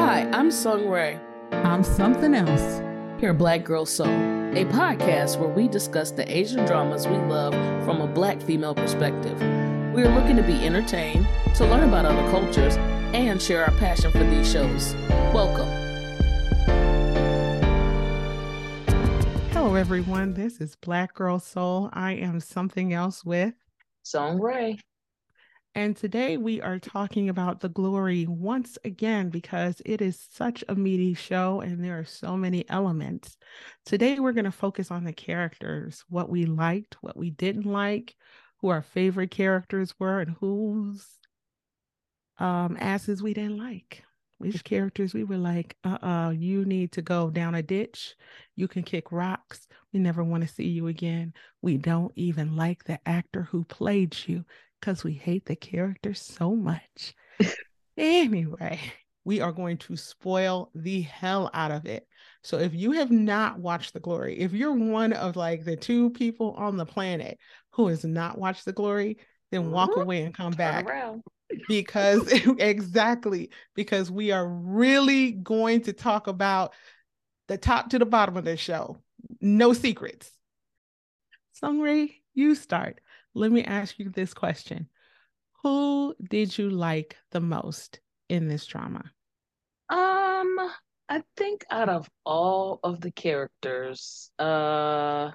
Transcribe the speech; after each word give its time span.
Hi, 0.00 0.22
I'm 0.32 0.50
Song 0.50 0.88
Rae. 0.88 1.20
I'm 1.52 1.84
something 1.84 2.34
else. 2.34 2.80
Here, 3.20 3.34
Black 3.34 3.64
Girl 3.64 3.84
Soul, 3.84 4.06
a 4.06 4.64
podcast 4.64 5.38
where 5.38 5.50
we 5.50 5.68
discuss 5.68 6.10
the 6.10 6.24
Asian 6.34 6.64
dramas 6.64 7.06
we 7.06 7.18
love 7.18 7.52
from 7.84 8.00
a 8.00 8.06
black 8.06 8.40
female 8.40 8.74
perspective. 8.74 9.38
We 9.92 10.02
are 10.02 10.08
looking 10.18 10.36
to 10.36 10.42
be 10.42 10.64
entertained, 10.64 11.28
to 11.56 11.66
learn 11.66 11.86
about 11.86 12.06
other 12.06 12.28
cultures, 12.30 12.76
and 13.12 13.40
share 13.42 13.62
our 13.62 13.76
passion 13.76 14.10
for 14.10 14.24
these 14.24 14.50
shows. 14.50 14.94
Welcome. 15.34 15.68
Hello, 19.52 19.74
everyone. 19.74 20.32
This 20.32 20.62
is 20.62 20.76
Black 20.76 21.12
Girl 21.12 21.38
Soul. 21.38 21.90
I 21.92 22.12
am 22.12 22.40
something 22.40 22.94
else 22.94 23.22
with 23.22 23.52
Song 24.02 24.40
Rae. 24.40 24.78
And 25.74 25.96
today 25.96 26.36
we 26.36 26.60
are 26.60 26.80
talking 26.80 27.28
about 27.28 27.60
the 27.60 27.68
glory 27.68 28.26
once 28.26 28.76
again 28.84 29.30
because 29.30 29.80
it 29.86 30.02
is 30.02 30.26
such 30.32 30.64
a 30.68 30.74
meaty 30.74 31.14
show 31.14 31.60
and 31.60 31.82
there 31.82 31.96
are 31.96 32.04
so 32.04 32.36
many 32.36 32.68
elements. 32.68 33.36
Today 33.86 34.18
we're 34.18 34.32
going 34.32 34.46
to 34.46 34.50
focus 34.50 34.90
on 34.90 35.04
the 35.04 35.12
characters, 35.12 36.04
what 36.08 36.28
we 36.28 36.44
liked, 36.44 36.96
what 37.02 37.16
we 37.16 37.30
didn't 37.30 37.66
like, 37.66 38.16
who 38.58 38.68
our 38.68 38.82
favorite 38.82 39.30
characters 39.30 39.94
were, 40.00 40.20
and 40.20 40.36
whose 40.40 41.06
um, 42.38 42.76
asses 42.80 43.22
we 43.22 43.32
didn't 43.32 43.58
like. 43.58 44.02
Which 44.38 44.64
characters 44.64 45.12
we 45.12 45.22
were 45.22 45.36
like, 45.36 45.76
uh 45.84 45.98
uh-uh, 46.02 46.26
uh, 46.28 46.30
you 46.30 46.64
need 46.64 46.92
to 46.92 47.02
go 47.02 47.28
down 47.28 47.54
a 47.54 47.62
ditch. 47.62 48.16
You 48.56 48.68
can 48.68 48.82
kick 48.82 49.12
rocks. 49.12 49.68
We 49.92 50.00
never 50.00 50.24
want 50.24 50.42
to 50.42 50.52
see 50.52 50.66
you 50.66 50.86
again. 50.86 51.34
We 51.60 51.76
don't 51.76 52.12
even 52.16 52.56
like 52.56 52.84
the 52.84 52.98
actor 53.06 53.42
who 53.42 53.64
played 53.64 54.16
you 54.26 54.46
because 54.80 55.04
we 55.04 55.12
hate 55.12 55.46
the 55.46 55.56
character 55.56 56.14
so 56.14 56.54
much. 56.54 57.14
anyway, 57.96 58.80
we 59.24 59.40
are 59.40 59.52
going 59.52 59.78
to 59.78 59.96
spoil 59.96 60.70
the 60.74 61.02
hell 61.02 61.50
out 61.52 61.70
of 61.70 61.86
it. 61.86 62.06
So 62.42 62.58
if 62.58 62.74
you 62.74 62.92
have 62.92 63.10
not 63.10 63.58
watched 63.58 63.92
The 63.92 64.00
Glory, 64.00 64.38
if 64.38 64.52
you're 64.52 64.74
one 64.74 65.12
of 65.12 65.36
like 65.36 65.64
the 65.64 65.76
two 65.76 66.10
people 66.10 66.52
on 66.52 66.76
the 66.76 66.86
planet 66.86 67.38
who 67.72 67.88
has 67.88 68.04
not 68.04 68.38
watched 68.38 68.64
The 68.64 68.72
Glory, 68.72 69.18
then 69.50 69.70
walk 69.70 69.90
mm-hmm. 69.90 70.00
away 70.00 70.22
and 70.22 70.34
come 70.34 70.52
Turn 70.52 70.58
back. 70.58 70.86
Around. 70.86 71.22
because 71.68 72.32
exactly 72.58 73.50
because 73.74 74.10
we 74.10 74.30
are 74.30 74.48
really 74.48 75.32
going 75.32 75.82
to 75.82 75.92
talk 75.92 76.26
about 76.26 76.72
the 77.48 77.58
top 77.58 77.90
to 77.90 77.98
the 77.98 78.06
bottom 78.06 78.36
of 78.36 78.44
this 78.44 78.60
show. 78.60 78.96
No 79.40 79.72
secrets. 79.72 80.30
Song 81.52 81.80
Rae, 81.80 82.14
you 82.32 82.54
start 82.54 83.00
let 83.34 83.52
me 83.52 83.64
ask 83.64 83.98
you 83.98 84.10
this 84.10 84.34
question 84.34 84.88
Who 85.62 86.14
did 86.28 86.56
you 86.56 86.70
like 86.70 87.16
the 87.30 87.40
most 87.40 88.00
in 88.28 88.48
this 88.48 88.66
drama? 88.66 89.04
Um, 89.88 90.58
I 91.08 91.22
think 91.36 91.64
out 91.70 91.88
of 91.88 92.08
all 92.24 92.80
of 92.84 93.00
the 93.00 93.10
characters, 93.10 94.30
uh, 94.38 95.30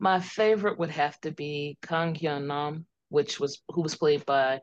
my 0.00 0.20
favorite 0.20 0.78
would 0.78 0.90
have 0.90 1.20
to 1.20 1.30
be 1.30 1.78
Kang 1.82 2.14
Hyun 2.14 2.46
Nam, 2.46 2.86
which 3.08 3.40
was 3.40 3.62
who 3.68 3.82
was 3.82 3.94
played 3.94 4.24
by 4.26 4.60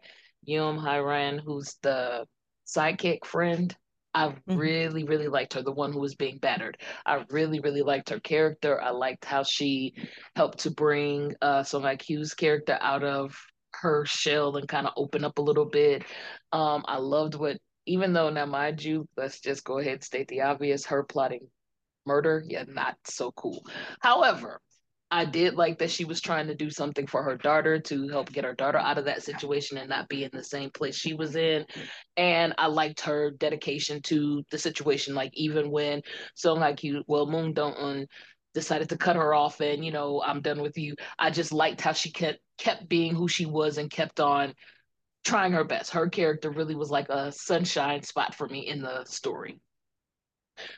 Yeom 0.47 0.77
Hye-ran, 0.77 1.37
who's 1.39 1.75
the 1.81 2.25
sidekick 2.67 3.25
friend. 3.25 3.75
I 4.15 4.29
mm-hmm. 4.29 4.57
really, 4.57 5.03
really 5.03 5.27
liked 5.27 5.53
her, 5.53 5.61
the 5.61 5.73
one 5.73 5.91
who 5.91 5.99
was 5.99 6.15
being 6.15 6.37
battered. 6.37 6.77
I 7.05 7.23
really, 7.29 7.59
really 7.59 7.81
liked 7.81 8.09
her 8.09 8.19
character. 8.21 8.81
I 8.81 8.91
liked 8.91 9.25
how 9.25 9.43
she 9.43 9.93
helped 10.35 10.59
to 10.59 10.71
bring 10.71 11.35
uh, 11.41 11.63
Song 11.63 11.83
Hye 11.83 11.97
Kyo's 11.97 12.33
character 12.33 12.77
out 12.81 13.03
of 13.03 13.35
her 13.81 14.05
shell 14.05 14.55
and 14.55 14.69
kind 14.69 14.87
of 14.87 14.93
open 14.95 15.25
up 15.25 15.37
a 15.37 15.41
little 15.41 15.65
bit. 15.65 16.03
Um, 16.53 16.85
I 16.87 16.97
loved 16.97 17.35
what, 17.35 17.57
even 17.85 18.13
though 18.13 18.29
now, 18.29 18.45
mind 18.45 18.81
you, 18.81 19.05
let's 19.17 19.41
just 19.41 19.65
go 19.65 19.79
ahead 19.79 19.93
and 19.95 20.03
state 20.03 20.29
the 20.29 20.41
obvious 20.41 20.85
her 20.85 21.03
plotting 21.03 21.47
murder, 22.05 22.41
yeah, 22.47 22.63
not 22.67 22.95
so 23.03 23.31
cool. 23.33 23.65
However, 23.99 24.61
I 25.11 25.25
did 25.25 25.53
like 25.53 25.79
that 25.79 25.91
she 25.91 26.03
was 26.03 26.19
trying 26.19 26.47
to 26.47 26.55
do 26.55 26.69
something 26.69 27.05
for 27.05 27.21
her 27.23 27.37
daughter 27.37 27.79
to 27.79 28.07
help 28.07 28.31
get 28.31 28.43
her 28.43 28.55
daughter 28.55 28.79
out 28.79 28.97
of 28.97 29.05
that 29.05 29.23
situation 29.23 29.77
and 29.77 29.89
not 29.89 30.09
be 30.09 30.23
in 30.23 30.31
the 30.33 30.43
same 30.43 30.71
place 30.71 30.97
she 30.97 31.13
was 31.13 31.35
in. 31.35 31.65
And 32.17 32.53
I 32.57 32.67
liked 32.67 33.01
her 33.01 33.31
dedication 33.31 34.01
to 34.03 34.43
the 34.49 34.57
situation. 34.57 35.13
Like 35.13 35.31
even 35.33 35.69
when 35.69 36.01
Song 36.33 36.59
Hye 36.59 36.73
Kyo, 36.73 37.03
well, 37.07 37.27
Moon 37.27 37.53
Dong 37.53 38.07
decided 38.55 38.89
to 38.89 38.97
cut 38.97 39.17
her 39.17 39.33
off 39.33 39.59
and 39.59 39.85
you 39.85 39.91
know 39.91 40.23
I'm 40.25 40.41
done 40.41 40.61
with 40.61 40.77
you. 40.77 40.95
I 41.19 41.29
just 41.29 41.51
liked 41.51 41.81
how 41.81 41.91
she 41.91 42.11
kept 42.11 42.39
kept 42.57 42.87
being 42.87 43.13
who 43.13 43.27
she 43.27 43.45
was 43.45 43.77
and 43.77 43.89
kept 43.89 44.19
on 44.19 44.53
trying 45.23 45.51
her 45.51 45.65
best. 45.65 45.91
Her 45.91 46.09
character 46.09 46.49
really 46.49 46.75
was 46.75 46.89
like 46.89 47.09
a 47.09 47.31
sunshine 47.31 48.01
spot 48.03 48.33
for 48.33 48.47
me 48.47 48.67
in 48.67 48.81
the 48.81 49.03
story. 49.05 49.59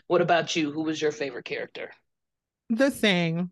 What 0.07 0.21
about 0.21 0.55
you? 0.55 0.71
Who 0.71 0.83
was 0.83 1.01
your 1.01 1.11
favorite 1.11 1.45
character? 1.45 1.91
The 2.69 2.89
thing 2.89 3.51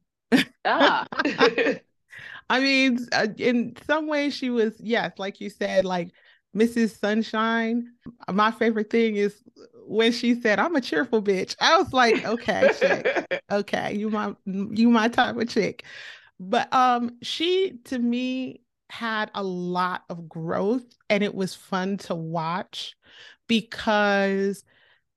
ah. 0.65 1.05
I 2.49 2.59
mean, 2.59 2.99
uh, 3.11 3.27
in 3.37 3.75
some 3.87 4.07
ways, 4.07 4.35
she 4.35 4.49
was, 4.49 4.75
yes, 4.79 5.13
like 5.17 5.41
you 5.41 5.49
said, 5.49 5.83
like 5.83 6.11
Mrs. 6.53 6.99
Sunshine. 6.99 7.91
My 8.31 8.51
favorite 8.51 8.89
thing 8.89 9.15
is 9.15 9.43
when 9.87 10.11
she 10.11 10.39
said, 10.39 10.59
"I'm 10.59 10.75
a 10.75 10.81
cheerful 10.81 11.21
bitch." 11.21 11.55
I 11.59 11.77
was 11.77 11.91
like, 11.91 12.23
"Okay, 12.25 12.69
chick. 12.79 13.41
okay, 13.51 13.95
you 13.95 14.09
my 14.09 14.35
you 14.45 14.89
my 14.89 15.07
type 15.07 15.35
of 15.37 15.49
chick." 15.49 15.83
But 16.39 16.71
um, 16.73 17.17
she 17.21 17.79
to 17.85 17.99
me 17.99 18.61
had 18.89 19.31
a 19.35 19.43
lot 19.43 20.03
of 20.09 20.29
growth, 20.29 20.85
and 21.09 21.23
it 21.23 21.35
was 21.35 21.55
fun 21.55 21.97
to 21.97 22.15
watch 22.15 22.95
because 23.47 24.63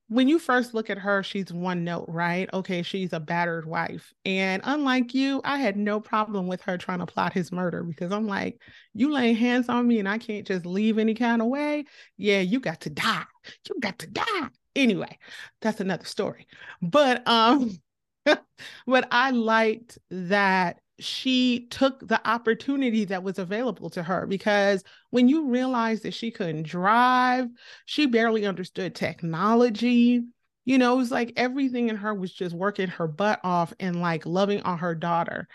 when 0.08 0.26
you 0.26 0.38
first 0.38 0.72
look 0.72 0.88
at 0.88 0.98
her, 0.98 1.22
she's 1.22 1.52
one 1.52 1.84
note, 1.84 2.06
right? 2.08 2.48
Okay, 2.54 2.82
she's 2.82 3.12
a 3.12 3.20
battered 3.20 3.66
wife. 3.66 4.12
And 4.24 4.62
unlike 4.64 5.14
you, 5.14 5.42
I 5.44 5.58
had 5.58 5.76
no 5.76 6.00
problem 6.00 6.46
with 6.46 6.62
her 6.62 6.78
trying 6.78 7.00
to 7.00 7.06
plot 7.06 7.34
his 7.34 7.52
murder 7.52 7.82
because 7.82 8.10
I'm 8.10 8.26
like, 8.26 8.58
you 8.94 9.12
laying 9.12 9.36
hands 9.36 9.68
on 9.68 9.86
me 9.86 9.98
and 9.98 10.08
I 10.08 10.16
can't 10.16 10.46
just 10.46 10.64
leave 10.64 10.98
any 10.98 11.14
kind 11.14 11.42
of 11.42 11.48
way. 11.48 11.84
Yeah, 12.16 12.40
you 12.40 12.58
got 12.58 12.80
to 12.82 12.90
die. 12.90 13.24
You 13.68 13.76
got 13.80 13.98
to 14.00 14.06
die. 14.06 14.48
Anyway, 14.74 15.18
that's 15.60 15.80
another 15.80 16.06
story. 16.06 16.46
But 16.80 17.26
um, 17.28 17.70
but 18.24 19.08
I 19.10 19.30
liked 19.32 19.98
that 20.10 20.80
she 20.98 21.66
took 21.70 22.06
the 22.06 22.26
opportunity 22.28 23.04
that 23.06 23.22
was 23.22 23.38
available 23.38 23.90
to 23.90 24.02
her 24.02 24.26
because 24.26 24.82
when 25.10 25.28
you 25.28 25.48
realize 25.48 26.02
that 26.02 26.14
she 26.14 26.30
couldn't 26.30 26.64
drive, 26.64 27.48
she 27.86 28.06
barely 28.06 28.46
understood 28.46 28.94
technology. 28.94 30.22
You 30.64 30.78
know, 30.78 30.94
it 30.94 30.98
was 30.98 31.10
like 31.10 31.32
everything 31.36 31.88
in 31.88 31.96
her 31.96 32.12
was 32.12 32.32
just 32.32 32.54
working 32.54 32.88
her 32.88 33.06
butt 33.06 33.40
off 33.44 33.72
and 33.80 34.00
like 34.00 34.26
loving 34.26 34.60
on 34.62 34.78
her 34.78 34.94
daughter. 34.94 35.48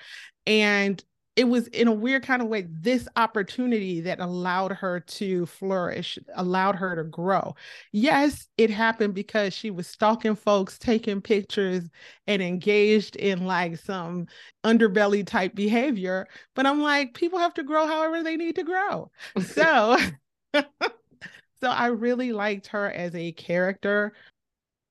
And 0.48 1.04
it 1.36 1.46
was 1.46 1.68
in 1.70 1.88
a 1.88 1.94
weird 1.94 2.24
kind 2.24 2.42
of 2.42 2.48
way 2.48 2.68
this 2.70 3.08
opportunity 3.16 4.02
that 4.02 4.20
allowed 4.20 4.72
her 4.72 5.00
to 5.00 5.46
flourish 5.48 6.20
allowed 6.36 6.76
her 6.76 6.96
to 6.96 7.04
grow. 7.04 7.56
Yes 7.92 8.48
it 8.58 8.70
happened 8.70 9.14
because 9.14 9.54
she 9.54 9.72
was 9.72 9.88
stalking 9.88 10.36
folks 10.36 10.78
taking 10.78 11.22
pictures 11.22 11.84
and 12.28 12.42
engaged 12.42 13.16
in 13.16 13.46
like 13.46 13.78
some 13.78 14.28
underbelly 14.64 15.26
type 15.26 15.56
behavior 15.56 16.28
but 16.56 16.66
i'm 16.66 16.82
like 16.82 17.14
people 17.14 17.40
have 17.40 17.54
to 17.54 17.64
grow 17.64 17.88
however 17.88 18.24
they 18.24 18.36
need 18.38 18.56
to 18.56 18.64
grow. 18.64 19.10
So 19.42 19.98
so 20.54 21.70
i 21.70 21.88
really 21.88 22.32
liked 22.32 22.68
her 22.68 22.92
as 22.92 23.16
a 23.16 23.32
character. 23.32 24.14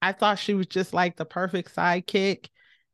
I 0.04 0.10
thought 0.10 0.40
she 0.40 0.54
was 0.54 0.66
just 0.66 0.92
like 0.92 1.16
the 1.16 1.24
perfect 1.24 1.74
sidekick 1.76 2.48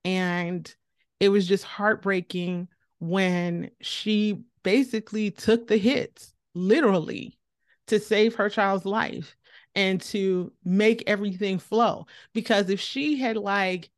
and 0.04 0.72
it 1.20 1.30
was 1.30 1.48
just 1.48 1.64
heartbreaking 1.64 2.68
when 2.98 3.70
she 3.80 4.42
basically 4.62 5.30
took 5.30 5.66
the 5.66 5.76
hits 5.76 6.34
literally 6.54 7.38
to 7.86 7.98
save 7.98 8.34
her 8.34 8.48
child's 8.48 8.84
life 8.84 9.36
and 9.74 10.00
to 10.00 10.52
make 10.64 11.04
everything 11.06 11.58
flow. 11.58 12.06
Because 12.34 12.68
if 12.70 12.80
she 12.80 13.16
had 13.16 13.36
like 13.36 13.90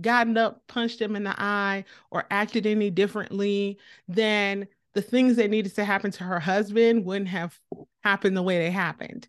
gotten 0.00 0.36
up, 0.36 0.62
punched 0.66 1.00
him 1.00 1.16
in 1.16 1.24
the 1.24 1.40
eye, 1.40 1.84
or 2.10 2.26
acted 2.30 2.66
any 2.66 2.90
differently, 2.90 3.78
then 4.08 4.66
the 4.94 5.02
things 5.02 5.36
that 5.36 5.50
needed 5.50 5.74
to 5.76 5.84
happen 5.84 6.10
to 6.10 6.24
her 6.24 6.40
husband 6.40 7.04
wouldn't 7.04 7.28
have 7.28 7.58
happened 8.02 8.36
the 8.36 8.42
way 8.42 8.58
they 8.58 8.70
happened. 8.70 9.28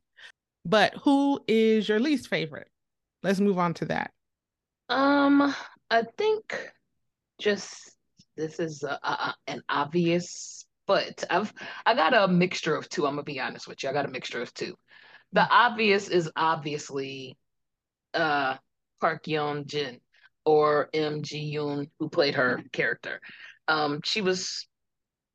But 0.66 0.94
who 1.04 1.40
is 1.48 1.88
your 1.88 2.00
least 2.00 2.28
favorite? 2.28 2.70
Let's 3.24 3.40
move 3.40 3.60
on 3.60 3.74
to 3.76 3.86
that. 3.86 4.12
Um, 4.90 5.54
I 5.90 6.04
think 6.18 6.72
just 7.40 7.96
this 8.42 8.60
is 8.60 8.84
a, 8.84 9.00
a, 9.04 9.36
an 9.46 9.62
obvious, 9.70 10.66
but 10.88 11.24
I've 11.30 11.54
I 11.86 11.94
got 11.94 12.14
a 12.14 12.28
mixture 12.28 12.76
of 12.76 12.90
two. 12.90 13.06
I'm 13.06 13.14
gonna 13.14 13.24
be 13.24 13.40
honest 13.40 13.68
with 13.68 13.84
you. 13.84 13.90
I 13.90 13.94
got 13.94 14.06
a 14.06 14.12
mixture 14.12 14.42
of 14.42 14.54
two. 14.54 14.76
The 15.34 15.42
mm-hmm. 15.42 15.52
obvious 15.52 16.10
is 16.10 16.32
obviously 16.36 17.38
uh 18.14 18.58
Park 19.00 19.26
Yeon 19.26 19.68
Jin 19.68 20.00
or 20.44 20.90
M 20.94 21.22
Ji 21.22 21.56
Yoon, 21.56 21.90
who 22.00 22.10
played 22.10 22.36
her 22.36 22.64
character. 22.72 23.22
Um, 23.68 24.02
she 24.04 24.22
was 24.22 24.68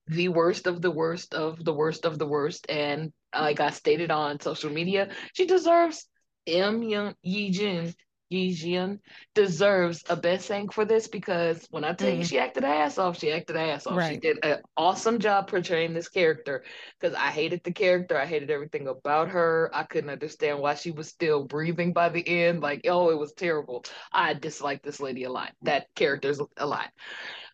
the 0.08 0.29
worst 0.29 0.67
of 0.67 0.82
the 0.82 0.91
worst 0.91 1.32
of 1.32 1.64
the 1.64 1.73
worst 1.73 2.05
of 2.05 2.19
the 2.19 2.26
worst, 2.26 2.67
and 2.69 3.12
like 3.32 3.61
I 3.61 3.70
stated 3.70 4.11
on 4.11 4.41
social 4.41 4.70
media, 4.70 5.11
she 5.32 5.47
deserves 5.47 6.08
M 6.47 6.82
Young 6.82 7.14
Yi 7.23 7.50
Jin 7.50 7.94
Yi 8.28 8.52
Jian 8.52 8.99
deserves 9.34 10.02
a 10.08 10.17
Baeksang 10.17 10.73
for 10.73 10.84
this 10.84 11.06
because 11.06 11.67
when 11.70 11.84
I 11.84 11.93
tell 11.93 12.11
mm. 12.11 12.19
you 12.19 12.25
she 12.25 12.38
acted 12.38 12.64
ass 12.64 12.99
off, 12.99 13.19
she 13.19 13.31
acted 13.31 13.56
ass 13.56 13.87
off. 13.87 13.96
Right. 13.96 14.14
She 14.14 14.20
did 14.20 14.38
an 14.43 14.58
awesome 14.76 15.20
job 15.20 15.49
portraying 15.49 15.94
this 15.94 16.08
character 16.08 16.64
because 16.99 17.17
I 17.17 17.28
hated 17.28 17.62
the 17.62 17.73
character. 17.73 18.19
I 18.19 18.26
hated 18.26 18.50
everything 18.50 18.88
about 18.88 19.28
her. 19.28 19.70
I 19.73 19.84
couldn't 19.84 20.11
understand 20.11 20.58
why 20.58 20.75
she 20.75 20.90
was 20.90 21.08
still 21.08 21.44
breathing 21.44 21.93
by 21.93 22.08
the 22.08 22.26
end. 22.26 22.61
Like, 22.61 22.82
oh, 22.88 23.11
it 23.11 23.19
was 23.19 23.32
terrible. 23.32 23.84
I 24.12 24.34
disliked 24.34 24.84
this 24.84 25.00
lady 25.00 25.25
a 25.25 25.31
lot. 25.31 25.52
That 25.62 25.87
character's 25.94 26.40
a 26.56 26.67
lot. 26.67 26.90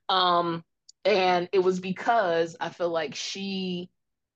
Um, 0.09 0.65
and 1.05 1.49
it 1.53 1.59
was 1.59 1.81
because 1.81 2.57
I 2.61 2.71
feel 2.71 2.91
like 2.91 3.15
she 3.15 3.91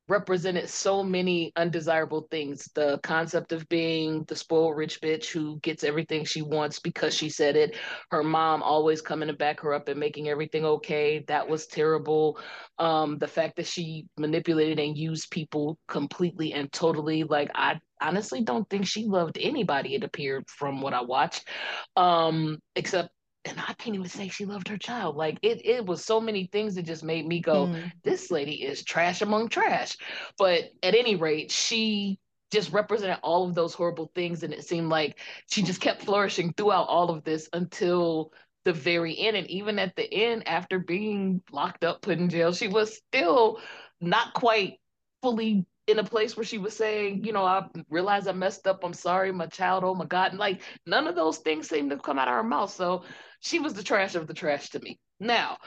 represented 0.09 0.69
so 0.69 1.03
many 1.03 1.53
undesirable 1.57 2.29
things. 2.31 2.69
The 2.75 2.99
concept 3.03 3.53
of 3.53 3.69
being 3.69 4.25
the 4.25 4.37
spoiled 4.37 4.77
rich 4.77 5.01
bitch 5.01 5.27
who 5.27 5.59
gets 5.61 5.85
everything 5.85 6.25
she 6.25 6.43
wants 6.43 6.79
because 6.79 7.15
she 7.15 7.29
said 7.29 7.57
it. 7.57 7.77
Her 8.11 8.23
mom 8.23 8.63
always 8.63 9.03
coming 9.03 9.29
to 9.29 9.35
back 9.35 9.61
her 9.61 9.75
up 9.75 9.89
and 9.89 9.99
making 9.99 10.29
everything 10.29 10.65
okay. 10.65 11.25
That 11.29 11.49
was 11.49 11.67
terrible. 11.67 12.39
Um, 12.79 13.19
the 13.19 13.29
fact 13.29 13.57
that 13.57 13.67
she 13.67 14.07
manipulated 14.17 14.79
and 14.79 14.97
used 14.97 15.31
people 15.31 15.79
completely 15.89 16.53
and 16.53 16.73
totally. 16.73 17.25
Like 17.25 17.51
I 17.55 17.81
honestly 18.01 18.43
don't 18.43 18.69
think 18.69 18.87
she 18.87 19.07
loved 19.07 19.39
anybody. 19.41 19.95
It 19.95 20.05
appeared 20.05 20.49
from 20.49 20.81
what 20.81 20.95
I 20.95 21.03
watched, 21.03 21.49
um, 21.97 22.59
except 22.75 23.11
and 23.47 23.59
I 23.61 23.73
can't 23.75 23.95
even 23.95 24.09
say 24.09 24.29
she 24.29 24.45
loved 24.45 24.69
her 24.69 24.77
child. 24.77 25.17
Like 25.17 25.39
it, 25.43 25.65
it 25.65 25.87
was 25.87 26.05
so 26.05 26.21
many 26.21 26.49
things 26.53 26.75
that 26.75 26.83
just 26.83 27.05
made 27.05 27.27
me 27.27 27.41
go, 27.41 27.67
mm. 27.67 27.91
this 28.03 28.31
lady 28.31 28.63
is 28.63 28.85
trash 28.85 29.23
among 29.23 29.49
trash. 29.49 29.97
But 30.39 30.71
at 30.83 30.95
any 30.95 31.17
rate, 31.17 31.51
she 31.51 32.19
just 32.51 32.73
represented 32.73 33.19
all 33.23 33.49
of 33.49 33.55
those 33.55 33.75
horrible 33.75 34.11
things. 34.15 34.43
And 34.43 34.53
it 34.53 34.65
seemed 34.65 34.89
like 34.89 35.19
she 35.51 35.63
just 35.63 35.81
kept 35.81 36.03
flourishing 36.03 36.53
throughout 36.53 36.89
all 36.89 37.11
of 37.11 37.25
this 37.25 37.49
until 37.53 38.33
the 38.65 38.73
very 38.73 39.19
end. 39.19 39.37
And 39.37 39.49
even 39.51 39.79
at 39.79 39.97
the 39.97 40.13
end, 40.13 40.47
after 40.49 40.79
being 40.79 41.43
locked 41.53 41.85
up, 41.85 42.03
put 42.03 42.19
in 42.19 42.29
jail, 42.29 42.53
she 42.53 42.69
was 42.69 42.97
still 42.97 43.61
not 44.01 44.35
quite 44.35 44.75
fully 45.23 45.67
in 45.87 45.99
a 45.99 46.05
place 46.05 46.37
where 46.37 46.45
she 46.45 46.59
was 46.59 46.77
saying, 46.77 47.25
you 47.25 47.33
know, 47.33 47.45
I 47.45 47.67
realized 47.91 48.29
I 48.29 48.33
messed 48.33 48.67
up. 48.67 48.83
I'm 48.83 48.93
sorry, 48.93 49.33
my 49.33 49.47
child. 49.47 49.85
Oh 49.85 49.95
my 49.95 50.07
God. 50.07 50.31
And 50.31 50.39
like 50.39 50.63
none 50.85 51.07
of 51.07 51.15
those 51.15 51.39
things 51.39 51.69
seemed 51.69 51.91
to 51.91 51.97
come 51.97 52.19
out 52.19 52.29
of 52.29 52.35
her 52.35 52.43
mouth. 52.43 52.73
So 52.73 53.05
she 53.41 53.59
was 53.59 53.75
the 53.75 53.83
trash 53.83 54.15
of 54.15 54.27
the 54.27 54.35
trash 54.35 54.71
to 54.71 54.81
me. 54.81 54.99
Now, 55.21 55.59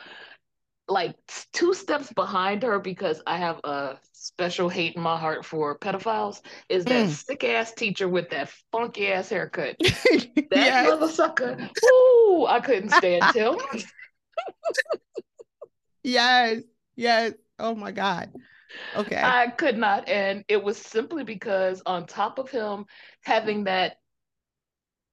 like 0.89 1.15
two 1.53 1.73
steps 1.73 2.11
behind 2.11 2.63
her 2.63 2.79
because 2.79 3.21
I 3.25 3.37
have 3.37 3.59
a 3.63 3.97
special 4.11 4.67
hate 4.67 4.95
in 4.95 5.01
my 5.01 5.17
heart 5.17 5.45
for 5.45 5.77
pedophiles 5.77 6.41
is 6.67 6.83
that 6.85 7.07
mm. 7.07 7.09
sick 7.09 7.43
ass 7.43 7.73
teacher 7.73 8.09
with 8.09 8.29
that 8.31 8.51
funky 8.71 9.11
ass 9.11 9.29
haircut. 9.29 9.77
that 9.79 10.47
yes. 10.51 10.87
mother 10.87 11.07
sucker. 11.07 11.69
Ooh, 11.85 12.45
I 12.47 12.59
couldn't 12.59 12.89
stand 12.89 13.35
him. 13.35 13.57
yes, 16.03 16.61
yes. 16.99 17.33
Oh 17.57 17.75
my 17.75 17.91
God. 17.91 18.31
Okay. 18.95 19.21
I 19.21 19.47
could 19.47 19.77
not. 19.77 20.07
And 20.07 20.43
it 20.47 20.63
was 20.63 20.77
simply 20.77 21.23
because 21.23 21.81
on 21.85 22.05
top 22.05 22.39
of 22.39 22.49
him 22.49 22.85
having 23.23 23.63
that 23.65 23.97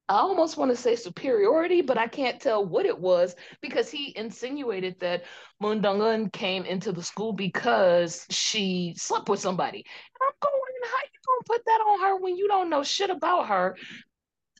I 0.09 0.19
almost 0.19 0.55
want 0.55 0.71
to 0.71 0.77
say 0.77 0.95
superiority, 0.95 1.81
but 1.81 1.97
I 1.97 2.07
can't 2.07 2.39
tell 2.39 2.65
what 2.65 2.85
it 2.85 2.97
was 2.97 3.35
because 3.61 3.89
he 3.89 4.13
insinuated 4.15 4.97
that 5.01 5.25
Moon 5.59 5.81
Dong-eun 5.81 6.31
came 6.31 6.63
into 6.63 6.93
the 6.93 7.03
school 7.03 7.33
because 7.33 8.25
she 8.29 8.93
slept 8.95 9.27
with 9.27 9.41
somebody. 9.41 9.79
And 9.79 10.21
I'm 10.21 10.33
going, 10.41 10.61
how 10.85 10.97
you 10.97 11.19
gonna 11.25 11.57
put 11.57 11.65
that 11.65 11.81
on 11.89 11.99
her 12.01 12.21
when 12.21 12.37
you 12.37 12.47
don't 12.47 12.69
know 12.69 12.83
shit 12.83 13.09
about 13.09 13.47
her? 13.47 13.75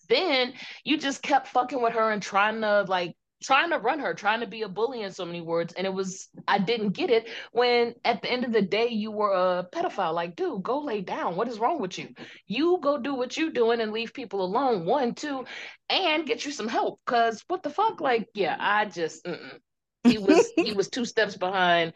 Then 0.09 0.53
you 0.83 0.97
just 0.97 1.21
kept 1.21 1.47
fucking 1.47 1.81
with 1.81 1.93
her 1.93 2.11
and 2.11 2.21
trying 2.21 2.59
to 2.61 2.83
like 2.83 3.15
trying 3.43 3.69
to 3.69 3.77
run 3.77 3.99
her, 3.99 4.13
trying 4.13 4.39
to 4.39 4.47
be 4.47 4.63
a 4.63 4.69
bully 4.69 5.01
in 5.01 5.11
so 5.11 5.25
many 5.25 5.41
words. 5.41 5.73
And 5.73 5.85
it 5.85 5.93
was, 5.93 6.29
I 6.47 6.57
didn't 6.57 6.89
get 6.89 7.09
it 7.09 7.29
when 7.51 7.93
at 8.03 8.21
the 8.21 8.31
end 8.31 8.45
of 8.45 8.51
the 8.51 8.61
day, 8.61 8.87
you 8.89 9.11
were 9.11 9.31
a 9.31 9.67
pedophile. 9.71 10.13
Like, 10.13 10.35
dude, 10.35 10.63
go 10.63 10.79
lay 10.79 11.01
down. 11.01 11.35
What 11.35 11.47
is 11.47 11.59
wrong 11.59 11.79
with 11.79 11.97
you? 11.97 12.09
You 12.47 12.79
go 12.81 12.97
do 12.97 13.13
what 13.13 13.37
you're 13.37 13.51
doing 13.51 13.81
and 13.81 13.91
leave 13.91 14.13
people 14.13 14.43
alone. 14.43 14.85
One, 14.85 15.13
two, 15.13 15.45
and 15.89 16.25
get 16.25 16.45
you 16.45 16.51
some 16.51 16.67
help. 16.67 16.99
Cause 17.05 17.43
what 17.47 17.63
the 17.63 17.69
fuck? 17.69 18.01
Like, 18.01 18.27
yeah, 18.33 18.55
I 18.59 18.85
just, 18.85 19.23
mm-mm. 19.23 19.59
he 20.03 20.17
was, 20.17 20.51
he 20.55 20.73
was 20.73 20.89
two 20.89 21.05
steps 21.05 21.37
behind, 21.37 21.93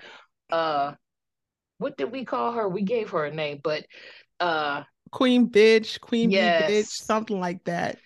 uh, 0.51 0.93
what 1.79 1.97
did 1.97 2.11
we 2.11 2.25
call 2.25 2.51
her? 2.51 2.69
We 2.69 2.83
gave 2.83 3.09
her 3.11 3.25
a 3.25 3.33
name, 3.33 3.59
but, 3.63 3.85
uh, 4.39 4.83
Queen 5.11 5.49
bitch, 5.49 5.99
Queen 5.99 6.31
yes. 6.31 6.71
bitch, 6.71 6.87
something 6.87 7.39
like 7.39 7.63
that. 7.65 7.97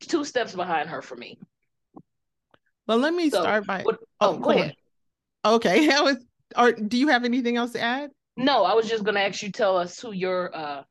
Two 0.00 0.24
steps 0.24 0.54
behind 0.54 0.88
her 0.88 1.02
for 1.02 1.16
me. 1.16 1.38
Well, 2.86 2.98
let 2.98 3.14
me 3.14 3.30
so, 3.30 3.40
start 3.40 3.66
by. 3.66 3.82
What, 3.82 3.98
oh, 4.20 4.34
oh, 4.34 4.38
go 4.38 4.50
ahead. 4.50 4.74
Okay, 5.44 5.86
that 5.88 6.04
was. 6.04 6.16
Or 6.56 6.72
do 6.72 6.96
you 6.96 7.08
have 7.08 7.24
anything 7.24 7.56
else 7.56 7.72
to 7.72 7.80
add? 7.80 8.10
No, 8.36 8.64
I 8.64 8.74
was 8.74 8.88
just 8.88 9.04
going 9.04 9.14
to 9.14 9.20
ask 9.20 9.42
you 9.42 9.50
tell 9.50 9.76
us 9.76 9.98
who 10.00 10.12
your 10.12 10.54
uh, 10.54 10.82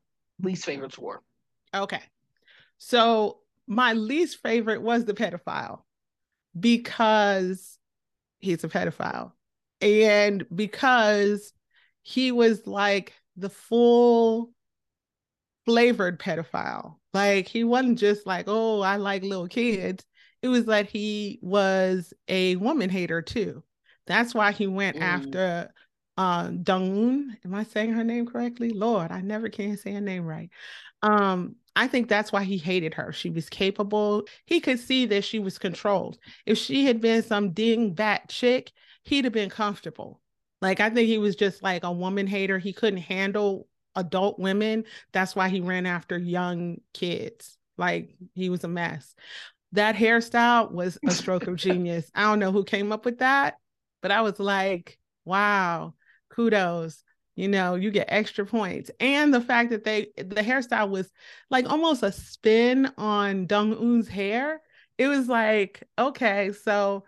least 0.41 0.65
favorites 0.65 0.97
were. 0.97 1.21
Okay, 1.73 2.01
so 2.77 3.39
my 3.67 3.93
least 3.93 4.41
favorite 4.41 4.81
was 4.81 5.05
the 5.05 5.13
pedophile 5.13 5.81
because 6.59 7.77
he's 8.39 8.63
a 8.63 8.69
pedophile, 8.69 9.31
and 9.81 10.45
because 10.53 11.53
he 12.01 12.31
was 12.31 12.67
like 12.67 13.13
the 13.37 13.49
full 13.49 14.51
flavored 15.65 16.19
pedophile. 16.19 16.95
Like 17.13 17.47
he 17.47 17.63
wasn't 17.63 17.99
just 17.99 18.25
like, 18.25 18.45
oh, 18.47 18.81
I 18.81 18.97
like 18.97 19.23
little 19.23 19.47
kids 19.47 20.03
it 20.43 20.49
was 20.49 20.65
that 20.65 20.89
he 20.89 21.39
was 21.41 22.13
a 22.27 22.57
woman 22.57 22.89
hater 22.89 23.21
too. 23.21 23.63
That's 24.05 24.35
why 24.35 24.51
he 24.51 24.67
went 24.67 24.97
mm. 24.97 25.01
after 25.01 25.73
um 26.17 26.61
Dong. 26.61 27.35
Am 27.43 27.55
I 27.55 27.63
saying 27.63 27.93
her 27.93 28.03
name 28.03 28.27
correctly? 28.27 28.69
Lord, 28.69 29.11
I 29.11 29.21
never 29.21 29.49
can 29.49 29.77
say 29.77 29.93
her 29.93 30.01
name 30.01 30.25
right. 30.25 30.49
Um, 31.01 31.55
I 31.75 31.87
think 31.87 32.07
that's 32.07 32.31
why 32.31 32.43
he 32.43 32.57
hated 32.57 32.93
her. 32.93 33.11
She 33.13 33.29
was 33.29 33.49
capable. 33.49 34.25
He 34.45 34.59
could 34.59 34.79
see 34.79 35.07
that 35.07 35.23
she 35.23 35.39
was 35.39 35.57
controlled. 35.57 36.19
If 36.45 36.57
she 36.57 36.85
had 36.85 37.01
been 37.01 37.23
some 37.23 37.51
ding 37.51 37.93
bat 37.93 38.29
chick, 38.29 38.71
he'd 39.03 39.23
have 39.23 39.33
been 39.33 39.49
comfortable. 39.49 40.21
Like 40.61 40.81
I 40.81 40.89
think 40.89 41.07
he 41.07 41.17
was 41.17 41.37
just 41.37 41.63
like 41.63 41.85
a 41.85 41.91
woman 41.91 42.27
hater. 42.27 42.59
He 42.59 42.73
couldn't 42.73 42.99
handle 42.99 43.67
adult 43.95 44.39
women. 44.39 44.83
That's 45.13 45.35
why 45.35 45.47
he 45.47 45.61
ran 45.61 45.85
after 45.85 46.17
young 46.17 46.81
kids. 46.93 47.57
Like 47.77 48.15
he 48.35 48.49
was 48.49 48.63
a 48.65 48.67
mess 48.67 49.15
that 49.73 49.95
hairstyle 49.95 50.71
was 50.71 50.97
a 51.05 51.11
stroke 51.11 51.47
of 51.47 51.55
genius. 51.57 52.09
I 52.15 52.23
don't 52.23 52.39
know 52.39 52.51
who 52.51 52.63
came 52.63 52.91
up 52.91 53.05
with 53.05 53.19
that, 53.19 53.57
but 54.01 54.11
I 54.11 54.21
was 54.21 54.39
like, 54.39 54.97
wow, 55.25 55.93
kudos. 56.29 57.03
You 57.35 57.47
know, 57.47 57.73
you 57.73 57.89
get 57.89 58.07
extra 58.09 58.45
points. 58.45 58.91
And 58.99 59.33
the 59.33 59.41
fact 59.41 59.71
that 59.71 59.83
they 59.83 60.09
the 60.17 60.43
hairstyle 60.43 60.89
was 60.89 61.11
like 61.49 61.67
almost 61.67 62.03
a 62.03 62.11
spin 62.11 62.91
on 62.97 63.47
Dong 63.47 63.73
Eun's 63.73 64.07
hair. 64.07 64.61
It 64.99 65.07
was 65.07 65.27
like, 65.27 65.83
okay, 65.97 66.51
so 66.51 67.05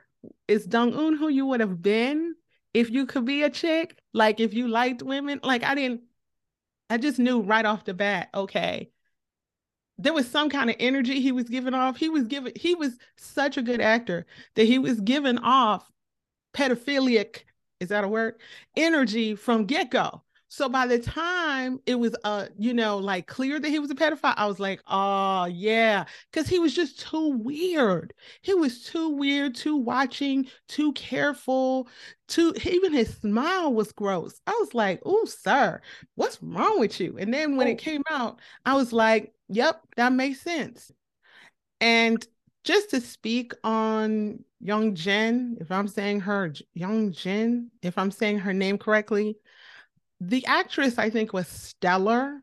is 0.48 0.65
Dong 0.65 0.93
Eun 0.93 1.17
who 1.17 1.27
you 1.27 1.45
would 1.45 1.60
have 1.60 1.81
been 1.81 2.34
if 2.74 2.89
you 2.89 3.05
could 3.05 3.25
be 3.25 3.43
a 3.43 3.51
chick? 3.51 4.00
Like 4.13 4.39
if 4.39 4.55
you 4.55 4.67
liked 4.67 5.03
women? 5.03 5.39
Like 5.43 5.63
I 5.63 5.75
didn't 5.75 6.01
I 6.89 6.98
just 6.98 7.19
knew 7.19 7.41
right 7.41 7.65
off 7.65 7.86
the 7.86 7.93
bat, 7.93 8.29
okay, 8.34 8.91
there 9.97 10.13
was 10.13 10.29
some 10.29 10.49
kind 10.49 10.69
of 10.69 10.75
energy 10.79 11.21
he 11.21 11.31
was 11.31 11.45
giving 11.45 11.73
off. 11.73 11.97
He 11.97 12.09
was 12.09 12.27
giving, 12.27 12.53
he 12.55 12.75
was 12.75 12.97
such 13.15 13.57
a 13.57 13.61
good 13.61 13.81
actor 13.81 14.25
that 14.55 14.65
he 14.65 14.77
was 14.77 14.99
giving 14.99 15.37
off 15.39 15.89
pedophilic, 16.53 17.43
is 17.79 17.89
that 17.89 18.03
a 18.03 18.07
word? 18.07 18.35
Energy 18.75 19.35
from 19.35 19.65
get-go. 19.65 20.21
So 20.47 20.69
by 20.69 20.87
the 20.87 20.99
time 20.99 21.79
it 21.85 21.95
was 21.95 22.15
uh, 22.23 22.47
you 22.57 22.73
know, 22.73 22.97
like 22.97 23.27
clear 23.27 23.59
that 23.59 23.69
he 23.69 23.79
was 23.79 23.91
a 23.91 23.95
pedophile, 23.95 24.35
I 24.37 24.45
was 24.47 24.59
like, 24.59 24.81
oh 24.87 25.45
yeah. 25.45 26.05
Cause 26.31 26.47
he 26.47 26.59
was 26.59 26.73
just 26.73 26.99
too 26.99 27.29
weird. 27.29 28.13
He 28.41 28.53
was 28.53 28.83
too 28.83 29.09
weird, 29.09 29.55
too 29.55 29.75
watching, 29.75 30.47
too 30.67 30.93
careful, 30.93 31.87
too 32.27 32.53
even 32.63 32.93
his 32.93 33.15
smile 33.17 33.73
was 33.73 33.91
gross. 33.91 34.39
I 34.47 34.51
was 34.59 34.73
like, 34.73 35.01
oh, 35.05 35.25
sir, 35.25 35.81
what's 36.15 36.41
wrong 36.41 36.79
with 36.79 36.99
you? 36.99 37.17
And 37.19 37.33
then 37.33 37.57
when 37.57 37.67
oh. 37.67 37.71
it 37.71 37.77
came 37.77 38.03
out, 38.09 38.39
I 38.65 38.75
was 38.75 38.93
like, 38.93 39.33
Yep, 39.49 39.81
that 39.97 40.13
makes 40.13 40.41
sense. 40.41 40.91
And 41.79 42.25
just 42.63 42.89
to 42.91 43.01
speak 43.01 43.53
on 43.63 44.43
Young 44.59 44.95
Jen, 44.95 45.57
if 45.61 45.71
I'm 45.71 45.87
saying 45.87 46.21
her 46.21 46.53
Young 46.73 47.11
Jen, 47.11 47.69
if 47.83 47.97
I'm 47.97 48.11
saying 48.11 48.39
her 48.39 48.53
name 48.53 48.77
correctly, 48.77 49.37
the 50.19 50.45
actress 50.45 50.98
I 50.98 51.10
think 51.10 51.34
was 51.34 51.48
stellar 51.48 52.41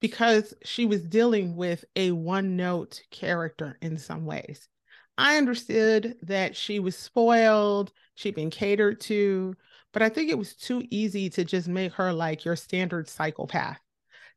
because 0.00 0.54
she 0.64 0.86
was 0.86 1.02
dealing 1.02 1.56
with 1.56 1.84
a 1.96 2.10
one 2.12 2.56
note 2.56 3.02
character 3.10 3.76
in 3.82 3.98
some 3.98 4.24
ways. 4.24 4.68
I 5.18 5.36
understood 5.36 6.16
that 6.22 6.56
she 6.56 6.78
was 6.78 6.96
spoiled, 6.96 7.92
she'd 8.14 8.34
been 8.34 8.50
catered 8.50 9.00
to, 9.02 9.54
but 9.92 10.02
I 10.02 10.08
think 10.08 10.30
it 10.30 10.38
was 10.38 10.54
too 10.54 10.82
easy 10.90 11.28
to 11.30 11.44
just 11.44 11.68
make 11.68 11.92
her 11.94 12.12
like 12.12 12.44
your 12.44 12.56
standard 12.56 13.08
psychopath 13.08 13.80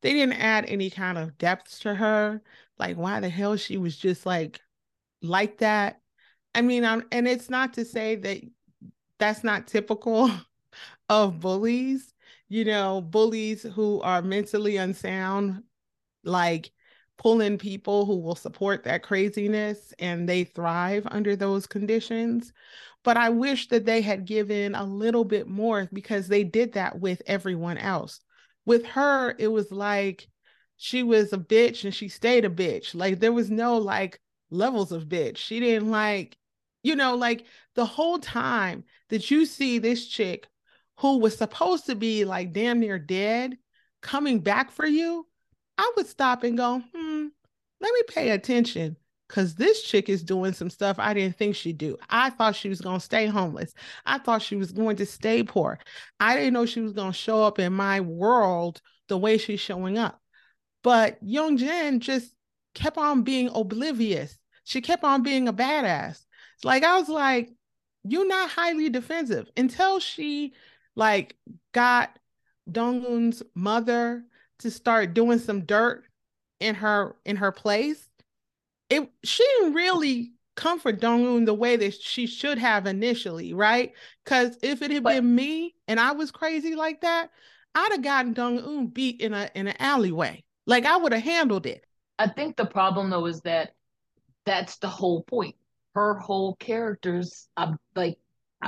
they 0.03 0.13
didn't 0.13 0.39
add 0.39 0.65
any 0.67 0.89
kind 0.89 1.17
of 1.17 1.37
depth 1.37 1.79
to 1.81 1.95
her. 1.95 2.41
Like 2.77 2.97
why 2.97 3.21
the 3.21 3.29
hell 3.29 3.55
she 3.55 3.77
was 3.77 3.97
just 3.97 4.25
like 4.25 4.59
like 5.21 5.59
that. 5.59 6.01
I 6.53 6.61
mean, 6.61 6.85
I'm, 6.85 7.03
and 7.11 7.27
it's 7.27 7.49
not 7.49 7.73
to 7.75 7.85
say 7.85 8.15
that 8.15 8.41
that's 9.17 9.43
not 9.43 9.67
typical 9.67 10.29
of 11.09 11.39
bullies, 11.39 12.12
you 12.49 12.65
know, 12.65 13.01
bullies 13.01 13.63
who 13.63 14.01
are 14.01 14.21
mentally 14.21 14.77
unsound, 14.77 15.63
like 16.23 16.71
pulling 17.17 17.57
people 17.57 18.05
who 18.05 18.17
will 18.17 18.35
support 18.35 18.83
that 18.83 19.03
craziness 19.03 19.93
and 19.99 20.27
they 20.27 20.43
thrive 20.43 21.07
under 21.09 21.35
those 21.35 21.67
conditions. 21.67 22.53
But 23.03 23.17
I 23.17 23.29
wish 23.29 23.67
that 23.69 23.85
they 23.85 24.01
had 24.01 24.25
given 24.25 24.75
a 24.75 24.85
little 24.85 25.23
bit 25.25 25.47
more 25.47 25.89
because 25.91 26.27
they 26.27 26.43
did 26.43 26.73
that 26.73 26.99
with 26.99 27.21
everyone 27.25 27.77
else. 27.77 28.19
With 28.65 28.85
her, 28.87 29.35
it 29.37 29.47
was 29.47 29.71
like 29.71 30.27
she 30.77 31.03
was 31.03 31.33
a 31.33 31.37
bitch 31.37 31.83
and 31.83 31.93
she 31.93 32.07
stayed 32.07 32.45
a 32.45 32.49
bitch. 32.49 32.95
Like 32.95 33.19
there 33.19 33.33
was 33.33 33.49
no 33.49 33.77
like 33.77 34.19
levels 34.49 34.91
of 34.91 35.05
bitch. 35.05 35.37
She 35.37 35.59
didn't 35.59 35.91
like, 35.91 36.37
you 36.81 36.95
know, 36.95 37.15
like 37.15 37.45
the 37.75 37.85
whole 37.85 38.19
time 38.19 38.83
that 39.09 39.29
you 39.29 39.45
see 39.45 39.79
this 39.79 40.07
chick 40.07 40.47
who 41.03 41.17
was 41.17 41.37
supposed 41.37 41.85
to 41.87 41.95
be 41.95 42.23
like 42.23 42.53
damn 42.53 42.79
near 42.79 42.97
dead 42.97 43.57
coming 44.01 44.39
back 44.39 44.71
for 44.71 44.85
you, 44.85 45.27
I 45.77 45.91
would 45.97 46.07
stop 46.07 46.43
and 46.43 46.55
go, 46.55 46.81
hmm, 46.95 47.25
let 47.81 47.93
me 47.93 48.01
pay 48.07 48.29
attention 48.29 48.95
because 49.27 49.53
this 49.55 49.83
chick 49.83 50.07
is 50.07 50.23
doing 50.23 50.53
some 50.53 50.69
stuff 50.69 50.95
I 50.99 51.13
didn't 51.13 51.35
think 51.35 51.57
she'd 51.57 51.77
do. 51.77 51.97
I 52.09 52.29
thought 52.29 52.55
she 52.55 52.69
was 52.69 52.79
going 52.79 52.99
to 52.99 53.05
stay 53.05 53.25
homeless. 53.25 53.73
I 54.05 54.17
thought 54.17 54.43
she 54.43 54.55
was 54.55 54.71
going 54.71 54.95
to 54.95 55.05
stay 55.05 55.43
poor. 55.43 55.77
I 56.21 56.37
didn't 56.37 56.53
know 56.53 56.65
she 56.65 56.79
was 56.79 56.93
going 56.93 57.11
to 57.11 57.17
show 57.17 57.43
up 57.43 57.59
in 57.59 57.73
my 57.73 57.99
world 57.99 58.81
the 59.09 59.17
way 59.17 59.37
she's 59.37 59.59
showing 59.59 59.97
up. 59.97 60.21
But 60.85 61.17
Young 61.21 61.57
Jin 61.57 61.99
just 61.99 62.33
kept 62.75 62.97
on 62.97 63.23
being 63.23 63.49
oblivious. 63.53 64.37
She 64.63 64.79
kept 64.79 65.03
on 65.03 65.21
being 65.21 65.49
a 65.49 65.53
badass. 65.53 66.23
Like 66.63 66.85
I 66.85 66.97
was 66.97 67.09
like, 67.09 67.49
you're 68.05 68.27
not 68.27 68.49
highly 68.49 68.89
defensive 68.89 69.49
until 69.57 69.99
she 69.99 70.53
like 70.95 71.35
got 71.73 72.17
Dongun's 72.69 73.43
mother 73.55 74.23
to 74.59 74.71
start 74.71 75.13
doing 75.13 75.39
some 75.39 75.65
dirt 75.65 76.05
in 76.59 76.75
her 76.75 77.15
in 77.25 77.35
her 77.35 77.51
place 77.51 78.07
it 78.89 79.09
she 79.23 79.43
didn't 79.59 79.73
really 79.73 80.33
comfort 80.55 80.99
Dongun 80.99 81.45
the 81.45 81.53
way 81.53 81.75
that 81.75 81.93
she 81.93 82.27
should 82.27 82.57
have 82.57 82.85
initially, 82.85 83.53
right? 83.53 83.93
Because 84.23 84.57
if 84.61 84.81
it 84.81 84.91
had 84.91 85.03
but, 85.03 85.15
been 85.15 85.35
me 85.35 85.75
and 85.87 85.99
I 85.99 86.11
was 86.11 86.31
crazy 86.31 86.75
like 86.75 87.01
that, 87.01 87.29
I'd 87.75 87.91
have 87.91 88.03
gotten 88.03 88.33
Dongun 88.33 88.93
beat 88.93 89.21
in 89.21 89.33
a 89.33 89.49
in 89.55 89.67
an 89.67 89.75
alleyway. 89.79 90.43
Like 90.67 90.85
I 90.85 90.97
would 90.97 91.11
have 91.11 91.23
handled 91.23 91.65
it. 91.65 91.85
I 92.19 92.27
think 92.27 92.55
the 92.55 92.65
problem 92.65 93.09
though 93.09 93.25
is 93.25 93.41
that 93.41 93.71
that's 94.45 94.77
the 94.77 94.89
whole 94.89 95.23
point. 95.23 95.55
Her 95.95 96.15
whole 96.15 96.55
character's 96.55 97.47
um, 97.57 97.77
like 97.95 98.17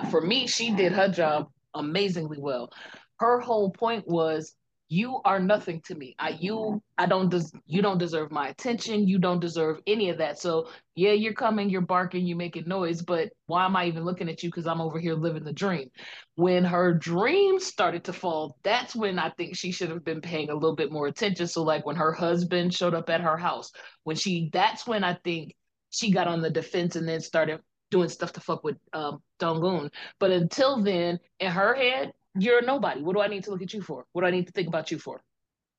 for 0.10 0.22
me, 0.22 0.48
she 0.48 0.72
did 0.72 0.92
her 0.92 1.10
job 1.10 1.50
amazingly 1.76 2.38
well. 2.40 2.72
Her 3.20 3.40
whole 3.40 3.72
point 3.72 4.08
was 4.08 4.56
you 4.88 5.20
are 5.26 5.40
nothing 5.40 5.82
to 5.88 5.96
me. 5.96 6.16
I 6.20 6.30
you 6.40 6.82
I 6.98 7.08
don't 7.08 7.30
des- 7.30 7.58
you 7.66 7.82
don't 7.82 7.98
deserve 7.98 8.32
my 8.32 8.50
attention. 8.50 9.08
You 9.08 9.18
don't 9.18 9.40
deserve 9.40 9.80
any 9.88 10.10
of 10.10 10.20
that. 10.20 10.38
So 10.40 10.70
yeah, 10.96 11.12
you're 11.12 11.34
coming, 11.34 11.70
you're 11.70 11.82
barking, 11.82 12.26
You're 12.26 12.38
making 12.38 12.68
noise, 12.68 13.02
but 13.02 13.30
why 13.48 13.66
am 13.66 13.76
I 13.76 13.86
even 13.86 14.06
looking 14.06 14.30
at 14.30 14.44
you? 14.44 14.50
Because 14.50 14.68
I'm 14.68 14.82
over 14.82 15.00
here 15.00 15.16
living 15.16 15.44
the 15.44 15.54
dream. 15.54 15.90
When 16.36 16.64
her 16.66 16.94
dream 16.94 17.60
started 17.60 18.04
to 18.06 18.14
fall, 18.14 18.58
that's 18.64 18.96
when 18.96 19.18
I 19.18 19.32
think 19.32 19.56
she 19.58 19.72
should 19.72 19.90
have 19.90 20.06
been 20.06 20.22
paying 20.22 20.50
a 20.50 20.54
little 20.54 20.76
bit 20.76 20.92
more 20.92 21.08
attention. 21.08 21.48
So 21.48 21.64
like 21.64 21.86
when 21.86 21.96
her 21.96 22.14
husband 22.14 22.74
showed 22.74 22.94
up 22.94 23.10
at 23.10 23.22
her 23.22 23.38
house, 23.38 23.72
when 24.04 24.16
she 24.16 24.50
that's 24.54 24.86
when 24.86 25.04
I 25.04 25.16
think 25.24 25.56
she 25.90 26.12
got 26.12 26.28
on 26.28 26.42
the 26.42 26.50
defense 26.50 26.96
and 26.96 27.08
then 27.08 27.22
started 27.22 27.60
doing 27.96 28.10
stuff 28.10 28.34
to 28.34 28.42
fuck 28.42 28.64
with 28.64 28.78
um 28.92 29.22
Dongun. 29.40 29.90
But 30.20 30.32
until 30.32 30.84
then, 30.84 31.20
in 31.40 31.50
her 31.50 31.74
head, 31.74 32.12
you're 32.38 32.60
a 32.60 32.62
nobody. 32.62 33.02
What 33.02 33.16
do 33.16 33.22
I 33.22 33.28
need 33.28 33.46
to 33.46 33.52
look 33.52 33.62
at 33.62 33.74
you 33.74 33.82
for? 33.82 34.06
What 34.12 34.22
do 34.22 34.28
I 34.28 34.32
need 34.32 34.48
to 34.48 34.52
think 34.52 34.68
about 34.68 34.92
you 34.92 35.00
for? 35.00 35.22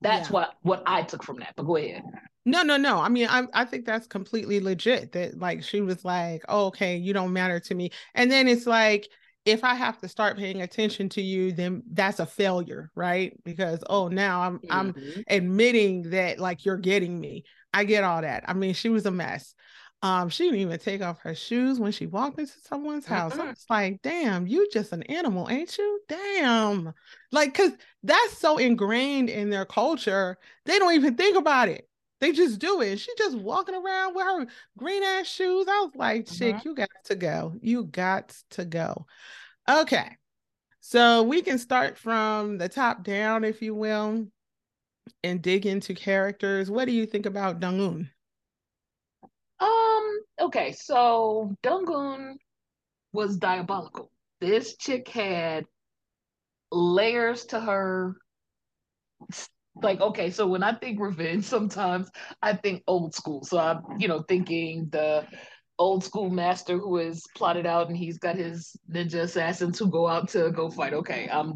That's 0.01 0.29
yeah. 0.29 0.33
what 0.33 0.55
what 0.63 0.83
I 0.87 1.03
took 1.03 1.23
from 1.23 1.39
that. 1.41 1.53
But 1.57 1.65
go 1.65 1.77
ahead. 1.77 2.03
No, 2.47 2.63
no, 2.63 2.77
no. 2.77 2.99
I 2.99 3.09
mean, 3.09 3.29
I 3.29 3.45
I 3.53 3.65
think 3.65 3.85
that's 3.85 4.07
completely 4.07 4.61
legit. 4.61 5.13
That 5.13 5.39
like 5.39 5.63
she 5.63 5.81
was 5.83 6.05
like, 6.05 6.43
oh, 6.49 6.67
okay, 6.67 6.97
you 6.97 7.13
don't 7.13 7.33
matter 7.33 7.61
to 7.61 7.75
me. 7.75 7.91
And 8.15 8.31
then 8.31 8.49
it's 8.49 8.67
like, 8.67 9.09
if 9.45 9.63
I 9.63 9.75
have 9.75 9.99
to 10.01 10.09
start 10.09 10.39
paying 10.39 10.63
attention 10.63 11.09
to 11.11 11.23
you, 11.23 11.53
then 11.53 11.83
that's 11.93 12.21
a 12.21 12.27
failure, 12.27 12.91
right? 12.95 13.33
Because 13.45 13.83
oh, 13.91 14.09
now 14.09 14.41
I'm 14.41 14.59
mm-hmm. 14.59 14.73
I'm 14.73 14.95
admitting 15.29 16.11
that 16.11 16.39
like 16.39 16.65
you're 16.65 16.79
getting 16.79 17.21
me. 17.21 17.45
I 17.75 17.85
get 17.85 18.05
all 18.05 18.23
that. 18.23 18.45
I 18.49 18.55
mean, 18.55 18.73
she 18.73 18.89
was 18.89 19.05
a 19.05 19.11
mess. 19.11 19.55
Um, 20.03 20.29
she 20.29 20.45
didn't 20.45 20.61
even 20.61 20.79
take 20.79 21.03
off 21.03 21.19
her 21.21 21.35
shoes 21.35 21.81
when 21.81 21.91
she 21.91 22.07
walked 22.07 22.39
into 22.39 22.53
someone's 22.63 23.07
house. 23.07 23.33
Mm-hmm. 23.33 23.41
I 23.41 23.49
was 23.49 23.67
like, 23.69 24.03
damn, 24.03 24.47
you 24.47 24.69
just 24.71 24.93
an 24.93 25.03
animal, 25.05 25.49
ain't 25.49 25.77
you? 25.79 26.01
Damn. 26.09 26.93
Like, 27.33 27.55
cause 27.55 27.73
that's 28.03 28.39
so 28.39 28.59
ingrained 28.59 29.31
in 29.31 29.51
their 29.51 29.65
culture, 29.65 30.39
they 30.67 30.79
don't 30.79 30.95
even 30.95 31.17
think 31.17 31.37
about 31.37 31.69
it. 31.69 31.89
They 32.21 32.33
just 32.33 32.59
do 32.59 32.81
it. 32.81 32.99
She 32.99 33.11
just 33.19 33.37
walking 33.37 33.75
around 33.75 34.15
with 34.15 34.25
her 34.25 34.47
green 34.79 35.03
ass 35.03 35.27
shoes. 35.27 35.67
I 35.69 35.81
was 35.81 35.93
like, 35.95 36.27
chick, 36.27 36.57
mm-hmm. 36.57 36.69
you 36.69 36.75
got 36.75 36.89
to 37.07 37.15
go. 37.15 37.55
You 37.61 37.85
got 37.85 38.35
to 38.51 38.65
go. 38.65 39.07
Okay. 39.69 40.17
So 40.81 41.25
we 41.25 41.43
can 41.43 41.59
start 41.59 41.99
from 41.99 42.59
the 42.59 42.69
top 42.69 43.03
down, 43.03 43.45
if 43.45 43.61
you 43.61 43.75
will, 43.75 44.29
and 45.25 45.43
dig 45.43 45.67
into 45.67 45.95
characters. 45.95 46.71
What 46.71 46.85
do 46.85 46.93
you 46.93 47.07
think 47.07 47.27
about 47.27 47.61
Dangun? 47.61 48.09
Um, 49.61 50.21
okay, 50.41 50.73
so 50.73 51.55
Dungun 51.63 52.37
was 53.13 53.39
diabolical. 53.39 54.11
This 54.41 54.77
chick 54.77 55.09
had 55.09 55.67
layers 56.71 57.45
to 57.47 57.61
her. 57.61 58.17
Like, 59.83 60.01
okay, 60.01 60.31
so 60.31 60.47
when 60.47 60.63
I 60.63 60.75
think 60.75 61.01
revenge, 61.01 61.45
sometimes 61.57 62.11
I 62.43 62.55
think 62.55 62.83
old 62.87 63.15
school. 63.15 63.45
So 63.45 63.59
I'm, 63.59 63.83
you 63.99 64.09
know, 64.09 64.23
thinking 64.23 64.89
the 64.91 65.27
old 65.79 66.03
school 66.03 66.31
master 66.31 66.79
who 66.79 66.97
is 66.99 67.23
plotted 67.37 67.67
out 67.67 67.89
and 67.89 67.97
he's 67.97 68.19
got 68.19 68.37
his 68.37 68.75
ninja 68.91 69.21
assassins 69.21 69.79
who 69.79 69.91
go 69.91 70.07
out 70.09 70.29
to 70.31 70.51
go 70.51 70.71
fight. 70.71 70.95
Okay, 70.95 71.29
I'm 71.31 71.55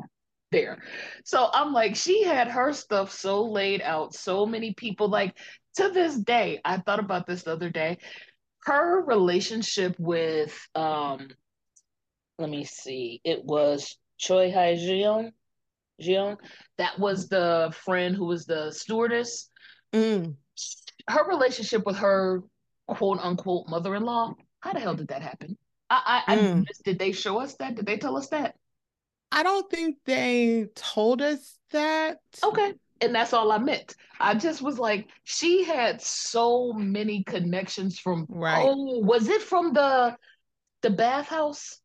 there. 0.53 0.79
So 1.25 1.49
I'm 1.55 1.73
like, 1.73 1.97
she 1.97 2.23
had 2.23 2.49
her 2.49 2.73
stuff 2.73 3.11
so 3.11 3.45
laid 3.45 3.81
out, 3.81 4.15
so 4.15 4.45
many 4.45 4.75
people. 4.75 5.09
Like 5.09 5.37
to 5.77 5.89
this 5.91 6.17
day, 6.17 6.61
I 6.65 6.79
thought 6.79 6.99
about 6.99 7.27
this 7.27 7.45
the 7.45 7.53
other 7.53 7.71
day. 7.71 7.99
Her 8.65 9.03
relationship 9.03 9.97
with 9.99 10.59
um 10.75 11.29
let 12.39 12.49
me 12.49 12.65
see, 12.65 13.21
it 13.23 13.45
was 13.45 13.97
Choi 14.17 14.51
Hai 14.51 14.75
Jeon. 14.75 15.33
Jeon. 16.01 16.39
That 16.79 16.99
was 16.99 17.29
the 17.29 17.75
friend 17.85 18.17
who 18.17 18.25
was 18.25 18.47
the 18.47 18.71
stewardess. 18.71 19.51
Mm. 19.93 20.37
Her 21.09 21.29
relationship 21.29 21.85
with 21.85 21.97
her 21.97 22.43
quote 22.87 23.19
unquote 23.21 23.69
mother-in-law. 23.69 24.35
How 24.61 24.73
the 24.73 24.81
hell 24.81 24.95
did 24.95 25.09
that 25.09 25.23
happen? 25.23 25.59
I, 25.91 26.23
I, 26.27 26.37
mm. 26.37 26.63
I 26.63 26.73
did 26.85 26.99
they 26.99 27.13
show 27.13 27.41
us 27.41 27.57
that? 27.57 27.75
Did 27.75 27.85
they 27.85 27.99
tell 27.99 28.17
us 28.17 28.29
that? 28.29 28.55
I 29.33 29.43
don't 29.43 29.71
think 29.71 29.97
they 30.07 30.69
told 30.75 31.21
us 31.21 31.59
that. 31.73 32.19
Okay 32.43 32.75
and 33.01 33.15
that's 33.15 33.33
all 33.33 33.53
I 33.53 33.59
meant. 33.59 33.95
I 34.19 34.35
just 34.35 34.63
was 34.63 34.79
like, 34.79 35.09
she 35.25 35.65
had 35.65 36.01
so 36.01 36.73
many 36.73 37.25
connections 37.25 37.99
from. 37.99 38.27
Right. 38.29 38.65
Oh, 38.67 39.01
was 39.01 39.29
it 39.29 39.43
from 39.43 39.73
the 39.73 40.17
the 40.83 40.91
bathhouse? 40.91 41.81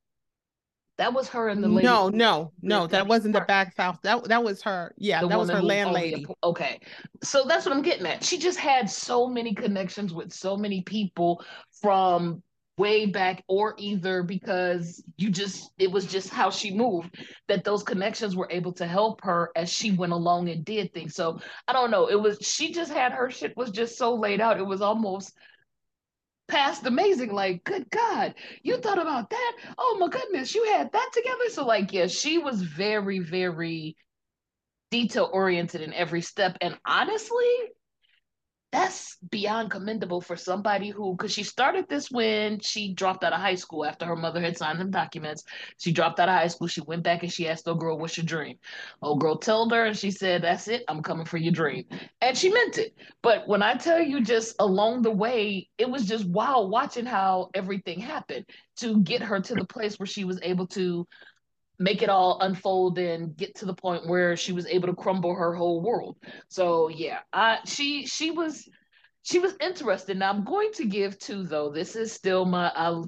That 0.97 1.13
was 1.13 1.27
her 1.29 1.49
and 1.49 1.61
the 1.61 1.67
lady. 1.67 1.87
No, 1.87 2.07
no, 2.07 2.53
no, 2.61 2.87
that 2.87 3.05
wasn't 3.05 3.33
the 3.33 3.41
bathhouse. 3.41 3.97
That 4.03 4.23
that 4.29 4.43
was 4.43 4.61
her. 4.61 4.93
Yeah, 4.97 5.21
the 5.21 5.27
that 5.27 5.39
was 5.39 5.49
her 5.49 5.61
landlady. 5.61 6.25
Okay, 6.41 6.79
so 7.21 7.43
that's 7.45 7.65
what 7.65 7.75
I'm 7.75 7.81
getting 7.81 8.05
at. 8.05 8.23
She 8.23 8.37
just 8.37 8.57
had 8.57 8.89
so 8.89 9.27
many 9.27 9.53
connections 9.53 10.13
with 10.13 10.31
so 10.31 10.55
many 10.55 10.83
people 10.83 11.43
from 11.81 12.41
way 12.77 13.05
back 13.05 13.43
or 13.47 13.73
either 13.77 14.21
because 14.23 15.03
you 15.17 15.29
just 15.29 15.71
it 15.77 15.89
was 15.89 16.05
just 16.05 16.29
how 16.29 16.49
she 16.49 16.75
moved 16.75 17.17
that 17.47 17.63
those 17.63 17.83
connections 17.83 18.35
were 18.35 18.49
able 18.51 18.73
to 18.73 18.85
help 18.85 19.21
her 19.23 19.51
as 19.55 19.69
she 19.71 19.91
went 19.91 20.11
along 20.11 20.49
and 20.49 20.65
did 20.65 20.93
things. 20.93 21.15
So 21.15 21.39
i 21.67 21.73
don't 21.73 21.91
know. 21.91 22.07
It 22.07 22.19
was 22.21 22.37
she 22.41 22.73
just 22.73 22.91
had 22.91 23.13
her 23.13 23.29
shit 23.31 23.55
was 23.55 23.71
just 23.71 23.97
so 23.97 24.15
laid 24.15 24.41
out. 24.41 24.59
It 24.59 24.65
was 24.65 24.81
almost 24.81 25.33
past 26.47 26.85
amazing. 26.85 27.31
Like 27.31 27.63
good 27.63 27.89
god 27.89 28.35
you 28.61 28.77
thought 28.77 28.99
about 28.99 29.29
that? 29.29 29.53
Oh 29.77 29.97
my 29.99 30.09
goodness 30.09 30.53
you 30.53 30.65
had 30.65 30.91
that 30.91 31.09
together? 31.13 31.49
So 31.49 31.65
like 31.65 31.93
yeah 31.93 32.07
she 32.07 32.39
was 32.39 32.61
very 32.61 33.19
very 33.19 33.95
detail 34.91 35.29
oriented 35.31 35.81
in 35.81 35.93
every 35.93 36.21
step. 36.21 36.57
And 36.59 36.77
honestly 36.85 37.45
that's 38.75 39.15
beyond 39.31 39.71
commendable 39.71 40.19
for 40.19 40.35
somebody 40.35 40.89
who 40.89 41.15
because 41.15 41.31
she 41.31 41.43
started 41.43 41.87
this 41.87 42.11
when 42.11 42.59
she 42.59 42.93
dropped 42.93 43.23
out 43.23 43.31
of 43.31 43.39
high 43.39 43.55
school 43.55 43.85
after 43.85 44.05
her 44.05 44.17
mother 44.17 44.41
had 44.41 44.57
signed 44.57 44.81
them 44.81 44.91
documents. 44.91 45.45
She 45.77 45.93
dropped 45.93 46.19
out 46.19 46.27
of 46.27 46.35
high 46.35 46.47
school. 46.47 46.67
She 46.67 46.81
went 46.81 47.01
back 47.03 47.23
and 47.23 47.31
she 47.31 47.47
asked 47.47 47.67
old 47.67 47.79
girl 47.79 47.97
what's 47.97 48.17
your 48.17 48.25
dream? 48.25 48.57
Old 49.01 49.21
girl 49.21 49.37
told 49.37 49.71
her 49.71 49.85
and 49.85 49.97
she 49.97 50.11
said 50.11 50.43
that's 50.43 50.67
it. 50.67 50.83
I'm 50.89 51.01
coming 51.01 51.25
for 51.25 51.37
your 51.37 51.53
dream. 51.53 51.85
And 52.19 52.37
she 52.37 52.49
meant 52.49 52.77
it. 52.77 52.93
But 53.23 53.47
when 53.47 53.63
i 53.63 53.75
tell 53.75 54.01
you 54.01 54.21
just 54.21 54.55
along 54.59 55.03
the 55.03 55.11
way 55.11 55.69
it 55.77 55.89
was 55.89 56.05
just 56.05 56.25
wow 56.25 56.63
watching 56.63 57.05
how 57.05 57.49
everything 57.53 57.99
happened 57.99 58.45
to 58.77 59.01
get 59.03 59.21
her 59.21 59.39
to 59.39 59.55
the 59.55 59.65
place 59.65 59.97
where 59.97 60.05
she 60.05 60.25
was 60.25 60.39
able 60.43 60.67
to 60.67 61.07
make 61.79 62.01
it 62.01 62.09
all 62.09 62.39
unfold 62.41 62.97
and 62.97 63.35
get 63.35 63.55
to 63.55 63.65
the 63.65 63.73
point 63.73 64.07
where 64.07 64.35
she 64.35 64.51
was 64.51 64.65
able 64.67 64.87
to 64.87 64.95
crumble 64.95 65.35
her 65.35 65.53
whole 65.53 65.81
world. 65.81 66.17
So 66.47 66.89
yeah, 66.89 67.19
I 67.33 67.59
she 67.65 68.05
she 68.05 68.31
was 68.31 68.67
she 69.23 69.39
was 69.39 69.55
interested. 69.59 70.17
Now 70.17 70.31
I'm 70.31 70.43
going 70.43 70.71
to 70.73 70.85
give 70.85 71.19
two 71.19 71.43
though. 71.43 71.71
This 71.71 71.95
is 71.95 72.13
still 72.13 72.45
my 72.45 72.71
I, 72.75 73.01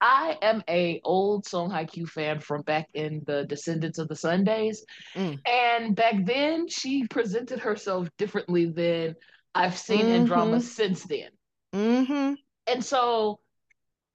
I 0.00 0.38
am 0.42 0.62
a 0.68 1.00
old 1.04 1.46
Song 1.46 1.70
Kyo 1.86 2.06
fan 2.06 2.40
from 2.40 2.62
back 2.62 2.88
in 2.94 3.22
the 3.26 3.44
Descendants 3.44 3.98
of 3.98 4.08
the 4.08 4.16
Sun 4.16 4.44
days. 4.44 4.84
Mm. 5.14 5.38
And 5.46 5.96
back 5.96 6.24
then 6.24 6.68
she 6.68 7.06
presented 7.08 7.60
herself 7.60 8.08
differently 8.18 8.66
than 8.66 9.16
I've 9.54 9.78
seen 9.78 10.00
mm-hmm. 10.00 10.08
in 10.08 10.24
drama 10.26 10.60
since 10.60 11.04
then. 11.04 11.30
Mm-hmm. 11.74 12.34
And 12.66 12.84
so 12.84 13.40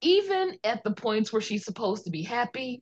even 0.02 0.58
at 0.64 0.84
the 0.84 0.92
points 0.92 1.32
where 1.32 1.42
she's 1.42 1.66
supposed 1.66 2.06
to 2.06 2.12
be 2.12 2.22
happy, 2.22 2.82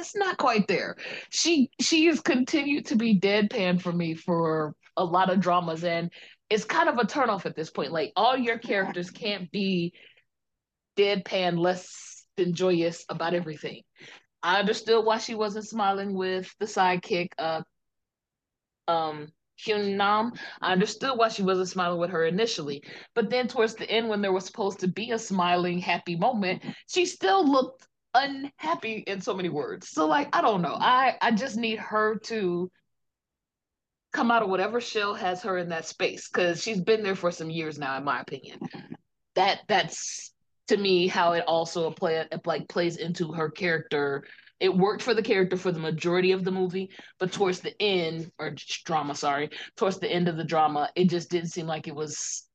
yes, 0.00 0.14
not 0.16 0.38
quite 0.38 0.66
there. 0.66 0.96
She 1.30 1.70
she 1.80 2.06
has 2.06 2.20
continued 2.20 2.86
to 2.86 2.96
be 2.96 3.18
deadpan 3.18 3.80
for 3.80 3.92
me 3.92 4.14
for 4.14 4.74
a 4.96 5.04
lot 5.04 5.30
of 5.30 5.40
dramas, 5.40 5.84
and 5.84 6.10
it's 6.48 6.64
kind 6.64 6.88
of 6.88 6.98
a 6.98 7.04
turnoff 7.04 7.46
at 7.46 7.54
this 7.54 7.70
point. 7.70 7.92
Like 7.92 8.12
all 8.16 8.36
your 8.36 8.58
characters 8.58 9.10
can't 9.10 9.50
be 9.50 9.92
deadpan, 10.96 11.58
less 11.58 12.24
than 12.36 12.54
joyous 12.54 13.04
about 13.08 13.34
everything. 13.34 13.82
I 14.42 14.58
understood 14.58 15.04
why 15.04 15.18
she 15.18 15.34
wasn't 15.34 15.68
smiling 15.68 16.14
with 16.14 16.50
the 16.58 16.66
sidekick, 16.66 17.28
uh, 17.38 17.60
um, 18.88 19.28
Hyun 19.62 19.96
Nam. 19.96 20.32
I 20.62 20.72
understood 20.72 21.18
why 21.18 21.28
she 21.28 21.42
wasn't 21.42 21.68
smiling 21.68 22.00
with 22.00 22.10
her 22.10 22.24
initially, 22.24 22.82
but 23.14 23.28
then 23.28 23.48
towards 23.48 23.74
the 23.74 23.90
end, 23.90 24.08
when 24.08 24.22
there 24.22 24.32
was 24.32 24.46
supposed 24.46 24.80
to 24.80 24.88
be 24.88 25.10
a 25.10 25.18
smiling, 25.18 25.78
happy 25.78 26.16
moment, 26.16 26.62
she 26.86 27.04
still 27.04 27.46
looked 27.46 27.86
unhappy 28.14 29.04
in 29.06 29.20
so 29.20 29.34
many 29.34 29.48
words. 29.48 29.88
So 29.88 30.06
like 30.06 30.28
I 30.34 30.40
don't 30.40 30.62
know. 30.62 30.76
I 30.78 31.16
I 31.20 31.30
just 31.32 31.56
need 31.56 31.78
her 31.78 32.18
to 32.24 32.70
come 34.12 34.30
out 34.30 34.42
of 34.42 34.48
whatever 34.48 34.80
shell 34.80 35.14
has 35.14 35.42
her 35.42 35.58
in 35.58 35.68
that 35.68 35.86
space 35.86 36.28
because 36.28 36.62
she's 36.62 36.80
been 36.80 37.02
there 37.02 37.14
for 37.14 37.30
some 37.30 37.50
years 37.50 37.78
now, 37.78 37.96
in 37.96 38.04
my 38.04 38.20
opinion. 38.20 38.58
That 39.36 39.60
that's 39.68 40.32
to 40.68 40.76
me 40.76 41.06
how 41.06 41.32
it 41.32 41.44
also 41.46 41.90
play 41.90 42.16
it 42.16 42.46
like 42.46 42.68
plays 42.68 42.96
into 42.96 43.32
her 43.32 43.50
character. 43.50 44.24
It 44.58 44.76
worked 44.76 45.02
for 45.02 45.14
the 45.14 45.22
character 45.22 45.56
for 45.56 45.72
the 45.72 45.78
majority 45.78 46.32
of 46.32 46.44
the 46.44 46.50
movie, 46.50 46.90
but 47.18 47.32
towards 47.32 47.60
the 47.60 47.80
end 47.80 48.30
or 48.38 48.54
drama, 48.84 49.14
sorry, 49.14 49.50
towards 49.76 49.98
the 49.98 50.10
end 50.10 50.28
of 50.28 50.36
the 50.36 50.44
drama, 50.44 50.90
it 50.94 51.08
just 51.08 51.30
didn't 51.30 51.50
seem 51.50 51.66
like 51.66 51.88
it 51.88 51.94
was. 51.94 52.46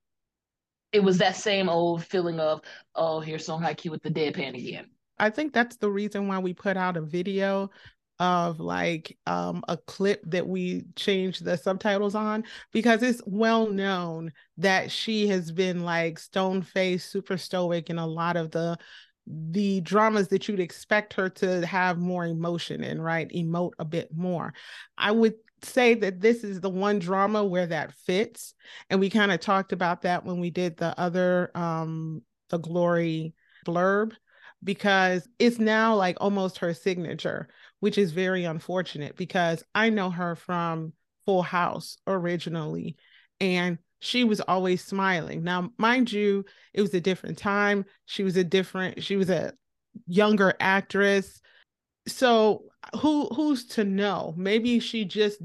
It 0.91 1.03
was 1.03 1.17
that 1.17 1.35
same 1.35 1.67
old 1.67 2.05
feeling 2.05 2.39
of, 2.39 2.61
oh, 2.93 3.19
here's 3.19 3.45
Song 3.45 3.61
Hye 3.61 3.73
Kyo 3.73 3.91
with 3.91 4.03
the 4.03 4.11
deadpan 4.11 4.55
again. 4.55 4.85
I 5.17 5.29
think 5.29 5.53
that's 5.53 5.77
the 5.77 5.89
reason 5.89 6.27
why 6.27 6.39
we 6.39 6.53
put 6.53 6.77
out 6.77 6.97
a 6.97 7.01
video 7.01 7.69
of 8.19 8.59
like 8.59 9.17
um, 9.27 9.63
a 9.67 9.77
clip 9.77 10.21
that 10.27 10.47
we 10.47 10.85
changed 10.95 11.43
the 11.43 11.57
subtitles 11.57 12.15
on 12.15 12.45
because 12.71 13.03
it's 13.03 13.21
well 13.25 13.69
known 13.69 14.31
that 14.57 14.89
she 14.89 15.27
has 15.27 15.51
been 15.51 15.83
like 15.83 16.17
stone 16.17 16.61
faced, 16.61 17.11
super 17.11 17.37
stoic 17.37 17.89
in 17.89 17.97
a 17.97 18.07
lot 18.07 18.37
of 18.37 18.51
the 18.51 18.77
the 19.27 19.81
dramas 19.81 20.27
that 20.27 20.47
you'd 20.47 20.59
expect 20.59 21.13
her 21.13 21.29
to 21.29 21.65
have 21.65 21.97
more 21.97 22.25
emotion 22.27 22.83
in, 22.83 23.01
right? 23.01 23.27
Emote 23.29 23.71
a 23.79 23.85
bit 23.85 24.15
more. 24.15 24.53
I 24.99 25.11
would 25.11 25.33
say 25.63 25.95
that 25.95 26.21
this 26.21 26.43
is 26.43 26.61
the 26.61 26.69
one 26.69 26.99
drama 26.99 27.43
where 27.43 27.65
that 27.65 27.93
fits. 27.93 28.53
And 28.89 28.99
we 28.99 29.09
kind 29.09 29.31
of 29.31 29.39
talked 29.39 29.71
about 29.71 30.03
that 30.03 30.25
when 30.25 30.39
we 30.39 30.51
did 30.51 30.77
the 30.77 30.97
other 30.99 31.51
um 31.55 32.21
the 32.49 32.59
glory 32.59 33.33
blurb 33.65 34.13
because 34.63 35.27
it's 35.39 35.59
now 35.59 35.95
like 35.95 36.17
almost 36.19 36.59
her 36.59 36.73
signature, 36.73 37.47
which 37.79 37.97
is 37.97 38.11
very 38.11 38.45
unfortunate 38.45 39.15
because 39.15 39.63
I 39.73 39.89
know 39.89 40.09
her 40.09 40.35
from 40.35 40.93
Full 41.25 41.43
House 41.43 41.97
originally 42.07 42.95
and 43.39 43.77
she 43.99 44.23
was 44.23 44.39
always 44.41 44.83
smiling. 44.83 45.43
Now, 45.43 45.71
mind 45.77 46.11
you, 46.11 46.45
it 46.73 46.81
was 46.81 46.93
a 46.93 47.01
different 47.01 47.37
time. 47.37 47.85
She 48.05 48.23
was 48.23 48.37
a 48.37 48.43
different, 48.43 49.03
she 49.03 49.15
was 49.15 49.29
a 49.29 49.53
younger 50.07 50.53
actress. 50.59 51.41
So 52.07 52.65
who 52.99 53.27
who's 53.27 53.65
to 53.69 53.83
know? 53.83 54.33
Maybe 54.37 54.79
she 54.79 55.05
just 55.05 55.41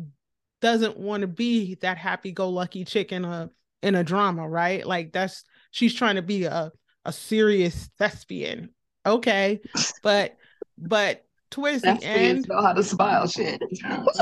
doesn't 0.61 0.99
want 0.99 1.23
to 1.23 1.27
be 1.27 1.77
that 1.77 1.97
happy-go-lucky 1.97 2.85
chick 2.85 3.13
in 3.13 3.25
a 3.25 3.51
in 3.83 3.95
a 3.95 4.05
drama, 4.05 4.47
right? 4.47 4.87
Like 4.87 5.13
that's 5.13 5.45
she's 5.71 5.95
trying 5.95 6.17
to 6.17 6.23
be 6.23 6.45
a 6.45 6.71
a 7.07 7.13
serious 7.13 7.89
thespian 7.99 8.71
okay, 9.07 9.61
but 10.03 10.37
but 10.79 11.25
towards 11.51 11.83
That's 11.83 12.01
the 12.01 12.07
end, 12.07 12.49
know 12.49 12.63
how 12.63 12.73
to 12.73 12.83
smile, 12.83 13.27
shit. 13.27 13.63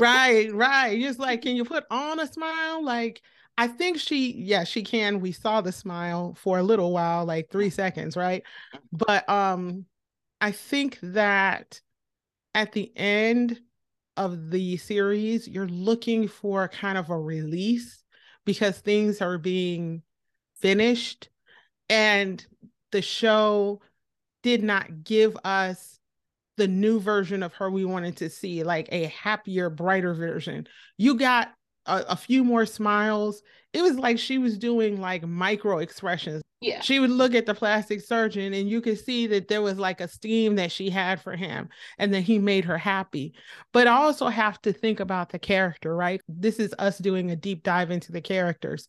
right, 0.00 0.52
right. 0.52 1.00
Just 1.00 1.18
like, 1.18 1.42
can 1.42 1.56
you 1.56 1.64
put 1.64 1.84
on 1.90 2.20
a 2.20 2.26
smile? 2.26 2.82
Like, 2.82 3.22
I 3.56 3.66
think 3.66 3.98
she, 3.98 4.32
yeah, 4.34 4.64
she 4.64 4.82
can. 4.82 5.20
We 5.20 5.32
saw 5.32 5.60
the 5.60 5.72
smile 5.72 6.34
for 6.38 6.58
a 6.58 6.62
little 6.62 6.92
while, 6.92 7.24
like 7.24 7.50
three 7.50 7.70
seconds, 7.70 8.16
right? 8.16 8.42
But 8.92 9.28
um, 9.28 9.84
I 10.40 10.52
think 10.52 10.98
that 11.02 11.80
at 12.54 12.72
the 12.72 12.92
end 12.96 13.60
of 14.16 14.50
the 14.50 14.76
series, 14.76 15.46
you're 15.46 15.68
looking 15.68 16.28
for 16.28 16.68
kind 16.68 16.98
of 16.98 17.10
a 17.10 17.18
release 17.18 18.02
because 18.44 18.78
things 18.78 19.20
are 19.20 19.38
being 19.38 20.02
finished 20.60 21.28
and 21.88 22.44
the 22.90 23.02
show 23.02 23.80
did 24.42 24.62
not 24.62 25.04
give 25.04 25.36
us 25.44 25.98
the 26.56 26.68
new 26.68 27.00
version 27.00 27.42
of 27.42 27.54
her 27.54 27.70
we 27.70 27.84
wanted 27.84 28.16
to 28.18 28.28
see, 28.28 28.64
like 28.64 28.88
a 28.90 29.06
happier, 29.06 29.70
brighter 29.70 30.12
version. 30.12 30.66
You 30.96 31.14
got 31.14 31.52
a, 31.86 32.04
a, 32.10 32.16
few 32.16 32.44
more 32.44 32.66
smiles. 32.66 33.42
It 33.72 33.82
was 33.82 33.96
like 33.96 34.18
she 34.18 34.38
was 34.38 34.58
doing 34.58 35.00
like 35.00 35.26
micro 35.26 35.78
expressions. 35.78 36.42
Yeah. 36.60 36.80
She 36.80 36.98
would 36.98 37.10
look 37.10 37.34
at 37.34 37.46
the 37.46 37.54
plastic 37.54 38.00
surgeon 38.00 38.52
and 38.52 38.68
you 38.68 38.80
could 38.80 38.98
see 38.98 39.28
that 39.28 39.46
there 39.46 39.62
was 39.62 39.78
like 39.78 40.00
a 40.00 40.08
steam 40.08 40.56
that 40.56 40.72
she 40.72 40.90
had 40.90 41.20
for 41.22 41.36
him 41.36 41.68
and 41.98 42.12
that 42.12 42.22
he 42.22 42.40
made 42.40 42.64
her 42.64 42.78
happy. 42.78 43.34
But 43.72 43.86
I 43.86 43.92
also 43.92 44.26
have 44.26 44.60
to 44.62 44.72
think 44.72 44.98
about 44.98 45.30
the 45.30 45.38
character, 45.38 45.94
right? 45.94 46.20
This 46.26 46.58
is 46.58 46.74
us 46.78 46.98
doing 46.98 47.30
a 47.30 47.36
deep 47.36 47.62
dive 47.62 47.92
into 47.92 48.10
the 48.10 48.20
characters. 48.20 48.88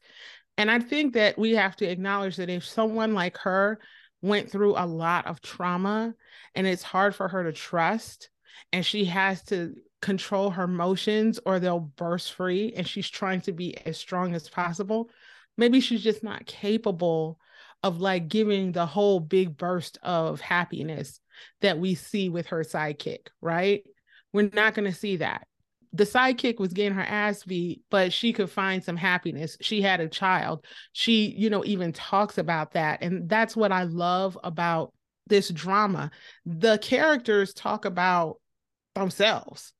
And 0.57 0.71
I 0.71 0.79
think 0.79 1.13
that 1.13 1.37
we 1.37 1.51
have 1.51 1.75
to 1.77 1.85
acknowledge 1.85 2.37
that 2.37 2.49
if 2.49 2.65
someone 2.65 3.13
like 3.13 3.37
her 3.37 3.79
went 4.21 4.51
through 4.51 4.75
a 4.75 4.85
lot 4.85 5.25
of 5.27 5.41
trauma 5.41 6.13
and 6.55 6.67
it's 6.67 6.83
hard 6.83 7.15
for 7.15 7.27
her 7.27 7.43
to 7.43 7.53
trust 7.53 8.29
and 8.73 8.85
she 8.85 9.05
has 9.05 9.41
to 9.43 9.75
control 10.01 10.49
her 10.49 10.63
emotions 10.63 11.39
or 11.45 11.59
they'll 11.59 11.79
burst 11.79 12.33
free 12.33 12.73
and 12.75 12.87
she's 12.87 13.09
trying 13.09 13.41
to 13.41 13.51
be 13.51 13.77
as 13.85 13.97
strong 13.97 14.33
as 14.33 14.49
possible. 14.49 15.09
Maybe 15.57 15.81
she's 15.81 16.03
just 16.03 16.23
not 16.23 16.45
capable 16.45 17.39
of 17.83 18.01
like 18.01 18.27
giving 18.27 18.71
the 18.71 18.85
whole 18.85 19.19
big 19.19 19.57
burst 19.57 19.97
of 20.03 20.41
happiness 20.41 21.19
that 21.61 21.79
we 21.79 21.95
see 21.95 22.29
with 22.29 22.47
her 22.47 22.63
sidekick 22.63 23.27
right? 23.41 23.83
We're 24.33 24.49
not 24.53 24.73
going 24.75 24.89
to 24.91 24.97
see 24.97 25.17
that 25.17 25.47
the 25.91 26.03
sidekick 26.03 26.59
was 26.59 26.73
getting 26.73 26.93
her 26.93 27.01
ass 27.01 27.43
beat, 27.43 27.81
but 27.89 28.13
she 28.13 28.31
could 28.31 28.49
find 28.49 28.83
some 28.83 28.97
happiness. 28.97 29.57
She 29.61 29.81
had 29.81 29.99
a 29.99 30.07
child. 30.07 30.65
She, 30.93 31.33
you 31.35 31.49
know, 31.49 31.65
even 31.65 31.93
talks 31.93 32.37
about 32.37 32.73
that. 32.73 33.01
And 33.01 33.27
that's 33.27 33.55
what 33.55 33.71
I 33.71 33.83
love 33.83 34.37
about 34.43 34.93
this 35.27 35.49
drama. 35.49 36.11
The 36.45 36.77
characters 36.77 37.53
talk 37.53 37.85
about 37.85 38.37
themselves. 38.93 39.73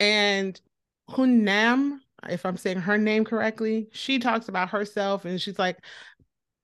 And 0.00 0.60
Hyun 1.08 1.42
Nam, 1.42 2.00
if 2.28 2.44
I'm 2.44 2.56
saying 2.56 2.78
her 2.78 2.98
name 2.98 3.24
correctly, 3.24 3.88
she 3.92 4.18
talks 4.18 4.48
about 4.48 4.70
herself 4.70 5.24
and 5.24 5.40
she's 5.40 5.58
like, 5.58 5.78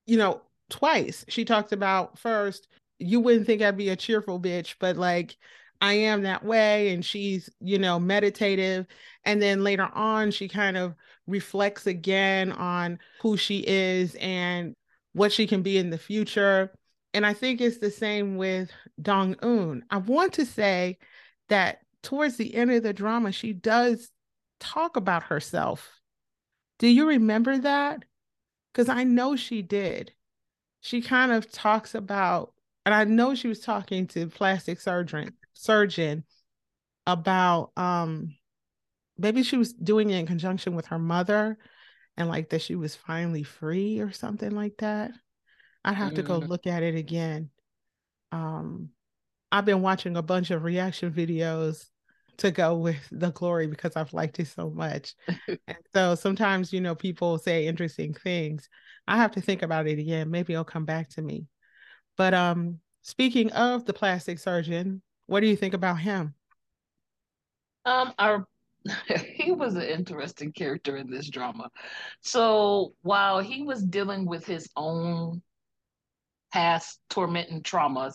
you 0.06 0.16
know, 0.16 0.42
twice. 0.70 1.24
She 1.28 1.44
talks 1.44 1.72
about 1.72 2.18
first, 2.18 2.66
you 2.98 3.20
wouldn't 3.20 3.46
think 3.46 3.62
I'd 3.62 3.76
be 3.76 3.90
a 3.90 3.96
cheerful 3.96 4.40
bitch, 4.40 4.74
but 4.80 4.96
like 4.96 5.36
I 5.80 5.94
am 5.94 6.22
that 6.22 6.44
way. 6.44 6.92
And 6.92 7.04
she's, 7.04 7.50
you 7.60 7.78
know, 7.78 7.98
meditative. 7.98 8.86
And 9.24 9.40
then 9.40 9.62
later 9.64 9.88
on, 9.92 10.30
she 10.30 10.48
kind 10.48 10.76
of 10.76 10.94
reflects 11.26 11.86
again 11.86 12.52
on 12.52 12.98
who 13.20 13.36
she 13.36 13.64
is 13.66 14.16
and 14.16 14.74
what 15.12 15.32
she 15.32 15.46
can 15.46 15.62
be 15.62 15.78
in 15.78 15.90
the 15.90 15.98
future. 15.98 16.72
And 17.14 17.24
I 17.24 17.32
think 17.32 17.60
it's 17.60 17.78
the 17.78 17.90
same 17.90 18.36
with 18.36 18.70
Dong 19.00 19.36
Un. 19.42 19.84
I 19.90 19.98
want 19.98 20.34
to 20.34 20.46
say 20.46 20.98
that 21.48 21.80
towards 22.02 22.36
the 22.36 22.54
end 22.54 22.70
of 22.70 22.82
the 22.82 22.92
drama, 22.92 23.32
she 23.32 23.52
does 23.52 24.10
talk 24.60 24.96
about 24.96 25.24
herself. 25.24 25.90
Do 26.78 26.88
you 26.88 27.08
remember 27.08 27.58
that? 27.58 28.04
because 28.78 28.88
I 28.88 29.02
know 29.02 29.34
she 29.34 29.60
did. 29.60 30.12
She 30.80 31.02
kind 31.02 31.32
of 31.32 31.50
talks 31.50 31.96
about, 31.96 32.54
and 32.86 32.94
I 32.94 33.02
know 33.02 33.34
she 33.34 33.48
was 33.48 33.58
talking 33.58 34.06
to 34.08 34.28
plastic 34.28 34.80
surgeon 34.80 35.34
surgeon 35.58 36.24
about 37.06 37.72
um 37.76 38.34
maybe 39.16 39.42
she 39.42 39.56
was 39.56 39.72
doing 39.72 40.10
it 40.10 40.18
in 40.18 40.26
conjunction 40.26 40.76
with 40.76 40.86
her 40.86 40.98
mother 40.98 41.58
and 42.16 42.28
like 42.28 42.50
that 42.50 42.62
she 42.62 42.76
was 42.76 42.94
finally 42.94 43.42
free 43.42 44.00
or 44.00 44.12
something 44.12 44.50
like 44.50 44.76
that. 44.78 45.10
I'd 45.84 45.94
have 45.94 46.08
mm-hmm. 46.08 46.16
to 46.16 46.22
go 46.22 46.40
mm-hmm. 46.40 46.48
look 46.48 46.66
at 46.66 46.82
it 46.82 46.94
again. 46.94 47.50
Um 48.30 48.90
I've 49.50 49.64
been 49.64 49.82
watching 49.82 50.16
a 50.16 50.22
bunch 50.22 50.50
of 50.50 50.62
reaction 50.62 51.10
videos 51.10 51.86
to 52.36 52.52
go 52.52 52.76
with 52.76 53.08
the 53.10 53.30
glory 53.30 53.66
because 53.66 53.96
I've 53.96 54.12
liked 54.12 54.38
it 54.38 54.46
so 54.46 54.70
much. 54.70 55.14
and 55.48 55.78
so 55.92 56.14
sometimes, 56.14 56.72
you 56.72 56.80
know, 56.80 56.94
people 56.94 57.38
say 57.38 57.66
interesting 57.66 58.14
things. 58.14 58.68
I 59.08 59.16
have 59.16 59.32
to 59.32 59.40
think 59.40 59.62
about 59.62 59.88
it 59.88 59.98
again. 59.98 60.30
Maybe 60.30 60.52
it'll 60.52 60.64
come 60.64 60.84
back 60.84 61.08
to 61.10 61.22
me. 61.22 61.46
But 62.16 62.34
um 62.34 62.78
speaking 63.02 63.50
of 63.52 63.86
the 63.86 63.94
plastic 63.94 64.38
surgeon, 64.38 65.02
what 65.28 65.40
do 65.40 65.46
you 65.46 65.56
think 65.56 65.74
about 65.74 66.00
him? 66.00 66.34
Um 67.84 68.12
our 68.18 68.46
he 69.34 69.52
was 69.52 69.74
an 69.74 69.82
interesting 69.82 70.52
character 70.52 70.96
in 70.96 71.10
this 71.10 71.28
drama. 71.28 71.70
So 72.22 72.94
while 73.02 73.40
he 73.40 73.62
was 73.62 73.82
dealing 73.84 74.26
with 74.26 74.46
his 74.46 74.68
own 74.76 75.42
past 76.52 76.98
torment 77.10 77.50
and 77.50 77.62
traumas, 77.62 78.14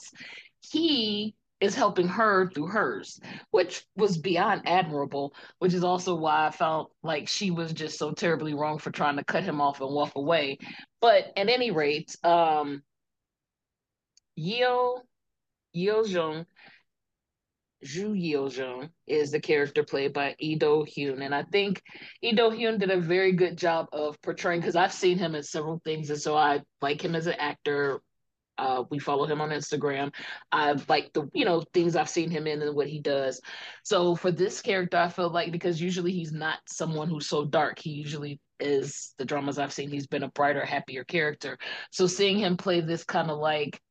he 0.60 1.36
is 1.62 1.76
helping 1.76 2.08
her 2.08 2.50
through 2.50 2.68
hers, 2.68 3.20
which 3.52 3.86
was 3.96 4.18
beyond 4.18 4.64
admirable, 4.66 5.34
which 5.60 5.74
is 5.74 5.84
also 5.84 6.16
why 6.16 6.48
I 6.48 6.52
felt 6.52 6.92
like 7.04 7.30
she 7.30 7.52
was 7.52 7.72
just 7.72 7.98
so 7.98 8.12
terribly 8.12 8.54
wrong 8.54 8.80
for 8.80 8.92
trying 8.92 9.18
to 9.18 9.24
cut 9.24 9.44
him 9.44 9.62
off 9.62 9.80
and 9.80 9.94
walk 9.94 10.14
away. 10.16 10.58
But 11.00 11.32
at 11.38 11.50
any 11.50 11.72
rate, 11.72 12.16
um 12.24 12.82
Yeo 14.36 15.04
Yeo 15.74 16.04
Jung 16.04 16.46
Joo 17.84 18.14
Yeojung 18.14 18.90
is 19.08 19.32
the 19.32 19.40
character 19.40 19.84
played 19.84 20.14
by 20.14 20.36
Lee 20.42 20.56
Do 20.56 20.86
Hyun. 20.88 21.24
And 21.24 21.34
I 21.36 21.44
think 21.44 21.82
Lee 22.22 22.34
Do 22.34 22.50
Hyun 22.50 22.80
did 22.80 22.92
a 22.92 23.00
very 23.00 23.34
good 23.34 23.58
job 23.58 23.88
of 23.94 24.22
portraying 24.22 24.62
because 24.62 24.76
I've 24.76 24.94
seen 24.94 25.18
him 25.18 25.36
in 25.36 25.44
several 25.44 25.82
things, 25.84 26.10
and 26.10 26.20
so 26.20 26.36
I 26.36 26.62
like 26.82 27.04
him 27.04 27.16
as 27.16 27.28
an 27.28 27.36
actor. 27.40 28.02
Uh, 28.58 28.84
we 28.92 29.00
follow 29.00 29.26
him 29.26 29.42
on 29.42 29.50
Instagram. 29.50 30.14
I 30.52 30.76
like 30.88 31.12
the 31.14 31.28
you 31.34 31.46
know 31.46 31.64
things 31.74 31.96
I've 31.96 32.10
seen 32.10 32.30
him 32.30 32.48
in 32.48 32.62
and 32.62 32.76
what 32.76 32.88
he 32.88 33.00
does. 33.00 33.42
So 33.84 34.16
for 34.16 34.32
this 34.32 34.62
character, 34.62 34.98
I 34.98 35.10
feel 35.10 35.30
like 35.30 35.52
because 35.52 35.82
usually 35.82 36.12
he's 36.12 36.32
not 36.32 36.60
someone 36.68 37.10
who's 37.10 37.28
so 37.28 37.46
dark. 37.46 37.80
He 37.80 37.90
usually 37.92 38.40
is 38.60 39.14
the 39.18 39.26
dramas 39.26 39.60
I've 39.60 39.74
seen. 39.74 39.90
He's 39.90 40.08
been 40.08 40.24
a 40.24 40.30
brighter, 40.30 40.66
happier 40.66 41.04
character. 41.04 41.58
So 41.92 42.08
seeing 42.08 42.38
him 42.38 42.58
play 42.58 42.82
this 42.82 43.04
kind 43.04 43.30
of 43.30 43.40
like 43.40 43.82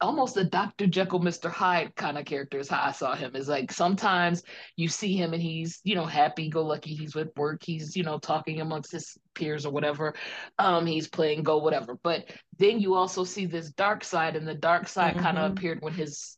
almost 0.00 0.36
a 0.36 0.44
Dr. 0.44 0.86
Jekyll, 0.86 1.20
Mr. 1.20 1.50
Hyde 1.50 1.94
kind 1.94 2.18
of 2.18 2.24
character 2.24 2.58
is 2.58 2.68
how 2.68 2.82
I 2.82 2.92
saw 2.92 3.14
him. 3.14 3.34
Is 3.34 3.48
like 3.48 3.72
sometimes 3.72 4.42
you 4.76 4.88
see 4.88 5.16
him 5.16 5.32
and 5.32 5.42
he's, 5.42 5.80
you 5.84 5.94
know, 5.94 6.04
happy 6.04 6.48
go 6.48 6.62
lucky, 6.62 6.94
he's 6.94 7.14
with 7.14 7.28
work, 7.36 7.62
he's, 7.64 7.96
you 7.96 8.02
know, 8.02 8.18
talking 8.18 8.60
amongst 8.60 8.92
his 8.92 9.16
peers 9.34 9.66
or 9.66 9.72
whatever. 9.72 10.14
Um, 10.58 10.86
he's 10.86 11.08
playing 11.08 11.42
go, 11.42 11.58
whatever. 11.58 11.96
But 12.02 12.30
then 12.58 12.80
you 12.80 12.94
also 12.94 13.24
see 13.24 13.46
this 13.46 13.70
dark 13.70 14.04
side, 14.04 14.36
and 14.36 14.46
the 14.46 14.54
dark 14.54 14.88
side 14.88 15.14
mm-hmm. 15.14 15.24
kind 15.24 15.38
of 15.38 15.52
appeared 15.52 15.78
when 15.80 15.94
his 15.94 16.36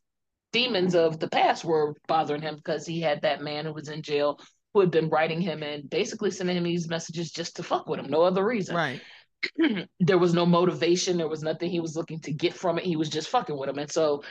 demons 0.52 0.94
of 0.94 1.18
the 1.18 1.28
past 1.28 1.64
were 1.64 1.94
bothering 2.06 2.42
him 2.42 2.56
because 2.56 2.86
he 2.86 3.00
had 3.00 3.22
that 3.22 3.42
man 3.42 3.66
who 3.66 3.72
was 3.72 3.88
in 3.88 4.02
jail 4.02 4.38
who 4.74 4.80
had 4.80 4.90
been 4.90 5.08
writing 5.08 5.40
him 5.40 5.62
and 5.62 5.88
basically 5.90 6.30
sending 6.30 6.56
him 6.56 6.64
these 6.64 6.88
messages 6.88 7.30
just 7.30 7.56
to 7.56 7.62
fuck 7.62 7.88
with 7.88 8.00
him, 8.00 8.10
no 8.10 8.22
other 8.22 8.44
reason. 8.44 8.76
Right. 8.76 9.00
there 10.00 10.18
was 10.18 10.34
no 10.34 10.46
motivation. 10.46 11.16
There 11.18 11.28
was 11.28 11.42
nothing 11.42 11.70
he 11.70 11.80
was 11.80 11.96
looking 11.96 12.20
to 12.20 12.32
get 12.32 12.54
from 12.54 12.78
it. 12.78 12.84
He 12.84 12.96
was 12.96 13.08
just 13.08 13.28
fucking 13.28 13.56
with 13.56 13.68
him. 13.68 13.78
And 13.78 13.90
so 13.90 14.22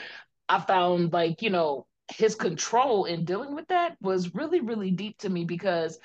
I 0.50 0.60
found 0.60 1.14
like, 1.14 1.42
you 1.42 1.50
know, 1.50 1.86
his 2.12 2.36
control 2.36 3.06
in 3.06 3.26
dealing 3.26 3.56
with 3.56 3.68
that 3.68 3.98
was 4.02 4.34
really, 4.34 4.62
really 4.62 4.92
deep 4.92 5.18
to 5.20 5.30
me 5.30 5.46
because 5.46 6.00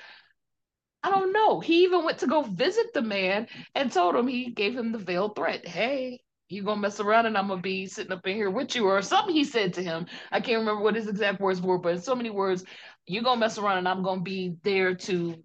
I 1.01 1.09
don't 1.09 1.33
know. 1.33 1.59
He 1.59 1.83
even 1.83 2.05
went 2.05 2.19
to 2.19 2.27
go 2.27 2.43
visit 2.43 2.93
the 2.93 3.01
man 3.01 3.47
and 3.75 3.91
told 3.91 4.15
him 4.15 4.27
he 4.27 4.51
gave 4.51 4.77
him 4.77 4.91
the 4.91 4.97
veiled 4.97 5.35
threat. 5.35 5.67
Hey, 5.67 6.21
you 6.47 6.63
gonna 6.63 6.79
mess 6.79 6.99
around 6.99 7.25
and 7.25 7.37
I'm 7.37 7.47
gonna 7.47 7.61
be 7.61 7.87
sitting 7.87 8.11
up 8.11 8.25
in 8.25 8.35
here 8.35 8.49
with 8.49 8.75
you, 8.75 8.85
or 8.87 9.01
something 9.01 9.33
he 9.35 9.43
said 9.43 9.73
to 9.73 9.83
him. 9.83 10.05
I 10.31 10.39
can't 10.39 10.59
remember 10.59 10.81
what 10.81 10.95
his 10.95 11.07
exact 11.07 11.41
words 11.41 11.61
were, 11.61 11.77
but 11.77 11.93
in 11.93 12.01
so 12.01 12.15
many 12.15 12.29
words, 12.29 12.63
you 13.05 13.21
gonna 13.21 13.39
mess 13.39 13.57
around 13.57 13.79
and 13.79 13.87
I'm 13.87 14.03
gonna 14.03 14.21
be 14.21 14.55
there 14.63 14.95
to 14.95 15.35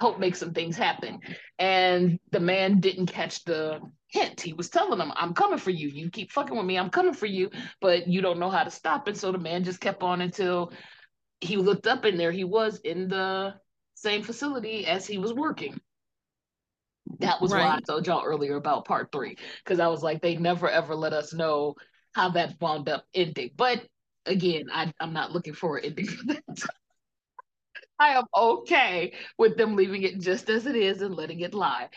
help 0.00 0.18
make 0.18 0.36
some 0.36 0.52
things 0.52 0.76
happen. 0.76 1.20
And 1.58 2.18
the 2.30 2.40
man 2.40 2.80
didn't 2.80 3.06
catch 3.06 3.44
the 3.44 3.80
hint. 4.08 4.40
He 4.40 4.52
was 4.52 4.70
telling 4.70 5.00
him, 5.00 5.12
I'm 5.16 5.34
coming 5.34 5.58
for 5.58 5.70
you. 5.70 5.88
You 5.88 6.10
keep 6.10 6.30
fucking 6.30 6.56
with 6.56 6.66
me. 6.66 6.78
I'm 6.78 6.90
coming 6.90 7.14
for 7.14 7.26
you. 7.26 7.50
But 7.80 8.06
you 8.06 8.20
don't 8.20 8.38
know 8.38 8.50
how 8.50 8.64
to 8.64 8.70
stop 8.70 9.08
it. 9.08 9.16
So 9.16 9.32
the 9.32 9.38
man 9.38 9.64
just 9.64 9.80
kept 9.80 10.02
on 10.02 10.20
until 10.20 10.72
he 11.40 11.56
looked 11.56 11.86
up 11.86 12.04
and 12.04 12.18
there. 12.18 12.32
He 12.32 12.44
was 12.44 12.78
in 12.78 13.08
the 13.08 13.54
same 13.94 14.22
facility 14.22 14.86
as 14.86 15.06
he 15.06 15.18
was 15.18 15.32
working. 15.32 15.80
That 17.20 17.40
was 17.40 17.52
right. 17.52 17.64
why 17.64 17.76
I 17.76 17.80
told 17.80 18.06
y'all 18.06 18.24
earlier 18.24 18.56
about 18.56 18.84
part 18.84 19.10
three. 19.10 19.36
Because 19.64 19.80
I 19.80 19.88
was 19.88 20.02
like, 20.02 20.22
they 20.22 20.36
never 20.36 20.68
ever 20.68 20.94
let 20.94 21.12
us 21.12 21.32
know 21.32 21.74
how 22.14 22.30
that 22.30 22.56
wound 22.60 22.88
up 22.88 23.04
ending. 23.14 23.50
But 23.56 23.84
again, 24.26 24.64
I, 24.72 24.92
I'm 25.00 25.12
not 25.12 25.32
looking 25.32 25.54
for 25.54 25.78
an 25.78 25.86
ending 25.86 26.06
for 26.06 26.26
that. 26.26 26.44
I 27.98 28.10
am 28.10 28.24
okay 28.36 29.12
with 29.38 29.56
them 29.56 29.76
leaving 29.76 30.02
it 30.02 30.20
just 30.20 30.48
as 30.48 30.66
it 30.66 30.76
is 30.76 31.02
and 31.02 31.14
letting 31.14 31.40
it 31.40 31.54
lie. 31.54 31.88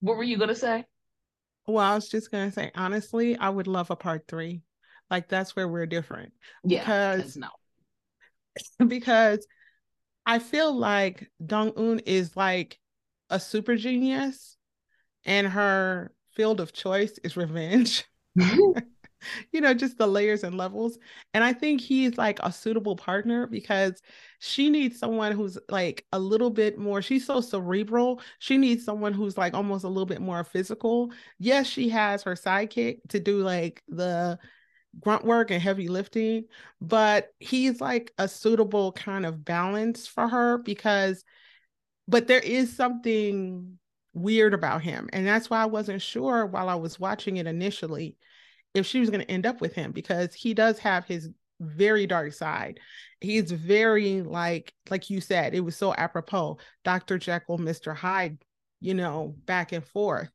What 0.00 0.16
were 0.16 0.24
you 0.24 0.38
gonna 0.38 0.54
say? 0.54 0.84
Well, 1.66 1.84
I 1.84 1.94
was 1.94 2.08
just 2.08 2.30
gonna 2.30 2.52
say, 2.52 2.70
honestly, 2.74 3.36
I 3.36 3.48
would 3.48 3.66
love 3.66 3.90
a 3.90 3.96
part 3.96 4.24
three. 4.28 4.62
Like 5.10 5.28
that's 5.28 5.56
where 5.56 5.68
we're 5.68 5.86
different. 5.86 6.32
Yeah, 6.64 6.80
because 6.80 7.36
no. 7.36 7.48
because 8.86 9.46
I 10.26 10.38
feel 10.38 10.72
like 10.72 11.30
Dong 11.44 11.72
Un 11.76 11.98
is 12.00 12.36
like 12.36 12.78
a 13.30 13.40
super 13.40 13.76
genius, 13.76 14.56
and 15.24 15.46
her 15.46 16.12
field 16.34 16.60
of 16.60 16.72
choice 16.72 17.18
is 17.24 17.36
revenge. 17.36 18.04
you 19.52 19.60
know, 19.60 19.74
just 19.74 19.98
the 19.98 20.06
layers 20.06 20.44
and 20.44 20.56
levels. 20.56 20.98
And 21.32 21.42
I 21.44 21.52
think 21.52 21.80
he's 21.80 22.16
like 22.18 22.38
a 22.42 22.52
suitable 22.52 22.96
partner 22.96 23.46
because 23.46 24.00
she 24.38 24.70
needs 24.70 24.98
someone 24.98 25.32
who's 25.32 25.58
like 25.68 26.06
a 26.12 26.18
little 26.18 26.50
bit 26.50 26.78
more, 26.78 27.02
she's 27.02 27.26
so 27.26 27.40
cerebral. 27.40 28.20
She 28.38 28.58
needs 28.58 28.84
someone 28.84 29.12
who's 29.12 29.36
like 29.38 29.54
almost 29.54 29.84
a 29.84 29.88
little 29.88 30.06
bit 30.06 30.20
more 30.20 30.44
physical. 30.44 31.12
Yes, 31.38 31.66
she 31.66 31.88
has 31.90 32.22
her 32.24 32.34
sidekick 32.34 32.98
to 33.08 33.20
do 33.20 33.38
like 33.42 33.82
the 33.88 34.38
grunt 35.00 35.24
work 35.24 35.50
and 35.50 35.62
heavy 35.62 35.88
lifting, 35.88 36.44
but 36.80 37.32
he's 37.40 37.80
like 37.80 38.12
a 38.18 38.28
suitable 38.28 38.92
kind 38.92 39.26
of 39.26 39.44
balance 39.44 40.06
for 40.06 40.28
her 40.28 40.58
because, 40.58 41.24
but 42.08 42.26
there 42.26 42.40
is 42.40 42.74
something 42.76 43.78
weird 44.12 44.54
about 44.54 44.82
him. 44.82 45.08
And 45.12 45.26
that's 45.26 45.50
why 45.50 45.62
I 45.62 45.66
wasn't 45.66 46.02
sure 46.02 46.46
while 46.46 46.68
I 46.68 46.74
was 46.76 47.00
watching 47.00 47.36
it 47.38 47.46
initially 47.46 48.16
if 48.74 48.86
she 48.86 49.00
was 49.00 49.10
going 49.10 49.22
to 49.24 49.30
end 49.30 49.46
up 49.46 49.60
with 49.60 49.74
him 49.74 49.92
because 49.92 50.34
he 50.34 50.52
does 50.52 50.78
have 50.80 51.04
his 51.04 51.30
very 51.60 52.06
dark 52.06 52.32
side. 52.32 52.80
He's 53.20 53.50
very 53.50 54.22
like 54.22 54.74
like 54.90 55.08
you 55.08 55.20
said, 55.20 55.54
it 55.54 55.60
was 55.60 55.76
so 55.76 55.94
apropos, 55.94 56.58
Dr. 56.84 57.18
Jekyll, 57.18 57.58
Mr. 57.58 57.94
Hyde, 57.94 58.38
you 58.80 58.94
know, 58.94 59.34
back 59.46 59.72
and 59.72 59.84
forth. 59.84 60.30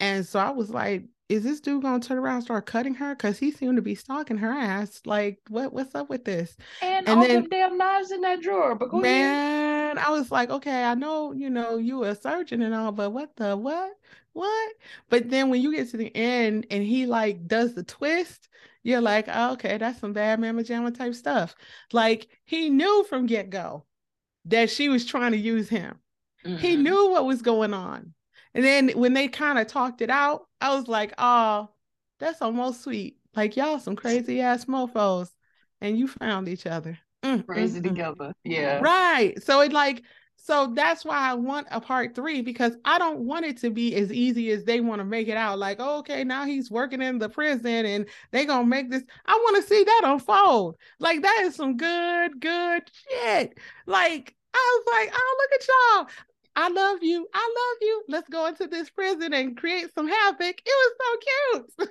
And 0.00 0.26
so 0.26 0.38
I 0.38 0.50
was 0.50 0.68
like, 0.68 1.04
is 1.28 1.42
this 1.42 1.60
dude 1.60 1.82
gonna 1.82 2.00
turn 2.00 2.18
around 2.18 2.36
and 2.36 2.44
start 2.44 2.66
cutting 2.66 2.94
her? 2.94 3.14
Cause 3.14 3.38
he 3.38 3.50
seemed 3.50 3.76
to 3.76 3.82
be 3.82 3.94
stalking 3.94 4.36
her 4.36 4.50
ass. 4.50 5.00
Like, 5.06 5.38
what 5.48 5.72
what's 5.72 5.94
up 5.94 6.10
with 6.10 6.24
this? 6.24 6.56
And, 6.82 7.08
and 7.08 7.18
all 7.20 7.26
then, 7.26 7.44
the 7.44 7.48
damn 7.48 7.78
knives 7.78 8.10
in 8.10 8.20
that 8.20 8.42
drawer. 8.42 8.74
But 8.74 8.90
go 8.90 9.00
man, 9.00 9.96
ahead. 9.96 10.06
I 10.06 10.10
was 10.10 10.30
like, 10.30 10.50
okay, 10.50 10.84
I 10.84 10.94
know, 10.94 11.32
you 11.32 11.48
know, 11.48 11.76
you 11.76 12.04
a 12.04 12.14
surgeon 12.14 12.62
and 12.62 12.74
all, 12.74 12.92
but 12.92 13.10
what 13.10 13.34
the 13.36 13.56
what? 13.56 13.92
What? 14.36 14.72
But 15.08 15.30
then 15.30 15.48
when 15.48 15.62
you 15.62 15.74
get 15.74 15.90
to 15.90 15.96
the 15.96 16.14
end 16.14 16.66
and 16.70 16.82
he 16.82 17.06
like 17.06 17.46
does 17.46 17.74
the 17.74 17.82
twist, 17.82 18.48
you're 18.82 19.00
like, 19.00 19.26
oh, 19.28 19.54
okay, 19.54 19.78
that's 19.78 19.98
some 19.98 20.12
bad 20.12 20.38
mama 20.40 20.62
jamma 20.62 20.94
type 20.94 21.14
stuff. 21.14 21.54
Like 21.92 22.28
he 22.44 22.68
knew 22.68 23.04
from 23.08 23.24
get 23.24 23.48
go 23.48 23.84
that 24.44 24.68
she 24.70 24.90
was 24.90 25.06
trying 25.06 25.32
to 25.32 25.38
use 25.38 25.70
him. 25.70 25.98
Mm-hmm. 26.44 26.58
He 26.58 26.76
knew 26.76 27.10
what 27.10 27.24
was 27.24 27.40
going 27.40 27.72
on. 27.72 28.12
And 28.54 28.62
then 28.62 28.90
when 28.90 29.14
they 29.14 29.28
kind 29.28 29.58
of 29.58 29.66
talked 29.66 30.02
it 30.02 30.10
out, 30.10 30.46
I 30.60 30.74
was 30.74 30.86
like, 30.86 31.14
oh, 31.16 31.70
that's 32.20 32.42
almost 32.42 32.84
sweet. 32.84 33.16
Like 33.34 33.56
y'all 33.56 33.78
some 33.78 33.96
crazy 33.96 34.42
ass 34.42 34.66
mofos 34.66 35.30
and 35.80 35.98
you 35.98 36.08
found 36.08 36.48
each 36.48 36.66
other. 36.66 36.98
Mm, 37.24 37.46
crazy 37.46 37.80
mm, 37.80 37.84
mm. 37.84 37.88
together. 37.88 38.34
Yeah. 38.44 38.80
Right. 38.80 39.42
So 39.42 39.60
it 39.62 39.72
like 39.72 40.02
so 40.46 40.72
that's 40.72 41.04
why 41.04 41.18
I 41.18 41.34
want 41.34 41.66
a 41.72 41.80
part 41.80 42.14
three 42.14 42.40
because 42.40 42.76
I 42.84 42.98
don't 42.98 43.18
want 43.18 43.46
it 43.46 43.56
to 43.62 43.70
be 43.70 43.96
as 43.96 44.12
easy 44.12 44.52
as 44.52 44.62
they 44.62 44.78
want 44.78 45.00
to 45.00 45.04
make 45.04 45.26
it 45.26 45.36
out. 45.36 45.58
Like, 45.58 45.78
oh, 45.80 45.98
okay, 45.98 46.22
now 46.22 46.46
he's 46.46 46.70
working 46.70 47.02
in 47.02 47.18
the 47.18 47.28
prison 47.28 47.84
and 47.84 48.06
they 48.30 48.46
gonna 48.46 48.64
make 48.64 48.88
this. 48.88 49.02
I 49.26 49.32
want 49.32 49.56
to 49.56 49.68
see 49.68 49.82
that 49.82 50.02
unfold. 50.04 50.76
Like 51.00 51.22
that 51.22 51.40
is 51.42 51.56
some 51.56 51.76
good, 51.76 52.40
good 52.40 52.82
shit. 53.10 53.58
Like 53.86 54.36
I 54.54 54.80
was 54.84 54.92
like, 54.94 55.12
oh, 55.12 55.36
look 55.40 55.60
at 55.60 55.68
y'all. 55.68 56.08
I 56.54 56.68
love 56.68 57.02
you. 57.02 57.26
I 57.34 57.54
love 57.58 57.78
you. 57.80 58.04
Let's 58.06 58.28
go 58.28 58.46
into 58.46 58.68
this 58.68 58.88
prison 58.88 59.32
and 59.32 59.56
create 59.56 59.92
some 59.96 60.06
havoc. 60.06 60.62
It 60.64 60.64
was 60.64 60.92
so 61.02 61.80
cute. 61.80 61.90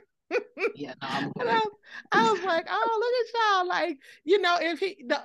yeah, 0.76 0.94
no, 1.02 1.08
I'm 1.42 1.48
I, 1.50 1.62
I, 2.14 2.32
was 2.32 2.42
like, 2.42 2.68
oh, 2.70 3.00
look 3.02 3.28
at 3.28 3.58
y'all. 3.58 3.68
Like, 3.68 4.00
you 4.24 4.40
know, 4.40 4.56
if 4.62 4.80
he, 4.80 5.04
the, 5.06 5.22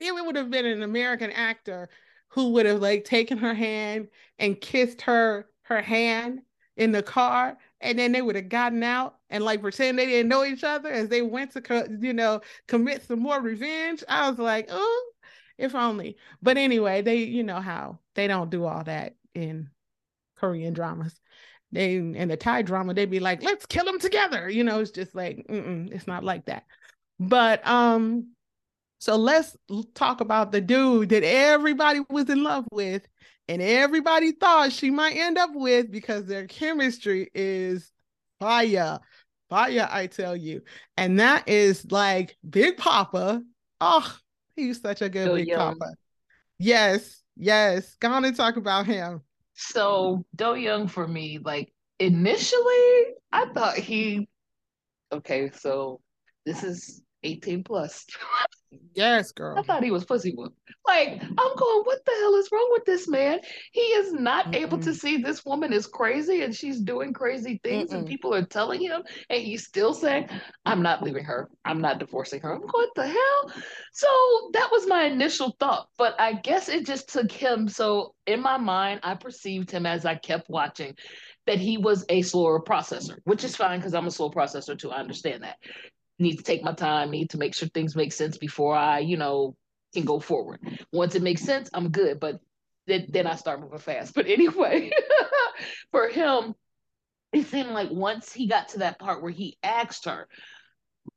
it 0.00 0.12
would 0.12 0.34
have 0.34 0.50
been 0.50 0.66
an 0.66 0.82
American 0.82 1.30
actor 1.30 1.88
who 2.36 2.50
would 2.50 2.66
have 2.66 2.82
like 2.82 3.02
taken 3.02 3.38
her 3.38 3.54
hand 3.54 4.08
and 4.38 4.60
kissed 4.60 5.00
her 5.00 5.48
her 5.62 5.80
hand 5.80 6.42
in 6.76 6.92
the 6.92 7.02
car 7.02 7.56
and 7.80 7.98
then 7.98 8.12
they 8.12 8.20
would 8.20 8.36
have 8.36 8.50
gotten 8.50 8.82
out 8.82 9.16
and 9.30 9.42
like 9.42 9.62
pretend 9.62 9.98
they 9.98 10.04
didn't 10.04 10.28
know 10.28 10.44
each 10.44 10.62
other 10.62 10.90
as 10.90 11.08
they 11.08 11.22
went 11.22 11.50
to 11.50 11.98
you 11.98 12.12
know 12.12 12.42
commit 12.68 13.02
some 13.02 13.20
more 13.20 13.40
revenge. 13.40 14.04
I 14.06 14.28
was 14.28 14.38
like 14.38 14.68
oh 14.70 15.10
if 15.56 15.74
only. 15.74 16.18
But 16.42 16.58
anyway 16.58 17.00
they 17.00 17.16
you 17.16 17.42
know 17.42 17.58
how 17.58 18.00
they 18.14 18.28
don't 18.28 18.50
do 18.50 18.66
all 18.66 18.84
that 18.84 19.16
in 19.34 19.70
korean 20.36 20.74
dramas. 20.74 21.18
They 21.72 21.96
in 21.96 22.28
the 22.28 22.36
thai 22.36 22.60
drama 22.60 22.92
they'd 22.92 23.10
be 23.10 23.18
like 23.18 23.42
let's 23.42 23.64
kill 23.64 23.86
them 23.86 23.98
together. 23.98 24.50
You 24.50 24.62
know 24.62 24.80
it's 24.80 24.90
just 24.90 25.14
like 25.14 25.46
it's 25.48 26.06
not 26.06 26.22
like 26.22 26.44
that. 26.44 26.64
But 27.18 27.66
um 27.66 28.35
so 28.98 29.16
let's 29.16 29.56
talk 29.94 30.20
about 30.20 30.52
the 30.52 30.60
dude 30.60 31.10
that 31.10 31.24
everybody 31.24 32.00
was 32.08 32.28
in 32.30 32.42
love 32.42 32.66
with 32.70 33.06
and 33.48 33.62
everybody 33.62 34.32
thought 34.32 34.72
she 34.72 34.90
might 34.90 35.16
end 35.16 35.38
up 35.38 35.50
with 35.54 35.90
because 35.90 36.26
their 36.26 36.46
chemistry 36.46 37.30
is 37.34 37.92
fire. 38.40 38.98
Fire, 39.48 39.88
I 39.90 40.08
tell 40.08 40.34
you. 40.34 40.62
And 40.96 41.20
that 41.20 41.48
is 41.48 41.90
like 41.90 42.36
Big 42.48 42.76
Papa. 42.76 43.42
Oh, 43.80 44.16
he's 44.56 44.80
such 44.80 45.02
a 45.02 45.08
good 45.08 45.26
so 45.26 45.34
Big 45.36 45.48
young. 45.48 45.78
Papa. 45.78 45.92
Yes, 46.58 47.22
yes. 47.36 47.94
Go 48.00 48.10
on 48.10 48.24
and 48.24 48.36
talk 48.36 48.56
about 48.56 48.86
him. 48.86 49.20
So 49.54 50.24
Do 50.34 50.54
Young 50.54 50.88
for 50.88 51.06
me, 51.06 51.38
like 51.42 51.72
initially, 51.98 53.04
I 53.32 53.46
thought 53.54 53.76
he 53.76 54.28
okay, 55.12 55.50
so 55.54 56.00
this 56.44 56.62
is 56.62 57.02
18 57.26 57.64
plus. 57.64 58.06
Yes, 58.94 59.32
girl. 59.32 59.58
I 59.58 59.62
thought 59.62 59.84
he 59.84 59.90
was 59.90 60.04
pussy 60.04 60.32
whooped. 60.32 60.58
Like, 60.86 61.20
I'm 61.22 61.56
going, 61.56 61.82
what 61.84 62.04
the 62.04 62.12
hell 62.12 62.36
is 62.36 62.48
wrong 62.52 62.68
with 62.72 62.84
this 62.84 63.08
man? 63.08 63.40
He 63.72 63.80
is 63.80 64.12
not 64.12 64.46
Mm-mm. 64.46 64.56
able 64.56 64.78
to 64.78 64.94
see 64.94 65.16
this 65.16 65.44
woman 65.44 65.72
is 65.72 65.86
crazy 65.86 66.42
and 66.42 66.54
she's 66.54 66.80
doing 66.80 67.12
crazy 67.12 67.60
things, 67.64 67.90
Mm-mm. 67.90 67.98
and 67.98 68.06
people 68.06 68.32
are 68.34 68.44
telling 68.44 68.80
him, 68.80 69.02
and 69.28 69.42
he's 69.42 69.66
still 69.66 69.94
saying, 69.94 70.28
I'm 70.64 70.82
not 70.82 71.02
leaving 71.02 71.24
her. 71.24 71.48
I'm 71.64 71.80
not 71.80 71.98
divorcing 71.98 72.40
her. 72.40 72.52
I'm 72.52 72.60
going, 72.60 72.70
what 72.72 72.90
the 72.94 73.08
hell? 73.08 73.62
So 73.92 74.06
that 74.52 74.68
was 74.70 74.86
my 74.86 75.04
initial 75.04 75.56
thought. 75.58 75.88
But 75.98 76.14
I 76.20 76.34
guess 76.34 76.68
it 76.68 76.86
just 76.86 77.08
took 77.08 77.32
him. 77.32 77.68
So 77.68 78.14
in 78.26 78.40
my 78.40 78.56
mind, 78.56 79.00
I 79.02 79.14
perceived 79.14 79.70
him 79.70 79.86
as 79.86 80.04
I 80.04 80.14
kept 80.14 80.48
watching 80.48 80.94
that 81.46 81.58
he 81.58 81.78
was 81.78 82.04
a 82.08 82.22
slower 82.22 82.60
processor, 82.60 83.16
which 83.24 83.44
is 83.44 83.56
fine 83.56 83.78
because 83.78 83.94
I'm 83.94 84.06
a 84.06 84.10
slow 84.10 84.30
processor 84.30 84.78
too. 84.78 84.90
I 84.90 84.98
understand 84.98 85.42
that 85.42 85.56
need 86.18 86.36
to 86.36 86.42
take 86.42 86.62
my 86.62 86.72
time, 86.72 87.10
need 87.10 87.30
to 87.30 87.38
make 87.38 87.54
sure 87.54 87.68
things 87.68 87.96
make 87.96 88.12
sense 88.12 88.38
before 88.38 88.74
I, 88.74 89.00
you 89.00 89.16
know, 89.16 89.56
can 89.94 90.04
go 90.04 90.20
forward. 90.20 90.60
Once 90.92 91.14
it 91.14 91.22
makes 91.22 91.42
sense, 91.42 91.70
I'm 91.72 91.90
good. 91.90 92.20
But 92.20 92.40
then, 92.86 93.06
then 93.08 93.26
I 93.26 93.36
start 93.36 93.60
moving 93.60 93.78
fast. 93.78 94.14
But 94.14 94.26
anyway, 94.26 94.90
for 95.90 96.08
him, 96.08 96.54
it 97.32 97.46
seemed 97.46 97.70
like 97.70 97.90
once 97.90 98.32
he 98.32 98.46
got 98.46 98.68
to 98.70 98.78
that 98.78 98.98
part 98.98 99.22
where 99.22 99.32
he 99.32 99.58
asked 99.62 100.06
her, 100.06 100.28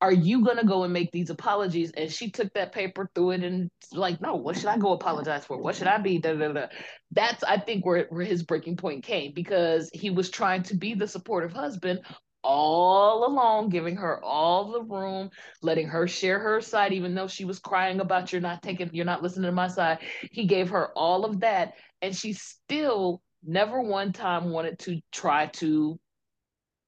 are 0.01 0.11
you 0.11 0.45
gonna 0.45 0.63
go 0.63 0.83
and 0.83 0.93
make 0.93 1.11
these 1.11 1.29
apologies? 1.29 1.91
And 1.91 2.11
she 2.11 2.31
took 2.31 2.53
that 2.53 2.71
paper, 2.71 3.09
threw 3.13 3.31
it, 3.31 3.43
and 3.43 3.69
like, 3.91 4.21
no, 4.21 4.35
what 4.35 4.55
should 4.55 4.67
I 4.67 4.77
go 4.77 4.93
apologize 4.93 5.45
for? 5.45 5.61
What 5.61 5.75
should 5.75 5.87
I 5.87 5.97
be? 5.97 6.19
Da, 6.19 6.33
da, 6.33 6.53
da. 6.53 6.67
That's 7.11 7.43
I 7.43 7.57
think 7.57 7.85
where 7.85 8.05
where 8.09 8.25
his 8.25 8.43
breaking 8.43 8.77
point 8.77 9.03
came 9.03 9.33
because 9.33 9.89
he 9.93 10.09
was 10.09 10.29
trying 10.29 10.63
to 10.63 10.77
be 10.77 10.93
the 10.93 11.07
supportive 11.07 11.53
husband 11.53 12.01
all 12.49 13.27
along, 13.27 13.69
giving 13.69 13.95
her 13.95 14.23
all 14.23 14.71
the 14.71 14.81
room, 14.81 15.29
letting 15.61 15.87
her 15.87 16.07
share 16.07 16.39
her 16.39 16.59
side, 16.59 16.91
even 16.91 17.13
though 17.13 17.27
she 17.27 17.45
was 17.45 17.59
crying 17.59 17.99
about 17.99 18.31
you're 18.31 18.41
not 18.41 18.63
taking, 18.63 18.89
you're 18.91 19.05
not 19.05 19.21
listening 19.21 19.45
to 19.45 19.51
my 19.51 19.67
side. 19.67 19.99
He 20.31 20.45
gave 20.45 20.71
her 20.71 20.91
all 20.97 21.25
of 21.25 21.41
that, 21.41 21.73
and 22.01 22.15
she 22.15 22.33
still 22.33 23.21
never 23.45 23.79
one 23.81 24.13
time 24.13 24.49
wanted 24.49 24.79
to 24.79 24.99
try 25.11 25.45
to 25.45 25.99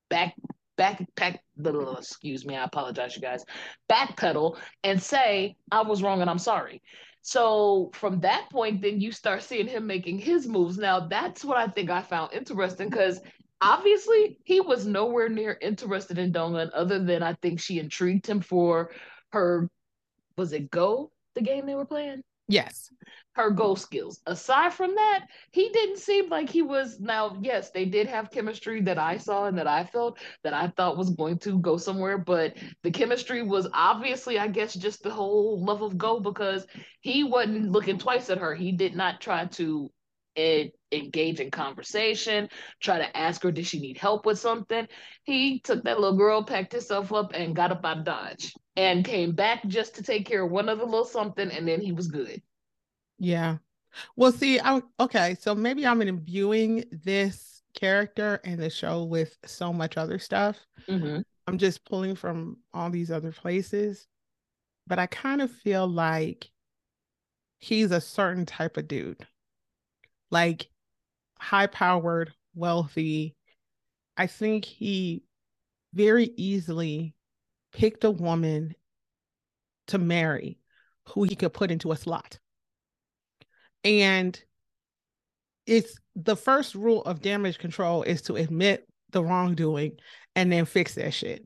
back 0.09 0.33
back 0.77 1.05
back 1.15 1.43
excuse 1.97 2.43
me 2.43 2.55
i 2.55 2.63
apologize 2.63 3.15
you 3.15 3.21
guys 3.21 3.45
backpedal 3.89 4.57
and 4.83 5.01
say 5.01 5.55
i 5.71 5.81
was 5.81 6.01
wrong 6.01 6.21
and 6.21 6.29
i'm 6.29 6.39
sorry 6.39 6.81
so 7.21 7.91
from 7.93 8.19
that 8.19 8.49
point 8.51 8.81
then 8.81 8.99
you 8.99 9.11
start 9.11 9.43
seeing 9.43 9.67
him 9.67 9.85
making 9.85 10.17
his 10.17 10.47
moves 10.47 10.77
now 10.77 10.99
that's 10.99 11.45
what 11.45 11.55
i 11.55 11.67
think 11.67 11.89
i 11.89 12.01
found 12.01 12.33
interesting 12.33 12.89
because 12.89 13.21
obviously 13.61 14.37
he 14.43 14.59
was 14.59 14.85
nowhere 14.85 15.29
near 15.29 15.57
interested 15.61 16.17
in 16.17 16.33
Donghyun 16.33 16.71
other 16.73 17.03
than 17.03 17.23
I 17.23 17.33
think 17.35 17.59
she 17.59 17.79
intrigued 17.79 18.27
him 18.27 18.41
for 18.41 18.91
her 19.31 19.69
was 20.37 20.53
it 20.53 20.71
Go 20.71 21.11
the 21.35 21.41
game 21.41 21.65
they 21.65 21.75
were 21.75 21.85
playing? 21.85 22.23
Yes. 22.47 22.89
Her 23.33 23.49
goal 23.49 23.77
skills. 23.77 24.19
Aside 24.25 24.73
from 24.73 24.95
that, 24.95 25.27
he 25.51 25.69
didn't 25.69 25.99
seem 25.99 26.29
like 26.29 26.49
he 26.49 26.61
was 26.61 26.99
now, 26.99 27.37
yes, 27.41 27.69
they 27.69 27.85
did 27.85 28.07
have 28.07 28.31
chemistry 28.31 28.81
that 28.81 28.97
I 28.97 29.17
saw 29.17 29.45
and 29.45 29.57
that 29.57 29.67
I 29.67 29.85
felt 29.85 30.17
that 30.43 30.53
I 30.53 30.67
thought 30.67 30.97
was 30.97 31.11
going 31.11 31.37
to 31.39 31.59
go 31.59 31.77
somewhere, 31.77 32.17
but 32.17 32.57
the 32.83 32.91
chemistry 32.91 33.41
was 33.41 33.69
obviously, 33.73 34.37
I 34.37 34.49
guess, 34.49 34.73
just 34.73 35.01
the 35.01 35.11
whole 35.11 35.63
love 35.63 35.81
of 35.81 35.97
Go 35.97 36.19
because 36.19 36.67
he 36.99 37.23
wasn't 37.23 37.71
looking 37.71 37.97
twice 37.97 38.29
at 38.29 38.39
her. 38.39 38.53
He 38.53 38.73
did 38.73 38.95
not 38.95 39.21
try 39.21 39.45
to 39.45 39.89
it, 40.35 40.73
engage 40.91 41.39
in 41.39 41.51
conversation, 41.51 42.49
try 42.79 42.97
to 42.97 43.17
ask 43.17 43.43
her, 43.43 43.51
did 43.51 43.65
she 43.65 43.79
need 43.79 43.97
help 43.97 44.25
with 44.25 44.39
something? 44.39 44.87
He 45.23 45.59
took 45.59 45.83
that 45.83 45.99
little 45.99 46.17
girl, 46.17 46.43
packed 46.43 46.73
himself 46.73 47.13
up, 47.13 47.31
and 47.33 47.55
got 47.55 47.71
up 47.71 47.85
out 47.85 47.99
of 47.99 48.05
Dodge 48.05 48.53
and 48.75 49.05
came 49.05 49.33
back 49.33 49.65
just 49.67 49.95
to 49.95 50.03
take 50.03 50.25
care 50.25 50.43
of 50.43 50.51
one 50.51 50.69
other 50.69 50.85
little 50.85 51.05
something, 51.05 51.49
and 51.49 51.67
then 51.67 51.81
he 51.81 51.91
was 51.91 52.07
good. 52.07 52.41
Yeah. 53.19 53.57
Well, 54.15 54.31
see, 54.31 54.59
I 54.59 54.81
okay, 54.99 55.35
so 55.39 55.53
maybe 55.53 55.85
I'm 55.85 56.01
imbuing 56.01 56.85
this 56.91 57.61
character 57.73 58.39
and 58.43 58.59
the 58.59 58.69
show 58.69 59.03
with 59.03 59.37
so 59.45 59.73
much 59.73 59.97
other 59.97 60.19
stuff. 60.19 60.57
Mm-hmm. 60.87 61.21
I'm 61.47 61.57
just 61.57 61.85
pulling 61.85 62.15
from 62.15 62.57
all 62.73 62.89
these 62.89 63.11
other 63.11 63.31
places, 63.31 64.07
but 64.87 64.99
I 64.99 65.07
kind 65.07 65.41
of 65.41 65.51
feel 65.51 65.87
like 65.87 66.49
he's 67.59 67.91
a 67.91 68.01
certain 68.01 68.45
type 68.45 68.77
of 68.77 68.87
dude 68.87 69.27
like 70.31 70.69
high 71.39 71.67
powered, 71.67 72.33
wealthy. 72.55 73.35
I 74.17 74.27
think 74.27 74.65
he 74.65 75.23
very 75.93 76.31
easily 76.37 77.13
picked 77.73 78.03
a 78.03 78.11
woman 78.11 78.73
to 79.87 79.97
marry 79.97 80.57
who 81.09 81.23
he 81.23 81.35
could 81.35 81.53
put 81.53 81.71
into 81.71 81.91
a 81.91 81.97
slot. 81.97 82.39
And 83.83 84.41
it's 85.65 85.95
the 86.15 86.35
first 86.35 86.75
rule 86.75 87.03
of 87.03 87.21
damage 87.21 87.57
control 87.57 88.03
is 88.03 88.21
to 88.23 88.35
admit 88.35 88.87
the 89.11 89.23
wrongdoing 89.23 89.97
and 90.35 90.51
then 90.51 90.65
fix 90.65 90.95
that 90.95 91.13
shit. 91.13 91.45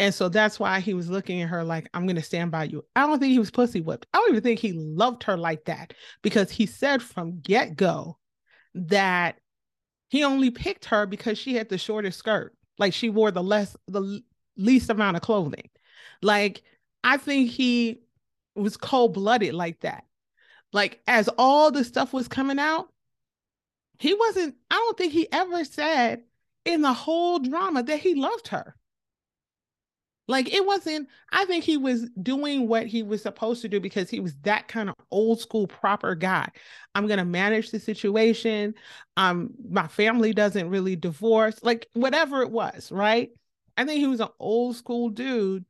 And 0.00 0.14
so 0.14 0.30
that's 0.30 0.58
why 0.58 0.80
he 0.80 0.94
was 0.94 1.10
looking 1.10 1.42
at 1.42 1.50
her 1.50 1.62
like, 1.62 1.86
I'm 1.92 2.06
going 2.06 2.16
to 2.16 2.22
stand 2.22 2.50
by 2.50 2.64
you. 2.64 2.86
I 2.96 3.06
don't 3.06 3.18
think 3.18 3.32
he 3.32 3.38
was 3.38 3.50
pussy 3.50 3.82
whipped. 3.82 4.06
I 4.14 4.16
don't 4.16 4.30
even 4.30 4.42
think 4.42 4.58
he 4.58 4.72
loved 4.72 5.22
her 5.24 5.36
like 5.36 5.66
that 5.66 5.92
because 6.22 6.50
he 6.50 6.64
said 6.64 7.02
from 7.02 7.40
get 7.40 7.76
go 7.76 8.16
that 8.74 9.36
he 10.08 10.24
only 10.24 10.50
picked 10.50 10.86
her 10.86 11.04
because 11.04 11.36
she 11.36 11.52
had 11.52 11.68
the 11.68 11.76
shortest 11.76 12.18
skirt. 12.18 12.56
Like 12.78 12.94
she 12.94 13.10
wore 13.10 13.30
the 13.30 13.42
less, 13.42 13.76
the 13.88 14.22
least 14.56 14.88
amount 14.88 15.18
of 15.18 15.22
clothing. 15.22 15.68
Like 16.22 16.62
I 17.04 17.18
think 17.18 17.50
he 17.50 18.00
was 18.54 18.78
cold 18.78 19.12
blooded 19.12 19.52
like 19.52 19.80
that. 19.80 20.04
Like 20.72 21.02
as 21.06 21.28
all 21.36 21.70
the 21.70 21.84
stuff 21.84 22.14
was 22.14 22.26
coming 22.26 22.58
out, 22.58 22.88
he 23.98 24.14
wasn't, 24.14 24.54
I 24.70 24.76
don't 24.76 24.96
think 24.96 25.12
he 25.12 25.30
ever 25.30 25.62
said 25.62 26.22
in 26.64 26.80
the 26.80 26.94
whole 26.94 27.38
drama 27.38 27.82
that 27.82 28.00
he 28.00 28.14
loved 28.14 28.48
her. 28.48 28.74
Like 30.30 30.54
it 30.54 30.64
wasn't, 30.64 31.08
I 31.32 31.44
think 31.44 31.64
he 31.64 31.76
was 31.76 32.08
doing 32.22 32.68
what 32.68 32.86
he 32.86 33.02
was 33.02 33.20
supposed 33.20 33.62
to 33.62 33.68
do 33.68 33.80
because 33.80 34.08
he 34.08 34.20
was 34.20 34.36
that 34.42 34.68
kind 34.68 34.88
of 34.88 34.94
old 35.10 35.40
school 35.40 35.66
proper 35.66 36.14
guy. 36.14 36.48
I'm 36.94 37.08
gonna 37.08 37.24
manage 37.24 37.72
the 37.72 37.80
situation. 37.80 38.74
Um, 39.16 39.50
my 39.68 39.88
family 39.88 40.32
doesn't 40.32 40.70
really 40.70 40.94
divorce, 40.94 41.58
like 41.64 41.88
whatever 41.94 42.42
it 42.42 42.50
was, 42.50 42.92
right? 42.92 43.30
I 43.76 43.84
think 43.84 43.98
he 43.98 44.06
was 44.06 44.20
an 44.20 44.28
old 44.38 44.76
school 44.76 45.08
dude. 45.08 45.64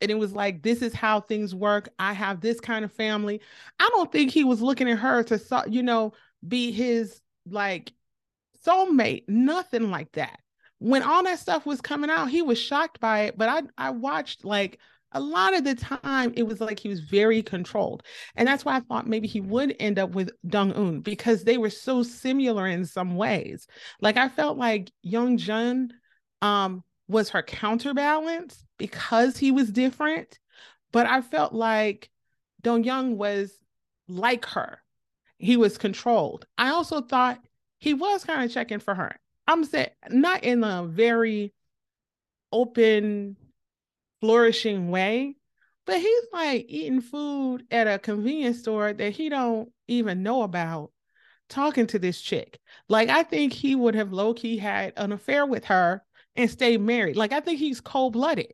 And 0.00 0.10
it 0.10 0.18
was 0.18 0.32
like, 0.32 0.62
this 0.62 0.82
is 0.82 0.92
how 0.94 1.20
things 1.20 1.54
work. 1.54 1.88
I 1.98 2.12
have 2.12 2.40
this 2.40 2.60
kind 2.60 2.84
of 2.84 2.92
family. 2.92 3.40
I 3.80 3.88
don't 3.92 4.10
think 4.12 4.30
he 4.30 4.44
was 4.44 4.62
looking 4.62 4.88
at 4.88 4.98
her 4.98 5.24
to, 5.24 5.64
you 5.68 5.82
know, 5.82 6.12
be 6.46 6.70
his 6.70 7.20
like 7.44 7.92
soulmate, 8.64 9.24
nothing 9.28 9.90
like 9.90 10.12
that 10.12 10.38
when 10.78 11.02
all 11.02 11.22
that 11.24 11.38
stuff 11.38 11.66
was 11.66 11.80
coming 11.80 12.10
out, 12.10 12.26
he 12.26 12.42
was 12.42 12.58
shocked 12.58 13.00
by 13.00 13.22
it. 13.22 13.38
But 13.38 13.48
I 13.48 13.62
I 13.78 13.90
watched 13.90 14.44
like 14.44 14.78
a 15.12 15.20
lot 15.20 15.56
of 15.56 15.64
the 15.64 15.74
time 15.74 16.32
it 16.36 16.42
was 16.42 16.60
like 16.60 16.78
he 16.78 16.88
was 16.88 17.00
very 17.00 17.42
controlled. 17.42 18.02
And 18.34 18.46
that's 18.46 18.64
why 18.64 18.76
I 18.76 18.80
thought 18.80 19.06
maybe 19.06 19.28
he 19.28 19.40
would 19.40 19.74
end 19.80 19.98
up 19.98 20.10
with 20.10 20.30
Dong 20.46 20.72
Un 20.72 21.00
because 21.00 21.44
they 21.44 21.56
were 21.58 21.70
so 21.70 22.02
similar 22.02 22.66
in 22.66 22.84
some 22.84 23.16
ways. 23.16 23.66
Like 24.00 24.16
I 24.16 24.28
felt 24.28 24.58
like 24.58 24.90
Young 25.02 25.38
Jun 25.38 25.92
um 26.42 26.84
was 27.08 27.30
her 27.30 27.42
counterbalance 27.42 28.64
because 28.78 29.36
he 29.36 29.52
was 29.52 29.70
different, 29.70 30.38
but 30.92 31.06
I 31.06 31.22
felt 31.22 31.52
like 31.52 32.10
Dong 32.62 32.84
Young 32.84 33.16
was 33.16 33.56
like 34.08 34.44
her. 34.46 34.82
He 35.38 35.56
was 35.56 35.78
controlled. 35.78 36.46
I 36.58 36.70
also 36.70 37.00
thought 37.00 37.38
he 37.78 37.94
was 37.94 38.24
kind 38.24 38.44
of 38.44 38.52
checking 38.52 38.80
for 38.80 38.94
her. 38.94 39.18
I'm 39.46 39.64
saying 39.64 39.90
not 40.10 40.44
in 40.44 40.64
a 40.64 40.84
very 40.86 41.52
open 42.52 43.36
flourishing 44.20 44.90
way 44.90 45.36
but 45.86 46.00
he's 46.00 46.22
like 46.32 46.66
eating 46.68 47.00
food 47.00 47.64
at 47.70 47.86
a 47.86 47.98
convenience 47.98 48.58
store 48.58 48.92
that 48.92 49.12
he 49.12 49.28
don't 49.28 49.70
even 49.86 50.22
know 50.22 50.42
about 50.42 50.90
talking 51.48 51.86
to 51.86 51.98
this 51.98 52.20
chick. 52.20 52.58
Like 52.88 53.08
i 53.08 53.22
think 53.22 53.52
he 53.52 53.76
would 53.76 53.94
have 53.94 54.12
low-key 54.12 54.58
had 54.58 54.92
an 54.96 55.12
affair 55.12 55.46
with 55.46 55.64
her 55.66 56.02
and 56.34 56.50
stayed 56.50 56.80
married. 56.80 57.16
Like 57.16 57.32
i 57.32 57.40
think 57.40 57.58
he's 57.58 57.80
cold-blooded. 57.80 58.52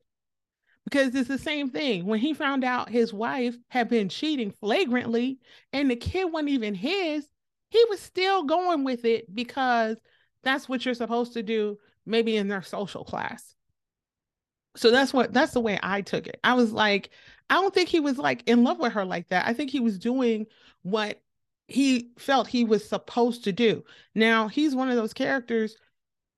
Because 0.85 1.15
it's 1.15 1.29
the 1.29 1.39
same 1.39 1.71
thing. 1.71 2.07
When 2.07 2.19
he 2.19 2.35
found 2.35 2.65
out 2.65 2.91
his 2.91 3.13
wife 3.15 3.57
had 3.69 3.89
been 3.89 4.09
cheating 4.09 4.51
flagrantly 4.51 5.39
and 5.73 5.91
the 5.91 5.97
kid 5.97 6.25
wasn't 6.25 6.51
even 6.51 6.75
his 6.75 7.27
he 7.71 7.83
was 7.89 8.01
still 8.01 8.43
going 8.43 8.85
with 8.85 9.07
it 9.07 9.35
because 9.35 9.97
that's 10.43 10.69
what 10.69 10.85
you're 10.85 10.95
supposed 10.95 11.33
to 11.35 11.43
do 11.43 11.79
maybe 12.07 12.37
in 12.37 12.49
their 12.49 12.63
social 12.63 13.05
class 13.05 13.55
so 14.77 14.91
that's 14.91 15.13
what 15.13 15.33
that's 15.33 15.53
the 15.53 15.61
way 15.61 15.79
I 15.83 16.01
took 16.01 16.27
it. 16.27 16.41
I 16.43 16.55
was 16.55 16.73
like, 16.73 17.11
I 17.51 17.55
don't 17.55 17.75
think 17.75 17.89
he 17.89 18.01
was 18.01 18.19
like 18.19 18.43
in 18.47 18.65
love 18.65 18.79
with 18.79 18.93
her 18.95 19.05
like 19.05 19.29
that. 19.29 19.47
I 19.47 19.53
think 19.53 19.71
he 19.71 19.81
was 19.81 19.99
doing 19.99 20.47
what 20.83 21.21
he 21.69 22.11
felt 22.19 22.49
he 22.49 22.65
was 22.65 22.89
supposed 22.89 23.45
to 23.45 23.53
do. 23.53 23.85
Now, 24.15 24.49
he's 24.49 24.75
one 24.75 24.89
of 24.89 24.97
those 24.97 25.13
characters 25.13 25.77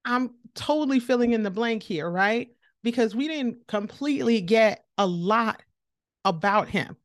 I'm 0.04 0.32
totally 0.54 1.00
filling 1.00 1.32
in 1.32 1.42
the 1.42 1.50
blank 1.50 1.82
here, 1.82 2.10
right? 2.10 2.50
Because 2.82 3.14
we 3.14 3.26
didn't 3.26 3.66
completely 3.66 4.42
get 4.42 4.84
a 4.98 5.06
lot 5.06 5.62
about 6.26 6.68
him. 6.68 6.96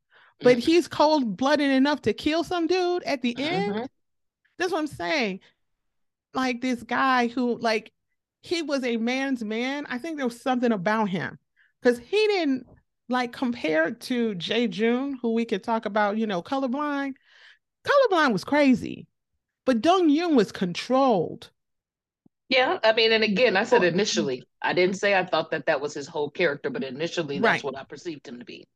But 0.42 0.58
mm-hmm. 0.58 0.66
he's 0.66 0.86
cold-blooded 0.86 1.70
enough 1.70 2.02
to 2.02 2.12
kill 2.12 2.44
some 2.44 2.66
dude 2.66 3.02
at 3.04 3.22
the 3.22 3.34
mm-hmm. 3.34 3.72
end. 3.72 3.88
That's 4.58 4.70
what 4.72 4.80
I'm 4.80 4.86
saying. 4.86 5.40
Like 6.34 6.60
this 6.60 6.82
guy 6.82 7.28
who 7.28 7.58
like 7.58 7.92
he 8.40 8.62
was 8.62 8.84
a 8.84 8.96
man's 8.96 9.44
man. 9.44 9.86
I 9.88 9.98
think 9.98 10.16
there 10.16 10.26
was 10.26 10.40
something 10.40 10.72
about 10.72 11.08
him 11.08 11.38
because 11.80 11.98
he 11.98 12.26
didn't 12.28 12.66
like 13.08 13.32
compared 13.32 14.00
to 14.02 14.34
Jae 14.34 14.70
June, 14.70 15.18
who 15.20 15.34
we 15.34 15.44
could 15.44 15.64
talk 15.64 15.84
about, 15.84 16.16
you 16.16 16.26
know, 16.26 16.42
colorblind. 16.42 17.14
Colorblind 17.84 18.32
was 18.32 18.44
crazy, 18.44 19.06
but 19.64 19.80
Dong 19.80 20.08
Yoon 20.08 20.34
was 20.36 20.52
controlled. 20.52 21.50
Yeah, 22.48 22.78
I 22.82 22.92
mean, 22.92 23.12
and 23.12 23.22
again, 23.22 23.56
I 23.56 23.64
said 23.64 23.84
initially, 23.84 24.42
I 24.60 24.72
didn't 24.72 24.96
say 24.96 25.16
I 25.16 25.24
thought 25.24 25.52
that 25.52 25.66
that 25.66 25.80
was 25.80 25.94
his 25.94 26.08
whole 26.08 26.30
character, 26.30 26.68
but 26.68 26.82
initially, 26.82 27.38
that's 27.38 27.44
right. 27.44 27.64
what 27.64 27.78
I 27.78 27.84
perceived 27.84 28.26
him 28.26 28.40
to 28.40 28.44
be. 28.44 28.66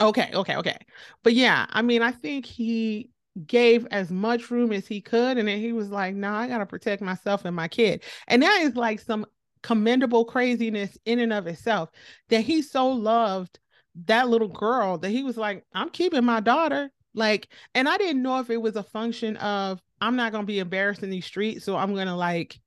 Okay, 0.00 0.30
okay, 0.32 0.56
okay. 0.56 0.78
But 1.22 1.34
yeah, 1.34 1.66
I 1.68 1.82
mean, 1.82 2.02
I 2.02 2.12
think 2.12 2.46
he 2.46 3.10
gave 3.44 3.86
as 3.90 4.10
much 4.10 4.50
room 4.50 4.72
as 4.72 4.86
he 4.86 5.00
could. 5.00 5.38
And 5.38 5.48
then 5.48 5.58
he 5.58 5.72
was 5.72 5.90
like, 5.90 6.14
no, 6.14 6.30
nah, 6.30 6.38
I 6.40 6.48
got 6.48 6.58
to 6.58 6.66
protect 6.66 7.02
myself 7.02 7.44
and 7.44 7.54
my 7.54 7.68
kid. 7.68 8.02
And 8.28 8.42
that 8.42 8.60
is 8.62 8.76
like 8.76 9.00
some 9.00 9.26
commendable 9.62 10.24
craziness 10.24 10.96
in 11.04 11.18
and 11.18 11.32
of 11.32 11.46
itself 11.46 11.90
that 12.28 12.42
he 12.42 12.62
so 12.62 12.88
loved 12.88 13.58
that 14.04 14.28
little 14.28 14.48
girl 14.48 14.98
that 14.98 15.10
he 15.10 15.22
was 15.22 15.36
like, 15.36 15.64
I'm 15.74 15.90
keeping 15.90 16.24
my 16.24 16.40
daughter. 16.40 16.90
Like, 17.14 17.48
and 17.74 17.88
I 17.88 17.96
didn't 17.96 18.22
know 18.22 18.40
if 18.40 18.50
it 18.50 18.60
was 18.60 18.76
a 18.76 18.82
function 18.82 19.36
of 19.38 19.80
I'm 20.00 20.16
not 20.16 20.32
going 20.32 20.42
to 20.42 20.46
be 20.46 20.58
embarrassed 20.58 21.02
in 21.02 21.10
these 21.10 21.24
streets. 21.24 21.64
So 21.64 21.76
I'm 21.76 21.94
going 21.94 22.06
to 22.06 22.14
like, 22.14 22.60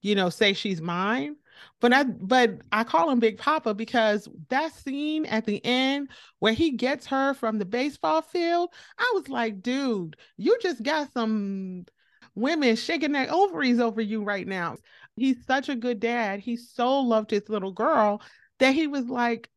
you 0.00 0.14
know, 0.14 0.30
say 0.30 0.54
she's 0.54 0.80
mine 0.80 1.36
but 1.80 1.92
I 1.92 2.04
but 2.04 2.60
I 2.72 2.84
call 2.84 3.10
him 3.10 3.20
Big 3.20 3.38
Papa 3.38 3.74
because 3.74 4.28
that 4.48 4.72
scene 4.72 5.26
at 5.26 5.46
the 5.46 5.64
end 5.64 6.10
where 6.38 6.52
he 6.52 6.72
gets 6.72 7.06
her 7.06 7.34
from 7.34 7.58
the 7.58 7.64
baseball 7.64 8.22
field, 8.22 8.70
I 8.98 9.10
was 9.14 9.28
like, 9.28 9.62
dude, 9.62 10.16
you 10.36 10.58
just 10.60 10.82
got 10.82 11.12
some 11.12 11.86
women 12.34 12.76
shaking 12.76 13.12
their 13.12 13.32
ovaries 13.32 13.80
over 13.80 14.00
you 14.00 14.22
right 14.22 14.46
now. 14.46 14.76
He's 15.16 15.44
such 15.46 15.68
a 15.68 15.76
good 15.76 16.00
dad. 16.00 16.40
He 16.40 16.56
so 16.56 17.00
loved 17.00 17.30
his 17.30 17.48
little 17.48 17.72
girl 17.72 18.22
that 18.58 18.74
he 18.74 18.86
was 18.86 19.06
like, 19.06 19.48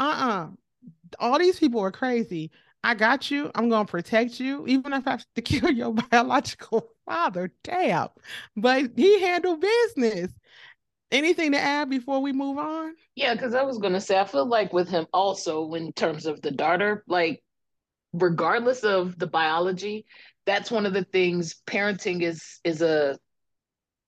uh-uh, 0.00 0.48
all 1.18 1.38
these 1.38 1.58
people 1.58 1.80
are 1.80 1.92
crazy. 1.92 2.50
I 2.82 2.94
got 2.94 3.30
you. 3.30 3.50
I'm 3.54 3.68
going 3.68 3.86
to 3.86 3.90
protect 3.90 4.40
you, 4.40 4.66
even 4.66 4.92
if 4.92 5.06
I 5.06 5.12
have 5.12 5.26
to 5.34 5.42
kill 5.42 5.70
your 5.70 5.92
biological 5.92 6.88
father. 7.06 7.52
Damn. 7.62 8.08
But 8.56 8.92
he 8.96 9.20
handled 9.20 9.60
business. 9.60 10.32
Anything 11.12 11.52
to 11.52 11.58
add 11.58 11.90
before 11.90 12.20
we 12.20 12.32
move 12.32 12.58
on? 12.58 12.94
Yeah, 13.16 13.34
because 13.34 13.54
I 13.54 13.62
was 13.62 13.78
gonna 13.78 14.00
say 14.00 14.18
I 14.18 14.24
feel 14.24 14.46
like 14.46 14.72
with 14.72 14.88
him 14.88 15.06
also 15.12 15.74
in 15.74 15.92
terms 15.92 16.26
of 16.26 16.40
the 16.40 16.50
daughter, 16.50 17.04
like 17.08 17.42
regardless 18.12 18.84
of 18.84 19.18
the 19.18 19.26
biology, 19.26 20.06
that's 20.46 20.70
one 20.70 20.86
of 20.86 20.92
the 20.92 21.04
things 21.04 21.56
parenting 21.66 22.22
is 22.22 22.60
is 22.64 22.82
a 22.82 23.18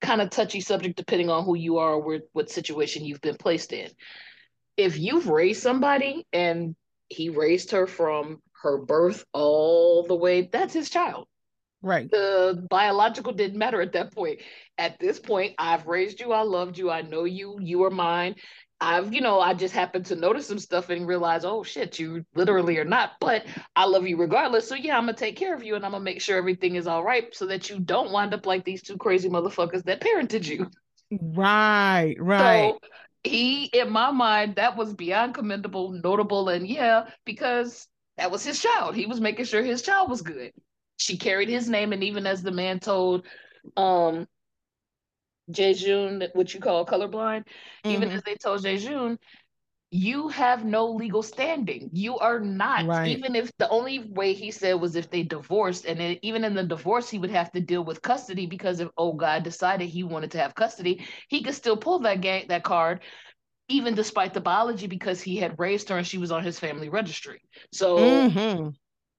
kind 0.00 0.20
of 0.20 0.30
touchy 0.30 0.60
subject 0.60 0.96
depending 0.96 1.30
on 1.30 1.44
who 1.44 1.56
you 1.56 1.78
are 1.78 1.94
or 1.94 2.20
what 2.32 2.50
situation 2.50 3.04
you've 3.04 3.20
been 3.20 3.36
placed 3.36 3.72
in. 3.72 3.88
If 4.76 4.98
you've 4.98 5.28
raised 5.28 5.62
somebody 5.62 6.26
and 6.32 6.74
he 7.08 7.28
raised 7.28 7.70
her 7.72 7.86
from 7.86 8.40
her 8.62 8.78
birth 8.78 9.24
all 9.32 10.06
the 10.06 10.14
way, 10.14 10.42
that's 10.42 10.74
his 10.74 10.90
child. 10.90 11.26
Right. 11.83 12.09
The 12.11 12.64
biological 12.71 13.33
didn't 13.33 13.59
matter 13.59 13.81
at 13.81 13.92
that 13.92 14.14
point. 14.14 14.40
At 14.79 14.99
this 15.01 15.18
point, 15.18 15.55
I've 15.59 15.87
raised 15.87 16.21
you, 16.21 16.33
I 16.33 16.42
loved 16.42 16.79
you, 16.79 16.90
I 16.90 17.03
know 17.03 17.25
you, 17.25 17.59
you 17.61 17.83
are 17.83 17.90
mine. 17.90 18.37
I've, 18.81 19.12
you 19.12 19.21
know, 19.21 19.40
I 19.40 19.55
just 19.55 19.75
happened 19.75 20.07
to 20.07 20.16
notice 20.16 20.47
some 20.49 20.59
stuff 20.59 20.90
and 20.90 21.07
realize, 21.07 21.45
oh 21.45 21.62
shit, 21.62 21.99
you 21.99 22.25
literally 22.35 22.79
are 22.79 22.85
not, 22.85 23.12
but 23.21 23.47
I 23.77 23.85
love 23.85 24.07
you 24.07 24.16
regardless. 24.16 24.68
So 24.68 24.75
yeah, 24.75 24.97
I'm 24.97 25.05
gonna 25.05 25.16
take 25.16 25.37
care 25.37 25.55
of 25.55 25.62
you 25.62 25.77
and 25.77 25.85
I'm 25.85 25.92
gonna 25.92 26.03
make 26.03 26.21
sure 26.21 26.37
everything 26.37 26.77
is 26.77 26.87
all 26.87 27.05
right 27.05 27.35
so 27.35 27.47
that 27.47 27.71
you 27.71 27.79
don't 27.79 28.11
wind 28.11 28.35
up 28.35 28.47
like 28.47 28.64
these 28.64 28.83
two 28.83 28.97
crazy 28.97 29.29
motherfuckers 29.29 29.85
that 29.85 30.01
parented 30.01 30.47
you. 30.49 30.68
Right, 31.11 32.16
right. 32.18 32.75
So 32.75 32.79
he, 33.23 33.66
in 33.66 33.90
my 33.90 34.11
mind, 34.11 34.57
that 34.57 34.77
was 34.77 34.95
beyond 34.95 35.35
commendable, 35.35 35.92
notable, 35.92 36.49
and 36.49 36.66
yeah, 36.66 37.07
because 37.25 37.87
that 38.16 38.33
was 38.33 38.45
his 38.45 38.61
child. 38.61 38.97
He 38.97 39.07
was 39.07 39.21
making 39.21 39.45
sure 39.45 39.62
his 39.62 39.83
child 39.83 40.11
was 40.11 40.23
good 40.23 40.53
she 41.02 41.16
carried 41.16 41.48
his 41.48 41.68
name, 41.68 41.92
and 41.92 42.04
even 42.04 42.26
as 42.26 42.42
the 42.42 42.52
man 42.52 42.80
told 42.80 43.26
um 43.76 44.26
Jae 45.50 46.28
what 46.34 46.54
you 46.54 46.60
call 46.60 46.86
colorblind, 46.86 47.44
mm-hmm. 47.44 47.90
even 47.90 48.10
as 48.10 48.22
they 48.22 48.36
told 48.36 48.62
Jae 48.62 49.18
you 49.94 50.28
have 50.28 50.64
no 50.64 50.86
legal 50.86 51.22
standing. 51.22 51.90
You 51.92 52.16
are 52.16 52.40
not. 52.40 52.86
Right. 52.86 53.08
Even 53.08 53.36
if 53.36 53.52
the 53.58 53.68
only 53.68 53.98
way 53.98 54.32
he 54.32 54.50
said 54.50 54.80
was 54.80 54.96
if 54.96 55.10
they 55.10 55.22
divorced, 55.22 55.84
and 55.84 56.18
even 56.22 56.44
in 56.44 56.54
the 56.54 56.62
divorce, 56.62 57.10
he 57.10 57.18
would 57.18 57.30
have 57.30 57.52
to 57.52 57.60
deal 57.60 57.84
with 57.84 58.00
custody 58.00 58.46
because 58.46 58.80
if 58.80 58.88
oh 58.96 59.12
God 59.12 59.42
decided 59.42 59.90
he 59.90 60.02
wanted 60.02 60.30
to 60.30 60.38
have 60.38 60.54
custody, 60.54 61.06
he 61.28 61.42
could 61.42 61.54
still 61.54 61.76
pull 61.76 61.98
that 62.00 62.22
gang 62.22 62.46
that 62.48 62.64
card, 62.64 63.00
even 63.68 63.94
despite 63.94 64.32
the 64.32 64.40
biology 64.40 64.86
because 64.86 65.20
he 65.20 65.36
had 65.36 65.58
raised 65.58 65.90
her 65.90 65.98
and 65.98 66.06
she 66.06 66.16
was 66.16 66.32
on 66.32 66.42
his 66.42 66.58
family 66.58 66.88
registry. 66.88 67.42
So 67.70 67.98
mm-hmm 67.98 68.68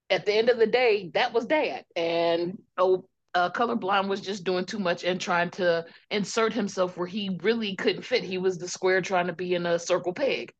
at 0.09 0.25
the 0.25 0.33
end 0.33 0.49
of 0.49 0.57
the 0.57 0.67
day, 0.67 1.11
that 1.13 1.33
was 1.33 1.45
dad. 1.45 1.83
And 1.95 2.61
oh, 2.77 3.05
uh, 3.33 3.49
colorblind 3.49 4.07
was 4.07 4.21
just 4.21 4.43
doing 4.43 4.65
too 4.65 4.79
much 4.79 5.03
and 5.03 5.19
trying 5.19 5.49
to 5.51 5.85
insert 6.11 6.53
himself 6.53 6.97
where 6.97 7.07
he 7.07 7.39
really 7.41 7.75
couldn't 7.75 8.03
fit. 8.03 8.23
He 8.23 8.37
was 8.37 8.57
the 8.57 8.67
square 8.67 9.01
trying 9.01 9.27
to 9.27 9.33
be 9.33 9.55
in 9.55 9.65
a 9.65 9.79
circle 9.79 10.13
peg. 10.13 10.53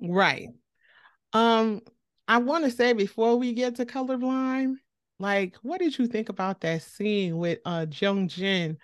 Right. 0.00 0.48
Um, 1.32 1.82
I 2.26 2.38
want 2.38 2.64
to 2.64 2.70
say 2.70 2.92
before 2.92 3.36
we 3.36 3.52
get 3.52 3.76
to 3.76 3.86
colorblind, 3.86 4.76
like, 5.18 5.56
what 5.62 5.80
did 5.80 5.98
you 5.98 6.06
think 6.06 6.30
about 6.30 6.60
that 6.62 6.82
scene 6.82 7.36
with 7.36 7.58
uh 7.64 7.86
Jung 7.90 8.28
Jin 8.28 8.78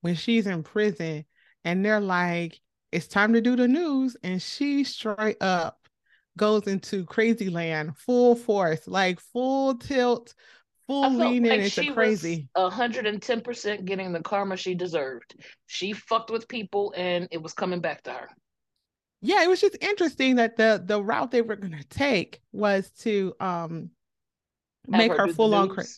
when 0.00 0.14
she's 0.14 0.46
in 0.46 0.62
prison 0.62 1.24
and 1.64 1.84
they're 1.84 2.00
like, 2.00 2.58
it's 2.92 3.08
time 3.08 3.32
to 3.32 3.40
do 3.40 3.56
the 3.56 3.66
news, 3.66 4.16
and 4.22 4.40
she 4.40 4.84
straight 4.84 5.42
up 5.42 5.83
goes 6.36 6.66
into 6.66 7.04
crazy 7.04 7.48
land 7.50 7.96
full 7.96 8.34
force, 8.36 8.86
like 8.86 9.20
full 9.20 9.76
tilt, 9.76 10.34
full 10.86 11.10
lean 11.14 11.44
like 11.44 11.60
into 11.60 11.92
crazy. 11.92 12.48
hundred 12.56 13.06
and 13.06 13.22
ten 13.22 13.40
percent 13.40 13.84
getting 13.84 14.12
the 14.12 14.20
karma 14.20 14.56
she 14.56 14.74
deserved. 14.74 15.34
She 15.66 15.92
fucked 15.92 16.30
with 16.30 16.48
people, 16.48 16.92
and 16.96 17.28
it 17.30 17.42
was 17.42 17.52
coming 17.52 17.80
back 17.80 18.02
to 18.04 18.12
her. 18.12 18.28
Yeah, 19.20 19.42
it 19.42 19.48
was 19.48 19.60
just 19.60 19.76
interesting 19.80 20.36
that 20.36 20.56
the 20.56 20.82
the 20.84 21.02
route 21.02 21.30
they 21.30 21.42
were 21.42 21.56
going 21.56 21.76
to 21.76 21.88
take 21.88 22.40
was 22.52 22.90
to 23.00 23.34
um 23.40 23.90
Have 24.92 24.98
make 24.98 25.12
her, 25.12 25.18
her 25.18 25.28
full 25.28 25.54
on 25.54 25.68
crazy. 25.68 25.90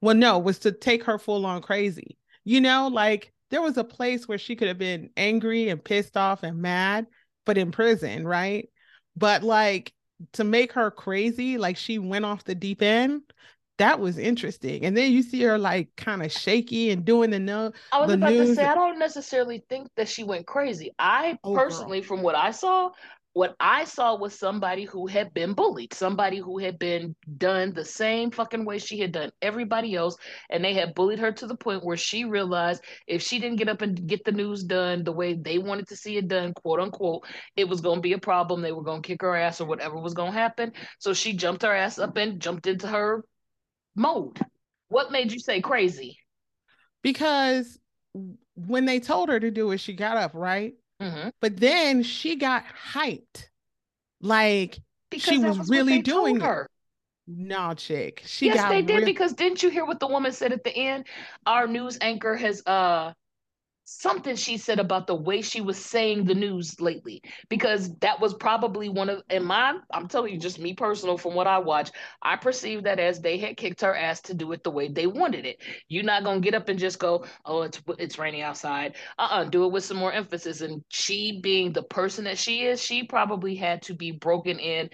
Well, 0.00 0.14
no, 0.14 0.38
was 0.38 0.60
to 0.60 0.72
take 0.72 1.04
her 1.04 1.18
full 1.18 1.44
on 1.46 1.62
crazy. 1.62 2.16
You 2.44 2.60
know, 2.60 2.88
like 2.88 3.32
there 3.50 3.62
was 3.62 3.76
a 3.76 3.84
place 3.84 4.26
where 4.28 4.38
she 4.38 4.56
could 4.56 4.68
have 4.68 4.78
been 4.78 5.10
angry 5.16 5.68
and 5.68 5.82
pissed 5.84 6.16
off 6.16 6.42
and 6.42 6.62
mad, 6.62 7.06
but 7.44 7.58
in 7.58 7.70
prison, 7.72 8.26
right? 8.26 8.69
But 9.16 9.42
like 9.42 9.92
to 10.32 10.44
make 10.44 10.72
her 10.72 10.90
crazy, 10.90 11.58
like 11.58 11.76
she 11.76 11.98
went 11.98 12.24
off 12.24 12.44
the 12.44 12.54
deep 12.54 12.82
end. 12.82 13.22
That 13.78 13.98
was 13.98 14.18
interesting. 14.18 14.84
And 14.84 14.96
then 14.96 15.10
you 15.12 15.22
see 15.22 15.42
her 15.42 15.56
like 15.58 15.96
kind 15.96 16.22
of 16.22 16.30
shaky 16.30 16.90
and 16.90 17.04
doing 17.04 17.30
the 17.30 17.38
no. 17.38 17.72
I 17.92 17.98
was 18.00 18.12
about 18.12 18.36
to 18.36 18.46
say, 18.46 18.64
I 18.64 18.74
don't 18.74 18.98
necessarily 18.98 19.64
think 19.68 19.88
that 19.96 20.08
she 20.08 20.22
went 20.22 20.46
crazy. 20.46 20.92
I 20.98 21.38
Oh, 21.42 21.52
girl. 21.52 21.60
personally, 21.60 22.02
from 22.02 22.22
what 22.22 22.36
I 22.36 22.52
saw, 22.52 22.90
what 23.32 23.54
I 23.60 23.84
saw 23.84 24.16
was 24.16 24.38
somebody 24.38 24.84
who 24.84 25.06
had 25.06 25.32
been 25.32 25.52
bullied, 25.54 25.94
somebody 25.94 26.38
who 26.38 26.58
had 26.58 26.78
been 26.78 27.14
done 27.38 27.72
the 27.72 27.84
same 27.84 28.30
fucking 28.30 28.64
way 28.64 28.78
she 28.78 28.98
had 28.98 29.12
done 29.12 29.30
everybody 29.40 29.94
else. 29.94 30.16
And 30.50 30.64
they 30.64 30.74
had 30.74 30.94
bullied 30.94 31.20
her 31.20 31.32
to 31.32 31.46
the 31.46 31.56
point 31.56 31.84
where 31.84 31.96
she 31.96 32.24
realized 32.24 32.82
if 33.06 33.22
she 33.22 33.38
didn't 33.38 33.58
get 33.58 33.68
up 33.68 33.82
and 33.82 34.06
get 34.08 34.24
the 34.24 34.32
news 34.32 34.64
done 34.64 35.04
the 35.04 35.12
way 35.12 35.34
they 35.34 35.58
wanted 35.58 35.88
to 35.88 35.96
see 35.96 36.16
it 36.16 36.28
done, 36.28 36.54
quote 36.54 36.80
unquote, 36.80 37.24
it 37.56 37.68
was 37.68 37.80
going 37.80 37.96
to 37.96 38.02
be 38.02 38.14
a 38.14 38.18
problem. 38.18 38.62
They 38.62 38.72
were 38.72 38.82
going 38.82 39.02
to 39.02 39.06
kick 39.06 39.22
her 39.22 39.36
ass 39.36 39.60
or 39.60 39.66
whatever 39.66 39.98
was 39.98 40.14
going 40.14 40.32
to 40.32 40.38
happen. 40.38 40.72
So 40.98 41.14
she 41.14 41.32
jumped 41.34 41.62
her 41.62 41.74
ass 41.74 41.98
up 41.98 42.16
and 42.16 42.40
jumped 42.40 42.66
into 42.66 42.88
her 42.88 43.24
mode. 43.94 44.40
What 44.88 45.12
made 45.12 45.32
you 45.32 45.38
say 45.38 45.60
crazy? 45.60 46.18
because 47.02 47.78
when 48.54 48.84
they 48.84 49.00
told 49.00 49.28
her 49.28 49.40
to 49.40 49.50
do 49.50 49.70
it, 49.70 49.78
she 49.78 49.92
got 49.92 50.16
up, 50.16 50.32
right? 50.34 50.74
Mm-hmm. 51.00 51.30
But 51.40 51.56
then 51.58 52.02
she 52.02 52.36
got 52.36 52.64
hyped. 52.92 53.48
Like 54.20 54.78
Because 55.10 55.34
she 55.34 55.38
that 55.38 55.56
was 55.56 55.68
really 55.68 56.02
doing 56.02 56.36
it. 56.36 56.42
her. 56.42 56.68
no 57.26 57.74
chick. 57.74 58.22
She 58.26 58.46
yes, 58.46 58.56
got 58.56 58.68
they 58.70 58.82
did 58.82 58.96
real- 58.98 59.04
because 59.04 59.32
didn't 59.32 59.62
you 59.62 59.70
hear 59.70 59.84
what 59.86 60.00
the 60.00 60.06
woman 60.06 60.32
said 60.32 60.52
at 60.52 60.64
the 60.64 60.76
end? 60.76 61.06
Our 61.46 61.66
news 61.66 61.98
anchor 62.00 62.36
has 62.36 62.62
uh 62.66 63.12
something 63.92 64.36
she 64.36 64.56
said 64.56 64.78
about 64.78 65.06
the 65.08 65.14
way 65.14 65.42
she 65.42 65.60
was 65.60 65.76
saying 65.76 66.24
the 66.24 66.34
news 66.34 66.80
lately 66.80 67.20
because 67.48 67.92
that 67.98 68.20
was 68.20 68.34
probably 68.34 68.88
one 68.88 69.08
of 69.08 69.22
in 69.30 69.44
my 69.44 69.76
I'm 69.92 70.06
telling 70.06 70.32
you 70.32 70.38
just 70.38 70.60
me 70.60 70.74
personal 70.74 71.18
from 71.18 71.34
what 71.34 71.48
I 71.48 71.58
watched 71.58 71.92
I 72.22 72.36
perceived 72.36 72.84
that 72.86 73.00
as 73.00 73.20
they 73.20 73.36
had 73.36 73.56
kicked 73.56 73.80
her 73.80 73.94
ass 73.96 74.20
to 74.22 74.34
do 74.34 74.52
it 74.52 74.62
the 74.62 74.70
way 74.70 74.88
they 74.88 75.06
wanted 75.08 75.44
it. 75.44 75.58
You're 75.88 76.04
not 76.04 76.22
going 76.22 76.40
to 76.40 76.44
get 76.44 76.54
up 76.54 76.68
and 76.68 76.78
just 76.78 77.00
go 77.00 77.24
oh 77.44 77.62
it's 77.62 77.82
it's 77.98 78.18
raining 78.18 78.42
outside. 78.42 78.94
Uh-uh 79.18 79.44
do 79.44 79.64
it 79.64 79.72
with 79.72 79.84
some 79.84 79.96
more 79.96 80.12
emphasis. 80.12 80.60
And 80.60 80.84
she 80.88 81.40
being 81.42 81.72
the 81.72 81.82
person 81.82 82.24
that 82.24 82.38
she 82.38 82.62
is 82.66 82.80
she 82.80 83.02
probably 83.02 83.56
had 83.56 83.82
to 83.82 83.94
be 83.94 84.12
broken 84.12 84.58
in 84.60 84.88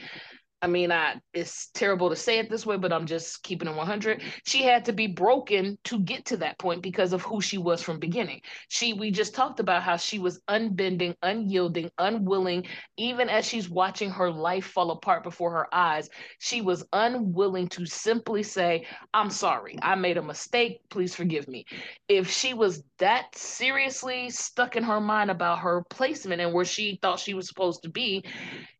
I 0.66 0.68
mean, 0.68 0.90
I 0.90 1.20
it's 1.32 1.68
terrible 1.74 2.10
to 2.10 2.16
say 2.16 2.40
it 2.40 2.50
this 2.50 2.66
way, 2.66 2.76
but 2.76 2.92
I'm 2.92 3.06
just 3.06 3.44
keeping 3.44 3.68
it 3.68 3.76
100. 3.76 4.20
She 4.46 4.64
had 4.64 4.84
to 4.86 4.92
be 4.92 5.06
broken 5.06 5.78
to 5.84 6.00
get 6.00 6.24
to 6.24 6.38
that 6.38 6.58
point 6.58 6.82
because 6.82 7.12
of 7.12 7.22
who 7.22 7.40
she 7.40 7.56
was 7.56 7.82
from 7.82 8.00
beginning. 8.00 8.40
She 8.66 8.92
we 8.92 9.12
just 9.12 9.32
talked 9.32 9.60
about 9.60 9.84
how 9.84 9.96
she 9.96 10.18
was 10.18 10.40
unbending, 10.48 11.14
unyielding, 11.22 11.88
unwilling, 11.98 12.66
even 12.96 13.28
as 13.28 13.46
she's 13.46 13.70
watching 13.70 14.10
her 14.10 14.28
life 14.28 14.66
fall 14.66 14.90
apart 14.90 15.22
before 15.22 15.52
her 15.52 15.72
eyes. 15.72 16.10
She 16.40 16.62
was 16.62 16.84
unwilling 16.92 17.68
to 17.68 17.86
simply 17.86 18.42
say, 18.42 18.88
"I'm 19.14 19.30
sorry. 19.30 19.78
I 19.82 19.94
made 19.94 20.16
a 20.16 20.22
mistake. 20.22 20.80
Please 20.90 21.14
forgive 21.14 21.46
me." 21.46 21.64
If 22.08 22.28
she 22.28 22.54
was 22.54 22.82
that 22.98 23.36
seriously 23.36 24.30
stuck 24.30 24.74
in 24.74 24.82
her 24.82 25.00
mind 25.00 25.30
about 25.30 25.60
her 25.60 25.84
placement 25.90 26.40
and 26.40 26.52
where 26.52 26.64
she 26.64 26.98
thought 27.00 27.20
she 27.20 27.34
was 27.34 27.46
supposed 27.46 27.84
to 27.84 27.88
be, 27.88 28.24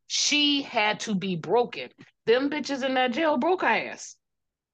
she 0.06 0.62
had 0.62 1.00
to 1.00 1.14
be 1.14 1.36
broken. 1.36 1.90
Them 2.26 2.50
bitches 2.50 2.84
in 2.84 2.94
that 2.94 3.12
jail 3.12 3.36
broke 3.36 3.62
her 3.62 3.68
ass. 3.68 4.16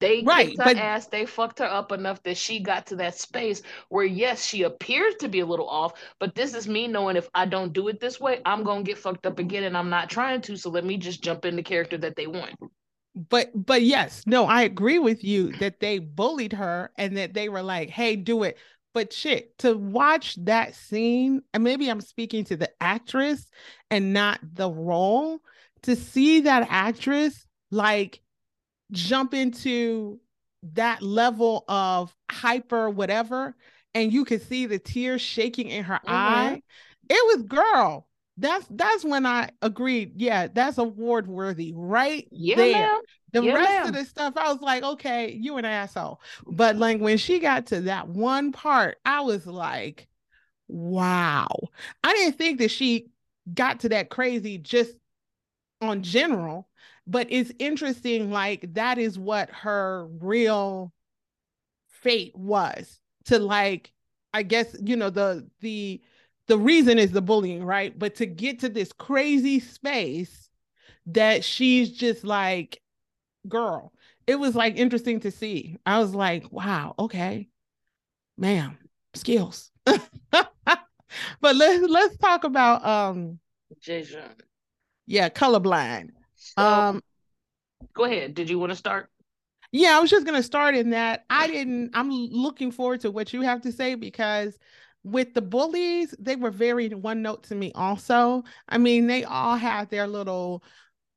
They 0.01 0.23
Right, 0.23 0.49
her 0.59 0.65
but- 0.65 0.77
ass. 0.77 1.07
They 1.07 1.27
fucked 1.27 1.61
her 1.61 1.65
up 1.67 1.93
enough 1.93 2.21
that 2.25 2.37
she 2.37 2.59
got 2.59 2.87
to 2.87 2.97
that 2.97 3.15
space 3.15 3.63
where, 3.89 4.05
yes, 4.05 4.45
she 4.45 4.63
appears 4.65 5.15
to 5.21 5.29
be 5.29 5.41
a 5.41 5.47
little 5.47 5.69
off, 5.69 5.93
but 6.19 6.35
this 6.35 6.55
is 6.55 6.67
me 6.67 6.89
knowing 6.89 7.17
if 7.17 7.29
I 7.35 7.47
don't 7.47 7.73
do 7.73 7.87
it 7.89 8.01
this 8.01 8.19
way, 8.19 8.41
I'm 8.45 8.65
gonna 8.65 8.83
get 8.83 8.99
fucked 8.99 9.27
up 9.27 9.39
again, 9.39 9.63
and 9.65 9.77
I'm 9.77 9.91
not 9.91 10.11
trying 10.11 10.41
to. 10.43 10.57
So 10.57 10.71
let 10.71 10.85
me 10.85 10.97
just 10.97 11.23
jump 11.23 11.45
in 11.45 11.55
the 11.55 11.63
character 11.63 11.99
that 11.99 12.17
they 12.17 12.27
want. 12.27 12.55
but 13.15 13.51
but 13.55 13.83
yes, 13.83 14.23
no, 14.27 14.47
I 14.47 14.63
agree 14.63 14.99
with 14.99 15.23
you 15.23 15.53
that 15.59 15.79
they 15.81 15.99
bullied 15.99 16.55
her 16.55 16.91
and 16.97 17.17
that 17.19 17.35
they 17.35 17.49
were 17.51 17.63
like, 17.63 17.91
"Hey, 17.91 18.17
do 18.17 18.43
it." 18.43 18.57
But 18.95 19.13
shit, 19.13 19.57
to 19.59 19.77
watch 19.77 20.37
that 20.45 20.75
scene, 20.75 21.43
and 21.55 21.65
maybe 21.65 21.89
I'm 21.89 22.01
speaking 22.01 22.45
to 22.45 22.57
the 22.57 22.71
actress 22.81 23.47
and 23.91 24.13
not 24.13 24.39
the 24.43 24.71
role, 24.71 25.41
to 25.83 25.97
see 25.97 26.43
that 26.43 26.67
actress 26.71 27.47
like 27.71 28.21
jump 28.91 29.33
into 29.33 30.21
that 30.75 31.03
level 31.03 31.65
of 31.69 32.15
hyper 32.31 32.91
whatever, 32.91 33.57
and 33.95 34.13
you 34.13 34.25
could 34.25 34.43
see 34.43 34.67
the 34.67 34.79
tears 34.79 35.21
shaking 35.23 35.69
in 35.69 35.85
her 35.85 36.01
Mhm. 36.05 36.13
eye. 36.13 36.63
It 37.09 37.37
was 37.37 37.43
girl. 37.45 38.07
That's 38.37 38.67
that's 38.71 39.05
when 39.05 39.27
I 39.27 39.51
agreed. 39.61 40.15
Yeah, 40.21 40.49
that's 40.53 40.79
award 40.79 41.27
worthy 41.27 41.73
right 41.75 42.31
Yeah, 42.31 42.67
there. 42.67 42.67
ma'am. 42.67 43.01
The 43.33 43.43
Yeah, 43.43 43.59
rest 43.59 43.85
ma'am. 43.85 43.89
of 43.89 43.95
the 43.95 44.05
stuff, 44.05 44.37
I 44.37 44.53
was 44.53 44.61
like, 44.61 44.83
okay, 44.83 45.33
you 45.33 45.57
an 45.57 45.65
asshole. 45.65 46.21
But 46.47 46.77
like 46.77 47.01
when 47.01 47.17
she 47.19 47.39
got 47.39 47.67
to 47.69 47.83
that 47.83 48.09
one 48.09 48.53
part, 48.53 48.99
I 49.07 49.21
was 49.23 49.47
like, 49.47 50.09
wow. 50.69 51.49
I 52.05 52.15
didn't 52.15 52.39
think 52.39 52.59
that 52.61 52.71
she 52.71 53.11
got 53.55 53.81
to 53.81 53.91
that 53.91 54.11
crazy 54.11 54.59
just 54.59 54.97
on 55.83 56.03
general, 56.03 56.69
but 57.07 57.27
it's 57.31 57.53
interesting, 57.59 58.31
like 58.31 58.75
that 58.75 58.99
is 58.99 59.19
what 59.19 59.51
her 59.51 60.07
real 60.21 60.93
fate 61.91 62.35
was 62.37 63.01
to 63.27 63.39
like, 63.39 63.93
I 64.35 64.43
guess, 64.43 64.75
you 64.83 64.97
know, 64.97 65.11
the 65.11 65.49
the 65.61 66.01
the 66.49 66.59
reason 66.59 66.99
is 66.99 67.13
the 67.13 67.23
bullying, 67.23 67.65
right? 67.65 67.97
But 67.97 68.17
to 68.17 68.27
get 68.27 68.61
to 68.61 68.69
this 68.69 68.93
crazy 68.93 69.61
space 69.61 70.51
that 71.07 71.45
she's 71.45 71.91
just 71.91 72.25
like, 72.25 72.81
girl, 73.49 73.93
it 74.27 74.37
was 74.37 74.55
like 74.55 74.77
interesting 74.77 75.21
to 75.21 75.31
see. 75.31 75.79
I 75.87 75.99
was 75.99 76.15
like, 76.15 76.51
wow, 76.53 76.95
okay, 76.99 77.49
ma'am, 78.39 78.79
skills. 79.15 79.71
but 79.87 81.57
let's 81.57 81.85
let's 81.89 82.17
talk 82.19 82.45
about 82.45 82.85
um 82.85 83.39
Jason. 83.81 84.35
yeah, 85.07 85.29
colorblind. 85.29 86.11
So, 86.37 86.63
Um 86.63 87.03
go 87.95 88.05
ahead. 88.05 88.35
Did 88.35 88.51
you 88.51 88.59
want 88.59 88.71
to 88.71 88.77
start? 88.77 89.11
yeah, 89.73 89.97
I 89.97 90.01
was 90.01 90.11
just 90.11 90.27
gonna 90.27 90.43
start 90.43 90.75
in 90.75 90.91
that. 90.91 91.25
I 91.31 91.47
didn't 91.47 91.91
I'm 91.95 92.11
looking 92.11 92.71
forward 92.71 93.01
to 93.01 93.11
what 93.11 93.33
you 93.33 93.43
have 93.43 93.63
to 93.63 93.73
say 93.73 93.95
because 93.95 94.59
with 95.05 95.35
the 95.35 95.43
bullies, 95.43 96.15
they 96.19 96.37
were 96.37 96.51
very 96.51 96.89
one 96.89 97.23
note 97.23 97.45
to 97.45 97.55
me 97.55 97.73
also. 97.75 98.45
I 98.69 98.79
mean, 98.79 99.07
they 99.07 99.25
all 99.25 99.57
had 99.57 99.91
their 99.91 100.07
little 100.07 100.63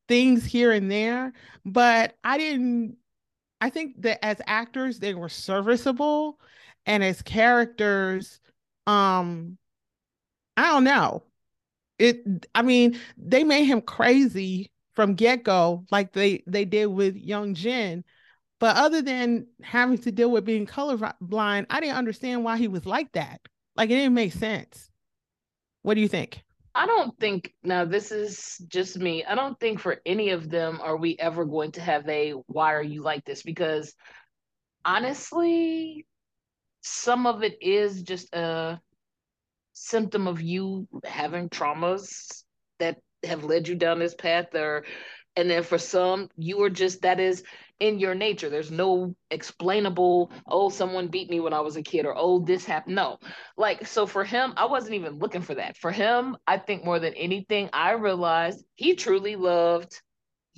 things 0.08 0.46
here 0.46 0.72
and 0.72 0.90
there, 0.90 1.34
but 1.66 2.16
I 2.24 2.38
didn't 2.38 2.98
I 3.62 3.70
think 3.70 4.02
that 4.04 4.24
as 4.24 4.42
actors 4.46 5.00
they 5.00 5.14
were 5.14 5.30
serviceable 5.30 6.40
and 6.86 7.04
as 7.04 7.22
characters 7.22 8.40
um 8.88 9.58
I 10.58 10.72
don't 10.72 10.84
know. 10.84 11.24
It 12.00 12.48
I 12.56 12.62
mean, 12.62 13.00
they 13.18 13.44
made 13.44 13.66
him 13.66 13.82
crazy 13.82 14.72
from 14.96 15.16
get-go 15.16 15.86
like 15.92 16.14
they 16.14 16.44
they 16.48 16.66
did 16.66 16.88
with 16.88 17.16
young 17.16 17.54
Jin. 17.56 18.04
But 18.60 18.78
other 18.78 19.02
than 19.02 19.48
having 19.62 19.98
to 20.00 20.12
deal 20.12 20.32
with 20.32 20.46
being 20.46 20.66
colorblind, 20.66 21.66
I 21.70 21.80
didn't 21.82 21.98
understand 21.98 22.44
why 22.44 22.58
he 22.58 22.68
was 22.68 22.86
like 22.86 23.12
that. 23.14 23.42
Like 23.76 23.90
it 23.90 23.96
didn't 23.96 24.14
make 24.14 24.34
sense. 24.34 24.90
What 25.82 25.96
do 25.96 26.02
you 26.02 26.08
think? 26.08 26.42
I 26.74 26.86
don't 26.88 27.18
think 27.20 27.54
now 27.64 27.86
this 27.86 28.12
is 28.12 28.58
just 28.68 28.98
me. 28.98 29.24
I 29.24 29.36
don't 29.36 29.58
think 29.60 29.80
for 29.80 30.02
any 30.06 30.32
of 30.32 30.50
them 30.50 30.80
are 30.82 30.98
we 30.98 31.16
ever 31.18 31.46
going 31.46 31.72
to 31.74 31.82
have 31.82 32.08
a 32.10 32.32
why 32.48 32.74
are 32.74 32.84
you 32.84 33.02
like 33.02 33.24
this 33.24 33.44
because 33.44 33.94
honestly 34.84 36.06
some 36.82 37.26
of 37.26 37.44
it 37.44 37.58
is 37.62 38.04
just 38.04 38.34
a 38.34 38.80
symptom 39.74 40.28
of 40.28 40.42
you 40.42 40.88
having 41.04 41.50
traumas 41.50 42.44
that 42.80 42.98
have 43.24 43.44
led 43.44 43.68
you 43.68 43.76
down 43.76 44.00
this 44.00 44.14
path 44.14 44.54
or 44.54 44.86
and 45.36 45.50
then 45.50 45.64
for 45.64 45.78
some 45.78 46.30
you 46.38 46.62
are 46.62 46.70
just 46.70 47.02
that 47.02 47.20
is 47.20 47.44
in 47.80 48.00
your 48.00 48.16
nature 48.16 48.50
there's 48.50 48.72
no 48.72 49.14
explainable 49.32 50.32
oh 50.48 50.70
someone 50.70 51.08
beat 51.08 51.30
me 51.30 51.40
when 51.40 51.54
i 51.54 51.60
was 51.60 51.76
a 51.76 51.84
kid 51.84 52.06
or 52.06 52.14
oh 52.18 52.40
this 52.40 52.66
happened 52.66 52.96
no 52.96 53.18
like 53.58 53.86
so 53.86 54.06
for 54.06 54.24
him 54.24 54.54
i 54.58 54.66
wasn't 54.66 54.94
even 54.94 55.20
looking 55.20 55.42
for 55.42 55.56
that 55.56 55.76
for 55.78 55.92
him 55.92 56.38
i 56.48 56.58
think 56.58 56.86
more 56.86 57.00
than 57.00 57.14
anything 57.16 57.70
i 57.74 57.92
realized 57.92 58.64
he 58.76 58.96
truly 58.96 59.36
loved 59.36 60.02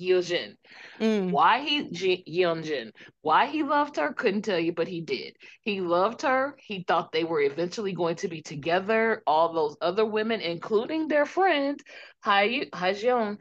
Hyojin. 0.00 0.56
Mm, 1.00 1.30
Why 1.32 1.60
he 1.60 1.90
Ji- 1.90 2.24
Yeonjin, 2.28 2.92
why 3.22 3.46
he 3.46 3.62
loved 3.62 3.96
her, 3.96 4.12
couldn't 4.12 4.42
tell 4.42 4.58
you, 4.58 4.72
but 4.72 4.88
he 4.88 5.00
did. 5.00 5.36
He 5.62 5.80
loved 5.80 6.22
her. 6.22 6.54
He 6.58 6.84
thought 6.86 7.12
they 7.12 7.24
were 7.24 7.40
eventually 7.40 7.92
going 7.92 8.16
to 8.16 8.28
be 8.28 8.40
together. 8.42 9.22
All 9.26 9.52
those 9.52 9.76
other 9.80 10.04
women, 10.06 10.40
including 10.40 11.08
their 11.08 11.26
friend 11.26 11.80
Hai 12.20 12.66
Hajeon, 12.72 13.38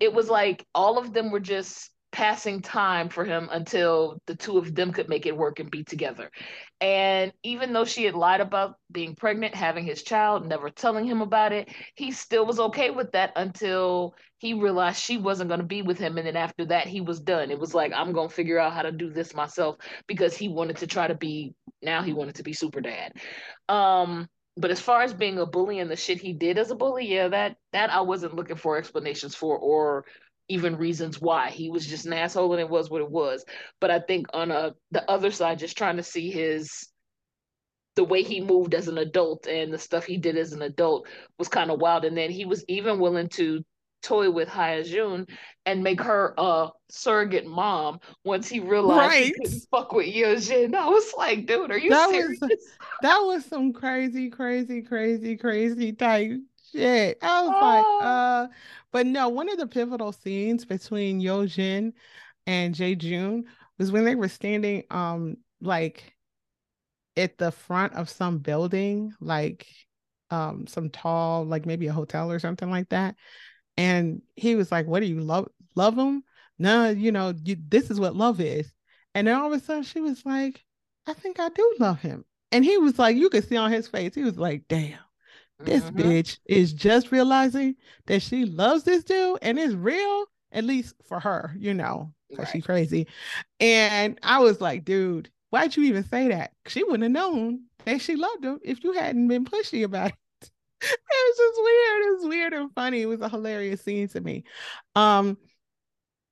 it 0.00 0.12
was 0.12 0.28
like 0.28 0.64
all 0.74 0.98
of 0.98 1.12
them 1.12 1.30
were 1.30 1.40
just 1.40 1.90
passing 2.12 2.60
time 2.60 3.08
for 3.08 3.24
him 3.24 3.48
until 3.52 4.20
the 4.26 4.34
two 4.34 4.58
of 4.58 4.74
them 4.74 4.92
could 4.92 5.08
make 5.08 5.26
it 5.26 5.36
work 5.36 5.60
and 5.60 5.70
be 5.70 5.84
together. 5.84 6.30
And 6.80 7.32
even 7.42 7.72
though 7.72 7.84
she 7.84 8.04
had 8.04 8.14
lied 8.14 8.40
about 8.40 8.74
being 8.90 9.14
pregnant, 9.14 9.54
having 9.54 9.84
his 9.84 10.02
child, 10.02 10.46
never 10.46 10.70
telling 10.70 11.06
him 11.06 11.20
about 11.20 11.52
it, 11.52 11.68
he 11.94 12.10
still 12.10 12.44
was 12.44 12.58
okay 12.58 12.90
with 12.90 13.12
that 13.12 13.32
until 13.36 14.14
he 14.38 14.54
realized 14.54 15.00
she 15.00 15.18
wasn't 15.18 15.48
going 15.48 15.60
to 15.60 15.66
be 15.66 15.82
with 15.82 15.98
him. 15.98 16.18
And 16.18 16.26
then 16.26 16.36
after 16.36 16.64
that, 16.66 16.86
he 16.88 17.00
was 17.00 17.20
done. 17.20 17.50
It 17.50 17.60
was 17.60 17.74
like, 17.74 17.92
I'm 17.94 18.12
going 18.12 18.28
to 18.28 18.34
figure 18.34 18.58
out 18.58 18.72
how 18.72 18.82
to 18.82 18.92
do 18.92 19.10
this 19.10 19.34
myself 19.34 19.76
because 20.06 20.36
he 20.36 20.48
wanted 20.48 20.78
to 20.78 20.86
try 20.86 21.06
to 21.06 21.14
be, 21.14 21.54
now 21.82 22.02
he 22.02 22.12
wanted 22.12 22.36
to 22.36 22.42
be 22.42 22.52
super 22.52 22.80
dad. 22.80 23.12
Um, 23.68 24.28
but 24.56 24.70
as 24.70 24.80
far 24.80 25.02
as 25.02 25.14
being 25.14 25.38
a 25.38 25.46
bully 25.46 25.78
and 25.78 25.90
the 25.90 25.96
shit 25.96 26.20
he 26.20 26.32
did 26.32 26.58
as 26.58 26.70
a 26.70 26.74
bully, 26.74 27.06
yeah, 27.06 27.28
that 27.28 27.56
that 27.72 27.90
I 27.90 28.00
wasn't 28.00 28.34
looking 28.34 28.56
for 28.56 28.76
explanations 28.76 29.34
for 29.34 29.56
or 29.56 30.04
even 30.50 30.76
reasons 30.76 31.20
why. 31.20 31.50
He 31.50 31.70
was 31.70 31.86
just 31.86 32.06
an 32.06 32.12
asshole 32.12 32.52
and 32.52 32.60
it 32.60 32.68
was 32.68 32.90
what 32.90 33.00
it 33.00 33.10
was. 33.10 33.44
But 33.80 33.90
I 33.90 34.00
think 34.00 34.26
on 34.34 34.50
a 34.50 34.74
the 34.90 35.08
other 35.10 35.30
side, 35.30 35.58
just 35.58 35.78
trying 35.78 35.96
to 35.96 36.02
see 36.02 36.30
his 36.30 36.88
the 37.96 38.04
way 38.04 38.22
he 38.22 38.40
moved 38.40 38.74
as 38.74 38.88
an 38.88 38.98
adult 38.98 39.46
and 39.46 39.72
the 39.72 39.78
stuff 39.78 40.04
he 40.04 40.16
did 40.16 40.36
as 40.36 40.52
an 40.52 40.62
adult 40.62 41.06
was 41.38 41.48
kind 41.48 41.70
of 41.70 41.80
wild. 41.80 42.04
And 42.04 42.16
then 42.16 42.30
he 42.30 42.44
was 42.44 42.64
even 42.68 43.00
willing 43.00 43.28
to 43.30 43.64
toy 44.02 44.30
with 44.30 44.48
Hyojin 44.48 45.28
and 45.66 45.82
make 45.82 46.00
her 46.00 46.34
a 46.38 46.68
surrogate 46.88 47.46
mom 47.46 48.00
once 48.24 48.48
he 48.48 48.60
realized 48.60 49.10
right. 49.10 49.24
he 49.24 49.32
couldn't 49.32 49.62
fuck 49.70 49.92
with 49.92 50.06
Yojin. 50.06 50.74
I 50.74 50.88
was 50.88 51.12
like, 51.16 51.46
dude, 51.46 51.70
are 51.70 51.78
you 51.78 51.90
that 51.90 52.10
serious? 52.10 52.38
Was, 52.40 52.50
that 53.02 53.18
was 53.18 53.44
some 53.44 53.72
crazy, 53.72 54.30
crazy, 54.30 54.82
crazy, 54.82 55.36
crazy 55.36 55.92
type 55.92 56.38
shit. 56.72 57.18
I 57.22 57.42
was 57.42 57.52
oh. 57.54 57.66
like, 57.66 58.06
uh, 58.06 58.48
but 58.92 59.06
no, 59.06 59.28
one 59.28 59.48
of 59.48 59.58
the 59.58 59.66
pivotal 59.66 60.12
scenes 60.12 60.64
between 60.64 61.20
Yo 61.20 61.46
Jin 61.46 61.92
and 62.46 62.74
Jae 62.74 63.44
was 63.78 63.92
when 63.92 64.04
they 64.04 64.14
were 64.14 64.28
standing 64.28 64.84
um 64.90 65.36
like 65.60 66.14
at 67.16 67.38
the 67.38 67.52
front 67.52 67.94
of 67.94 68.08
some 68.08 68.38
building, 68.38 69.14
like 69.20 69.66
um 70.30 70.66
some 70.66 70.90
tall, 70.90 71.44
like 71.44 71.66
maybe 71.66 71.86
a 71.86 71.92
hotel 71.92 72.30
or 72.30 72.38
something 72.38 72.70
like 72.70 72.88
that. 72.90 73.16
And 73.76 74.22
he 74.36 74.56
was 74.56 74.70
like, 74.72 74.86
What 74.86 75.00
do 75.00 75.06
you 75.06 75.20
love 75.20 75.48
love 75.74 75.96
him? 75.96 76.24
No, 76.58 76.90
you 76.90 77.12
know, 77.12 77.32
you, 77.44 77.56
this 77.68 77.90
is 77.90 77.98
what 77.98 78.16
love 78.16 78.40
is. 78.40 78.70
And 79.14 79.26
then 79.26 79.34
all 79.34 79.52
of 79.52 79.60
a 79.60 79.64
sudden 79.64 79.82
she 79.82 80.00
was 80.00 80.24
like, 80.26 80.62
I 81.06 81.14
think 81.14 81.40
I 81.40 81.48
do 81.48 81.76
love 81.78 82.00
him. 82.00 82.24
And 82.52 82.64
he 82.64 82.76
was 82.78 82.98
like, 82.98 83.16
you 83.16 83.30
could 83.30 83.48
see 83.48 83.56
on 83.56 83.72
his 83.72 83.88
face, 83.88 84.14
he 84.14 84.22
was 84.22 84.36
like, 84.36 84.64
damn, 84.68 84.98
this 85.64 85.82
mm-hmm. 85.84 86.00
bitch 86.00 86.38
is 86.46 86.72
just 86.72 87.12
realizing 87.12 87.76
that 88.06 88.22
she 88.22 88.44
loves 88.44 88.84
this 88.84 89.04
dude 89.04 89.38
and 89.42 89.58
it's 89.58 89.74
real, 89.74 90.26
at 90.52 90.64
least 90.64 90.94
for 91.06 91.20
her, 91.20 91.54
you 91.58 91.74
know, 91.74 92.12
because 92.28 92.46
right. 92.46 92.52
she's 92.52 92.64
crazy. 92.64 93.06
And 93.58 94.18
I 94.22 94.40
was 94.40 94.60
like, 94.60 94.84
dude, 94.84 95.30
why'd 95.50 95.76
you 95.76 95.84
even 95.84 96.04
say 96.04 96.28
that? 96.28 96.52
She 96.66 96.82
wouldn't 96.82 97.02
have 97.02 97.12
known 97.12 97.64
that 97.84 98.00
she 98.00 98.16
loved 98.16 98.44
him 98.44 98.58
if 98.62 98.82
you 98.82 98.92
hadn't 98.92 99.28
been 99.28 99.44
pushy 99.44 99.84
about 99.84 100.10
it. 100.10 100.50
it 100.82 100.98
was 101.10 101.36
just 101.36 101.62
weird. 101.62 102.02
It 102.02 102.16
was 102.16 102.28
weird 102.28 102.52
and 102.54 102.74
funny. 102.74 103.02
It 103.02 103.06
was 103.06 103.20
a 103.20 103.28
hilarious 103.28 103.82
scene 103.82 104.08
to 104.08 104.20
me. 104.20 104.44
Um, 104.94 105.36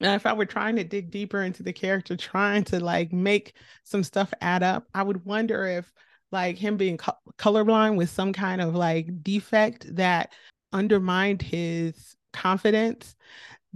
and 0.00 0.14
if 0.14 0.26
I 0.26 0.32
were 0.32 0.46
trying 0.46 0.76
to 0.76 0.84
dig 0.84 1.10
deeper 1.10 1.42
into 1.42 1.62
the 1.62 1.72
character, 1.72 2.16
trying 2.16 2.64
to 2.64 2.80
like 2.80 3.12
make 3.12 3.54
some 3.84 4.04
stuff 4.04 4.32
add 4.40 4.62
up, 4.62 4.86
I 4.94 5.02
would 5.02 5.24
wonder 5.24 5.66
if 5.66 5.92
like 6.30 6.58
him 6.58 6.76
being 6.76 6.96
co- 6.96 7.16
colorblind 7.38 7.96
with 7.96 8.10
some 8.10 8.32
kind 8.32 8.60
of 8.60 8.74
like 8.74 9.22
defect 9.22 9.94
that 9.96 10.32
undermined 10.72 11.42
his 11.42 12.16
confidence 12.32 13.16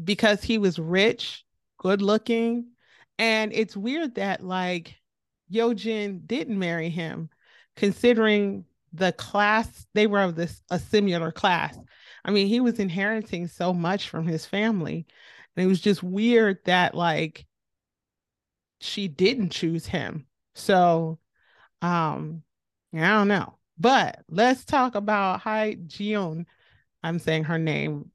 because 0.03 0.43
he 0.43 0.59
was 0.59 0.79
rich, 0.79 1.45
good 1.79 2.03
looking. 2.03 2.67
And 3.19 3.53
it's 3.53 3.77
weird 3.77 4.17
that 4.17 4.45
like 4.45 4.97
Yojin 5.53 6.27
didn't 6.27 6.59
marry 6.59 6.89
him, 6.89 7.31
considering 7.77 8.65
the 8.93 9.13
class 9.13 9.87
they 9.95 10.07
were 10.07 10.21
of 10.21 10.37
this 10.37 10.61
a 10.71 10.79
similar 10.79 11.33
class. 11.33 11.79
I 12.25 12.31
mean, 12.31 12.47
he 12.47 12.61
was 12.61 12.79
inheriting 12.79 13.49
so 13.49 13.73
much 13.73 14.09
from 14.09 14.27
his 14.27 14.47
family. 14.47 15.07
And 15.57 15.65
it 15.65 15.69
was 15.69 15.81
just 15.81 16.03
weird 16.03 16.59
that 16.65 16.95
like 16.95 17.47
she 18.81 19.09
didn't 19.09 19.51
choose 19.51 19.87
him. 19.87 20.27
So 20.55 21.19
um, 21.83 22.43
I 22.95 23.01
don't 23.01 23.29
know. 23.29 23.59
But 23.79 24.21
let's 24.29 24.65
talk 24.65 24.95
about 24.95 25.41
Hai 25.41 25.77
Jion. 25.87 26.47
I'm 27.03 27.19
saying 27.19 27.45
her 27.45 27.59
name 27.59 28.11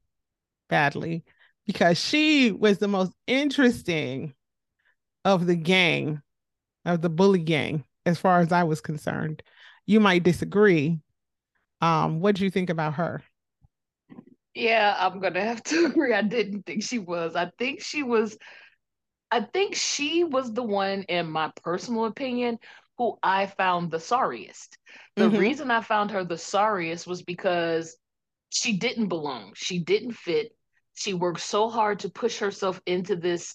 badly 0.68 1.24
because 1.66 1.98
she 1.98 2.52
was 2.52 2.78
the 2.78 2.88
most 2.88 3.12
interesting 3.26 4.34
of 5.24 5.46
the 5.46 5.56
gang, 5.56 6.22
of 6.84 7.02
the 7.02 7.10
bully 7.10 7.42
gang, 7.42 7.84
as 8.06 8.18
far 8.18 8.40
as 8.40 8.52
I 8.52 8.64
was 8.64 8.80
concerned. 8.80 9.42
You 9.86 10.00
might 10.00 10.22
disagree. 10.22 11.00
Um, 11.80 12.20
what 12.20 12.36
do 12.36 12.44
you 12.44 12.50
think 12.50 12.70
about 12.70 12.94
her? 12.94 13.22
Yeah, 14.54 14.96
I'm 14.98 15.20
gonna 15.20 15.42
have 15.42 15.62
to 15.64 15.86
agree. 15.90 16.14
I 16.14 16.22
didn't 16.22 16.64
think 16.64 16.82
she 16.82 16.98
was. 16.98 17.36
I 17.36 17.50
think 17.58 17.82
she 17.82 18.02
was 18.02 18.36
I 19.30 19.42
think 19.42 19.74
she 19.74 20.24
was 20.24 20.52
the 20.52 20.62
one, 20.62 21.02
in 21.04 21.30
my 21.30 21.52
personal 21.62 22.06
opinion, 22.06 22.58
who 22.98 23.16
I 23.22 23.46
found 23.46 23.90
the 23.90 24.00
sorriest. 24.00 24.76
The 25.16 25.24
mm-hmm. 25.24 25.38
reason 25.38 25.70
I 25.70 25.80
found 25.80 26.10
her 26.10 26.24
the 26.24 26.36
sorriest 26.36 27.06
was 27.06 27.22
because 27.22 27.96
she 28.50 28.76
didn't 28.76 29.08
belong. 29.08 29.52
She 29.54 29.78
didn't 29.78 30.12
fit. 30.12 30.52
She 30.94 31.14
worked 31.14 31.40
so 31.40 31.70
hard 31.70 32.00
to 32.00 32.10
push 32.10 32.38
herself 32.38 32.80
into 32.84 33.14
this. 33.14 33.54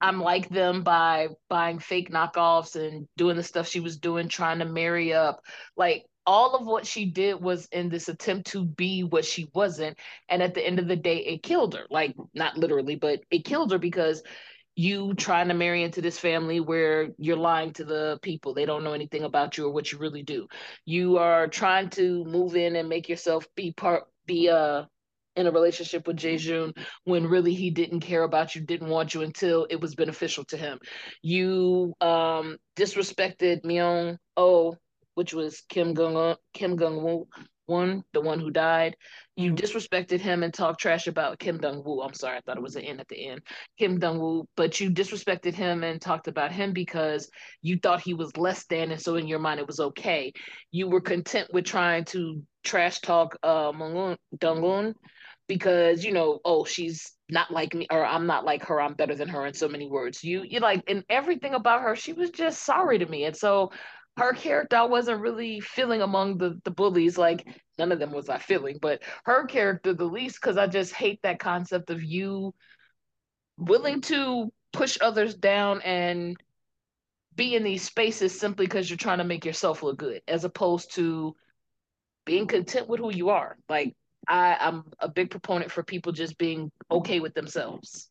I'm 0.00 0.20
like 0.20 0.48
them 0.48 0.82
by 0.82 1.28
buying 1.48 1.80
fake 1.80 2.10
knockoffs 2.10 2.76
and 2.76 3.08
doing 3.16 3.36
the 3.36 3.42
stuff 3.42 3.68
she 3.68 3.80
was 3.80 3.98
doing, 3.98 4.28
trying 4.28 4.60
to 4.60 4.64
marry 4.64 5.12
up. 5.12 5.40
Like 5.76 6.04
all 6.24 6.54
of 6.54 6.66
what 6.66 6.86
she 6.86 7.06
did 7.06 7.40
was 7.40 7.66
in 7.72 7.88
this 7.88 8.08
attempt 8.08 8.48
to 8.48 8.64
be 8.64 9.02
what 9.02 9.24
she 9.24 9.48
wasn't. 9.54 9.98
And 10.28 10.42
at 10.42 10.54
the 10.54 10.64
end 10.64 10.78
of 10.78 10.86
the 10.86 10.96
day, 10.96 11.18
it 11.18 11.42
killed 11.42 11.74
her. 11.74 11.86
Like, 11.88 12.14
not 12.34 12.56
literally, 12.56 12.96
but 12.96 13.20
it 13.30 13.44
killed 13.44 13.72
her 13.72 13.78
because 13.78 14.22
you 14.76 15.14
trying 15.14 15.48
to 15.48 15.54
marry 15.54 15.82
into 15.82 16.02
this 16.02 16.18
family 16.18 16.60
where 16.60 17.08
you're 17.18 17.36
lying 17.36 17.72
to 17.72 17.84
the 17.84 18.18
people. 18.20 18.52
They 18.52 18.66
don't 18.66 18.84
know 18.84 18.92
anything 18.92 19.24
about 19.24 19.56
you 19.56 19.66
or 19.66 19.72
what 19.72 19.90
you 19.90 19.98
really 19.98 20.22
do. 20.22 20.46
You 20.84 21.16
are 21.16 21.48
trying 21.48 21.88
to 21.90 22.24
move 22.24 22.54
in 22.56 22.76
and 22.76 22.88
make 22.88 23.08
yourself 23.08 23.46
be 23.56 23.72
part 23.72 24.04
be 24.26 24.50
uh 24.50 24.84
in 25.34 25.46
a 25.46 25.50
relationship 25.50 26.06
with 26.06 26.16
Jae 26.16 26.72
when 27.04 27.26
really 27.26 27.54
he 27.54 27.70
didn't 27.70 28.00
care 28.00 28.22
about 28.22 28.54
you, 28.54 28.62
didn't 28.62 28.88
want 28.88 29.14
you 29.14 29.22
until 29.22 29.66
it 29.68 29.80
was 29.80 29.94
beneficial 29.94 30.44
to 30.46 30.56
him. 30.56 30.78
You 31.22 31.94
um 32.00 32.58
disrespected 32.76 33.64
Myung 33.64 34.18
Oh, 34.36 34.76
which 35.14 35.32
was 35.32 35.62
Kim 35.70 35.94
Gung 35.94 36.36
Kim 36.52 36.76
Gung 36.76 37.02
Woo 37.02 37.26
one, 37.66 38.02
the 38.12 38.20
one 38.20 38.40
who 38.40 38.50
died. 38.50 38.96
You 39.36 39.52
disrespected 39.52 40.20
him 40.20 40.42
and 40.42 40.52
talked 40.52 40.80
trash 40.80 41.06
about 41.06 41.38
Kim 41.38 41.58
Dong 41.58 41.82
Woo. 41.84 42.00
I'm 42.00 42.14
sorry, 42.14 42.38
I 42.38 42.40
thought 42.40 42.56
it 42.56 42.62
was 42.62 42.76
an 42.76 42.82
N 42.82 43.00
at 43.00 43.08
the 43.08 43.28
end. 43.28 43.42
Kim 43.78 43.98
Dong 43.98 44.18
Woo, 44.18 44.48
but 44.56 44.80
you 44.80 44.90
disrespected 44.90 45.54
him 45.54 45.84
and 45.84 46.00
talked 46.00 46.28
about 46.28 46.52
him 46.52 46.72
because 46.72 47.28
you 47.62 47.78
thought 47.78 48.00
he 48.00 48.14
was 48.14 48.36
less 48.36 48.64
than, 48.66 48.90
and 48.92 49.00
so 49.00 49.16
in 49.16 49.26
your 49.26 49.38
mind 49.38 49.60
it 49.60 49.66
was 49.66 49.80
okay. 49.80 50.32
You 50.70 50.88
were 50.88 51.00
content 51.00 51.48
with 51.52 51.64
trying 51.66 52.04
to 52.06 52.42
trash 52.64 53.00
talk 53.00 53.36
uh 53.42 53.72
Mungun 53.72 54.16
Dungun 54.38 54.94
because 55.48 56.04
you 56.04 56.12
know, 56.12 56.40
oh, 56.44 56.64
she's 56.64 57.12
not 57.28 57.50
like 57.50 57.74
me, 57.74 57.86
or 57.90 58.04
I'm 58.04 58.26
not 58.26 58.44
like 58.44 58.64
her. 58.66 58.80
I'm 58.80 58.94
better 58.94 59.14
than 59.14 59.28
her 59.28 59.46
in 59.46 59.54
so 59.54 59.68
many 59.68 59.88
words. 59.88 60.22
You, 60.22 60.42
you 60.48 60.60
like, 60.60 60.82
and 60.88 61.04
everything 61.08 61.54
about 61.54 61.82
her, 61.82 61.96
she 61.96 62.12
was 62.12 62.30
just 62.30 62.64
sorry 62.64 62.98
to 62.98 63.06
me, 63.06 63.24
and 63.24 63.36
so 63.36 63.72
her 64.16 64.32
character 64.32 64.76
I 64.76 64.84
wasn't 64.84 65.20
really 65.20 65.60
feeling 65.60 66.02
among 66.02 66.38
the 66.38 66.58
the 66.64 66.70
bullies. 66.70 67.18
Like 67.18 67.46
none 67.78 67.92
of 67.92 67.98
them 67.98 68.12
was 68.12 68.28
I 68.28 68.38
feeling, 68.38 68.78
but 68.80 69.02
her 69.24 69.46
character 69.46 69.92
the 69.92 70.04
least 70.04 70.40
because 70.40 70.56
I 70.56 70.66
just 70.66 70.94
hate 70.94 71.20
that 71.22 71.38
concept 71.38 71.90
of 71.90 72.02
you 72.02 72.54
willing 73.58 74.00
to 74.02 74.52
push 74.72 74.98
others 75.00 75.34
down 75.34 75.80
and 75.82 76.36
be 77.34 77.54
in 77.54 77.64
these 77.64 77.82
spaces 77.82 78.38
simply 78.38 78.66
because 78.66 78.88
you're 78.88 78.96
trying 78.96 79.18
to 79.18 79.24
make 79.24 79.44
yourself 79.44 79.82
look 79.82 79.98
good, 79.98 80.22
as 80.26 80.44
opposed 80.44 80.94
to 80.94 81.34
being 82.24 82.46
content 82.46 82.88
with 82.88 83.00
who 83.00 83.12
you 83.12 83.28
are. 83.28 83.58
Like 83.68 83.94
I, 84.26 84.56
I'm 84.58 84.84
a 84.98 85.08
big 85.08 85.30
proponent 85.30 85.70
for 85.70 85.82
people 85.82 86.12
just 86.12 86.38
being 86.38 86.72
okay 86.90 87.20
with 87.20 87.34
themselves. 87.34 88.10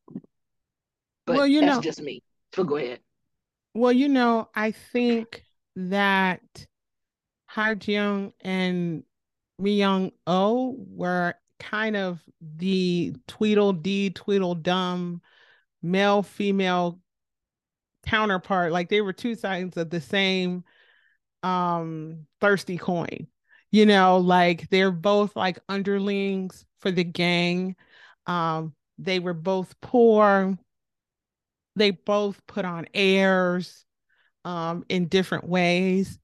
But 1.26 1.38
well, 1.38 1.48
you 1.48 1.62
that's 1.62 1.78
know, 1.78 1.82
just 1.82 2.02
me. 2.02 2.22
So 2.54 2.64
go 2.64 2.78
ahead. 2.78 3.00
Well, 3.74 3.92
you 3.92 4.08
know, 4.08 4.50
I 4.56 4.72
think 4.72 5.45
that 5.76 6.68
Ha 7.48 7.76
Jung 7.82 8.34
and 8.42 9.04
Mi 9.60 9.76
Young 9.78 10.12
Oh 10.28 10.76
were 10.90 11.36
kind 11.60 11.96
of 11.96 12.22
the 12.42 13.16
Tweedledee, 13.28 14.12
Tweedledum 14.12 15.22
male 15.82 16.24
female 16.24 17.00
counterpart. 18.06 18.72
Like 18.72 18.90
they 18.90 19.02
were 19.02 19.14
two 19.14 19.36
sides 19.36 19.78
of 19.78 19.90
the 19.90 20.02
same 20.02 20.64
um 21.44 22.26
thirsty 22.42 22.78
coin. 22.78 23.28
You 23.72 23.86
know, 23.86 24.18
like 24.18 24.70
they're 24.70 24.92
both 24.92 25.36
like 25.36 25.60
underlings 25.70 26.66
for 26.80 26.92
the 26.92 27.04
gang. 27.04 27.76
Um, 28.28 28.74
they 28.98 29.20
were 29.20 29.34
both 29.34 29.80
poor. 29.82 30.58
they 31.76 31.92
both 31.92 32.46
put 32.48 32.66
on 32.66 32.88
airs 32.94 33.86
um, 34.46 34.86
in 34.88 35.08
different 35.08 35.50
ways. 35.50 36.18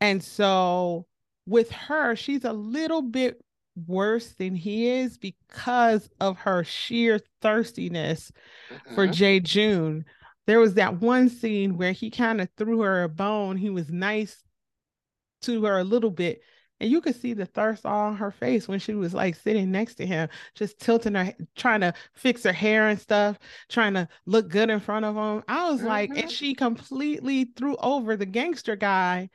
And 0.00 0.22
so 0.22 1.06
with 1.46 1.70
her, 1.70 2.14
she's 2.16 2.44
a 2.44 2.52
little 2.52 3.02
bit 3.02 3.40
worse 3.86 4.34
than 4.34 4.54
he 4.54 4.88
is 4.88 5.16
because 5.16 6.10
of 6.20 6.36
her 6.38 6.64
sheer 6.64 7.20
thirstiness 7.40 8.32
mm-hmm. 8.70 8.94
for 8.94 9.06
Jae 9.06 9.42
June. 9.42 10.04
There 10.46 10.60
was 10.60 10.74
that 10.74 11.00
one 11.00 11.28
scene 11.28 11.76
where 11.76 11.92
he 11.92 12.10
kind 12.10 12.40
of 12.40 12.48
threw 12.56 12.80
her 12.80 13.04
a 13.04 13.08
bone. 13.08 13.56
He 13.56 13.70
was 13.70 13.90
nice 13.90 14.42
to 15.42 15.64
her 15.64 15.78
a 15.78 15.84
little 15.84 16.10
bit, 16.10 16.40
and 16.80 16.90
you 16.90 17.00
could 17.00 17.16
see 17.16 17.34
the 17.34 17.46
thirst 17.46 17.84
on 17.84 18.16
her 18.16 18.30
face 18.30 18.68
when 18.68 18.78
she 18.78 18.94
was 18.94 19.14
like 19.14 19.34
sitting 19.34 19.70
next 19.70 19.96
to 19.96 20.06
him, 20.06 20.28
just 20.54 20.78
tilting 20.78 21.14
her, 21.14 21.34
trying 21.56 21.80
to 21.80 21.92
fix 22.14 22.44
her 22.44 22.52
hair 22.52 22.88
and 22.88 23.00
stuff, 23.00 23.38
trying 23.68 23.94
to 23.94 24.08
look 24.26 24.48
good 24.48 24.70
in 24.70 24.80
front 24.80 25.04
of 25.04 25.16
him. 25.16 25.42
I 25.48 25.70
was 25.70 25.78
mm-hmm. 25.78 25.88
like, 25.88 26.10
and 26.10 26.18
mm-hmm. 26.18 26.28
she 26.28 26.54
completely 26.54 27.52
threw 27.56 27.76
over 27.76 28.16
the 28.16 28.26
gangster 28.26 28.76
guy. 28.76 29.30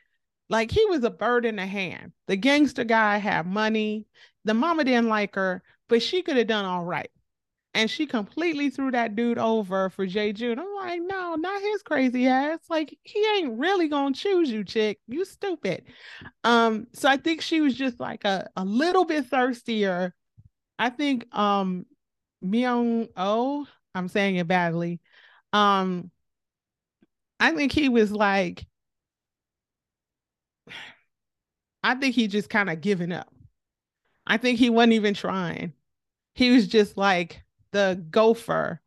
Like 0.49 0.71
he 0.71 0.85
was 0.85 1.03
a 1.03 1.09
bird 1.09 1.45
in 1.45 1.55
the 1.57 1.65
hand. 1.65 2.13
The 2.27 2.35
gangster 2.35 2.83
guy 2.83 3.17
had 3.17 3.45
money. 3.45 4.07
The 4.45 4.53
mama 4.53 4.83
didn't 4.83 5.09
like 5.09 5.35
her, 5.35 5.63
but 5.89 6.01
she 6.01 6.21
could 6.21 6.37
have 6.37 6.47
done 6.47 6.65
all 6.65 6.83
right. 6.85 7.09
And 7.76 7.89
she 7.89 8.05
completely 8.05 8.69
threw 8.69 8.91
that 8.91 9.15
dude 9.15 9.39
over 9.39 9.89
for 9.89 10.05
Jae 10.05 10.34
June. 10.34 10.59
I'm 10.59 10.76
like, 10.76 11.01
no, 11.01 11.36
not 11.36 11.61
his 11.61 11.82
crazy 11.82 12.28
ass. 12.28 12.59
Like, 12.69 12.95
he 13.03 13.26
ain't 13.38 13.57
really 13.57 13.88
gonna 13.88 14.13
choose 14.13 14.51
you, 14.51 14.63
chick. 14.63 14.99
You 15.07 15.26
stupid. 15.26 15.86
Um, 16.43 16.88
so 16.93 17.09
I 17.09 17.17
think 17.17 17.41
she 17.41 17.61
was 17.61 17.74
just 17.76 17.99
like 17.99 18.26
a, 18.26 18.49
a 18.55 18.63
little 18.63 19.05
bit 19.05 19.26
thirstier. 19.26 20.13
I 20.80 20.89
think 20.89 21.34
um 21.36 21.86
Myung 22.43 23.09
Oh, 23.17 23.67
I'm 23.95 24.07
saying 24.07 24.36
it 24.38 24.47
badly. 24.47 24.99
Um, 25.53 26.11
I 27.39 27.51
think 27.51 27.71
he 27.71 27.89
was 27.89 28.11
like, 28.11 28.65
I 31.84 31.95
think 31.95 32.15
he 32.15 32.28
just 32.28 32.49
kind 32.49 32.69
of 32.69 32.82
given 32.82 33.11
up. 33.11 33.34
I 34.26 34.38
think 34.38 34.59
he 34.59 34.69
wasn't 34.69 34.93
even 34.93 35.13
trying. 35.13 35.74
He 36.36 36.51
was 36.51 36.67
just 36.67 36.97
like 36.97 37.43
the 37.74 38.03
gopher 38.09 38.82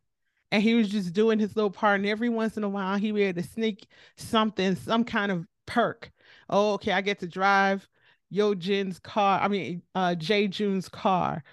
and 0.51 0.63
he 0.63 0.73
was 0.73 0.89
just 0.89 1.13
doing 1.13 1.39
his 1.39 1.55
little 1.55 1.71
part. 1.71 1.99
And 1.99 2.09
every 2.09 2.29
once 2.29 2.57
in 2.57 2.63
a 2.63 2.69
while, 2.69 2.97
he 2.97 3.11
would 3.11 3.35
to 3.35 3.43
sneak 3.43 3.87
something, 4.15 4.75
some 4.75 5.03
kind 5.03 5.31
of 5.31 5.45
perk. 5.65 6.11
Oh, 6.49 6.73
okay, 6.73 6.93
I 6.93 7.01
get 7.01 7.19
to 7.19 7.27
drive 7.27 7.87
Yo 8.29 8.55
Jin's 8.55 8.99
car. 8.99 9.39
I 9.39 9.47
mean, 9.47 9.81
uh, 9.95 10.15
Jae 10.17 10.49
June's 10.49 10.89
car. 10.89 11.43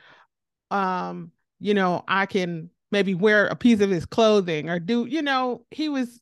Um, 0.71 1.33
you 1.61 1.75
know, 1.75 2.05
I 2.09 2.27
can 2.27 2.71
maybe 2.91 3.15
wear 3.15 3.47
a 3.47 3.57
piece 3.57 3.81
of 3.81 3.91
his 3.91 4.07
clothing 4.07 4.71
or 4.71 4.79
do, 4.79 5.07
you 5.07 5.23
know, 5.23 5.67
he 5.71 5.89
was 5.89 6.21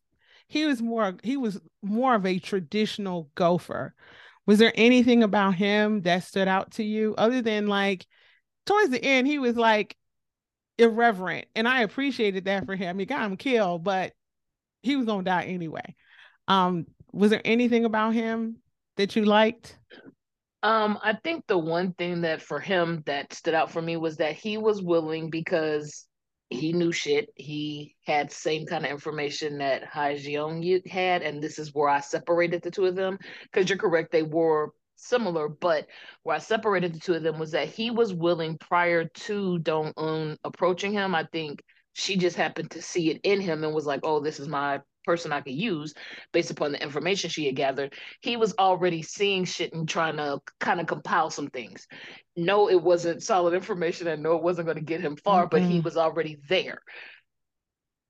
he 0.48 0.66
was 0.66 0.82
more 0.82 1.16
he 1.22 1.36
was 1.36 1.60
more 1.82 2.14
of 2.14 2.26
a 2.26 2.38
traditional 2.38 3.30
gopher. 3.34 3.94
Was 4.46 4.58
there 4.58 4.72
anything 4.74 5.22
about 5.22 5.54
him 5.54 6.02
that 6.02 6.24
stood 6.24 6.48
out 6.48 6.72
to 6.72 6.84
you 6.84 7.14
other 7.16 7.42
than 7.42 7.66
like 7.68 8.06
towards 8.66 8.90
the 8.90 9.02
end 9.02 9.26
he 9.26 9.38
was 9.38 9.56
like 9.56 9.96
irreverent. 10.78 11.46
And 11.54 11.68
I 11.68 11.82
appreciated 11.82 12.46
that 12.46 12.66
for 12.66 12.76
him. 12.76 12.98
He 12.98 13.06
got 13.06 13.24
him 13.24 13.36
killed, 13.36 13.84
but 13.84 14.12
he 14.82 14.96
was 14.96 15.06
gonna 15.06 15.24
die 15.24 15.44
anyway. 15.44 15.94
Um, 16.48 16.86
was 17.12 17.30
there 17.30 17.42
anything 17.44 17.84
about 17.84 18.14
him 18.14 18.56
that 18.96 19.16
you 19.16 19.24
liked? 19.24 19.78
Um, 20.62 20.98
I 21.02 21.14
think 21.24 21.44
the 21.46 21.58
one 21.58 21.92
thing 21.92 22.22
that 22.22 22.40
for 22.40 22.60
him 22.60 23.02
that 23.06 23.32
stood 23.32 23.54
out 23.54 23.70
for 23.70 23.82
me 23.82 23.96
was 23.96 24.18
that 24.18 24.34
he 24.34 24.58
was 24.58 24.80
willing 24.80 25.28
because 25.28 26.06
he 26.50 26.72
knew 26.72 26.92
shit. 26.92 27.30
He 27.34 27.96
had 28.06 28.30
same 28.30 28.66
kind 28.66 28.84
of 28.84 28.90
information 28.90 29.58
that 29.58 29.84
Hai 29.84 30.14
Jeong 30.14 30.86
had, 30.86 31.22
and 31.22 31.42
this 31.42 31.58
is 31.58 31.74
where 31.74 31.88
I 31.88 32.00
separated 32.00 32.62
the 32.62 32.70
two 32.70 32.84
of 32.84 32.94
them. 32.94 33.18
Because 33.42 33.68
you're 33.68 33.78
correct, 33.78 34.12
they 34.12 34.22
were 34.22 34.72
similar, 35.02 35.48
but 35.48 35.86
where 36.22 36.36
I 36.36 36.38
separated 36.38 36.94
the 36.94 37.00
two 37.00 37.14
of 37.14 37.22
them 37.22 37.38
was 37.38 37.50
that 37.52 37.68
he 37.68 37.90
was 37.90 38.14
willing 38.14 38.58
prior 38.58 39.04
to 39.04 39.58
Dong 39.58 39.92
Un 39.96 40.38
approaching 40.44 40.92
him. 40.92 41.14
I 41.14 41.24
think 41.32 41.62
she 41.92 42.16
just 42.16 42.36
happened 42.36 42.70
to 42.72 42.82
see 42.82 43.10
it 43.10 43.20
in 43.22 43.40
him 43.40 43.64
and 43.64 43.74
was 43.74 43.86
like, 43.86 44.00
oh, 44.02 44.20
this 44.20 44.40
is 44.40 44.48
my 44.48 44.80
person 45.04 45.32
I 45.32 45.40
could 45.40 45.54
use 45.54 45.94
based 46.32 46.50
upon 46.50 46.72
the 46.72 46.82
information 46.82 47.28
she 47.28 47.46
had 47.46 47.56
gathered. 47.56 47.94
He 48.20 48.36
was 48.36 48.54
already 48.58 49.02
seeing 49.02 49.44
shit 49.44 49.72
and 49.72 49.88
trying 49.88 50.16
to 50.16 50.40
kind 50.60 50.80
of 50.80 50.86
compile 50.86 51.30
some 51.30 51.48
things. 51.48 51.86
No, 52.36 52.70
it 52.70 52.80
wasn't 52.80 53.22
solid 53.22 53.54
information 53.54 54.06
and 54.06 54.22
no, 54.22 54.36
it 54.36 54.42
wasn't 54.42 54.66
going 54.66 54.78
to 54.78 54.84
get 54.84 55.00
him 55.00 55.16
far, 55.16 55.42
mm-hmm. 55.42 55.50
but 55.50 55.62
he 55.62 55.80
was 55.80 55.96
already 55.96 56.38
there. 56.48 56.78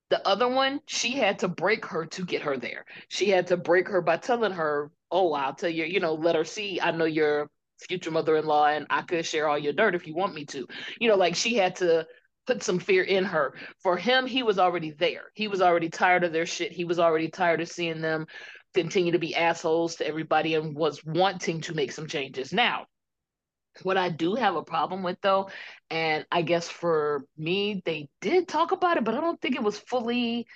The 0.09 0.25
other 0.27 0.47
one, 0.47 0.79
she 0.85 1.13
had 1.13 1.39
to 1.39 1.47
break 1.47 1.85
her 1.87 2.05
to 2.05 2.23
get 2.23 2.43
her 2.43 2.55
there. 2.55 2.85
She 3.07 3.29
had 3.29 3.47
to 3.47 3.57
break 3.57 3.87
her 3.87 4.01
by 4.01 4.17
telling 4.17 4.51
her, 4.51 4.91
Oh, 5.13 5.33
I'll 5.33 5.53
tell 5.53 5.69
you, 5.69 5.85
you 5.85 5.99
know, 5.99 6.15
let 6.15 6.35
her 6.35 6.43
see, 6.43 6.81
I 6.81 6.91
know 6.91 7.05
your 7.05 7.49
future 7.87 8.11
mother 8.11 8.35
in 8.35 8.45
law 8.45 8.67
and 8.67 8.87
I 8.89 9.03
could 9.03 9.25
share 9.25 9.47
all 9.47 9.59
your 9.59 9.73
dirt 9.73 9.95
if 9.95 10.07
you 10.07 10.15
want 10.15 10.33
me 10.33 10.45
to. 10.47 10.67
You 10.99 11.07
know, 11.07 11.15
like 11.15 11.35
she 11.35 11.55
had 11.55 11.75
to 11.77 12.07
put 12.47 12.63
some 12.63 12.79
fear 12.79 13.03
in 13.03 13.23
her. 13.23 13.53
For 13.83 13.95
him, 13.95 14.25
he 14.25 14.43
was 14.43 14.57
already 14.57 14.91
there. 14.91 15.25
He 15.35 15.47
was 15.47 15.61
already 15.61 15.89
tired 15.89 16.23
of 16.23 16.33
their 16.33 16.45
shit. 16.47 16.71
He 16.71 16.83
was 16.83 16.99
already 16.99 17.29
tired 17.29 17.61
of 17.61 17.69
seeing 17.69 18.01
them 18.01 18.25
continue 18.73 19.11
to 19.11 19.19
be 19.19 19.35
assholes 19.35 19.97
to 19.97 20.07
everybody 20.07 20.55
and 20.55 20.75
was 20.75 21.05
wanting 21.05 21.61
to 21.61 21.75
make 21.75 21.91
some 21.91 22.07
changes. 22.07 22.51
Now, 22.51 22.87
what 23.83 23.97
I 23.97 24.09
do 24.09 24.35
have 24.35 24.55
a 24.55 24.63
problem 24.63 25.03
with 25.03 25.17
though, 25.21 25.49
and 25.89 26.25
I 26.31 26.41
guess 26.41 26.69
for 26.69 27.25
me, 27.37 27.81
they 27.85 28.09
did 28.21 28.47
talk 28.47 28.71
about 28.71 28.97
it, 28.97 29.03
but 29.03 29.15
I 29.15 29.21
don't 29.21 29.39
think 29.41 29.55
it 29.55 29.63
was 29.63 29.77
fully 29.77 30.47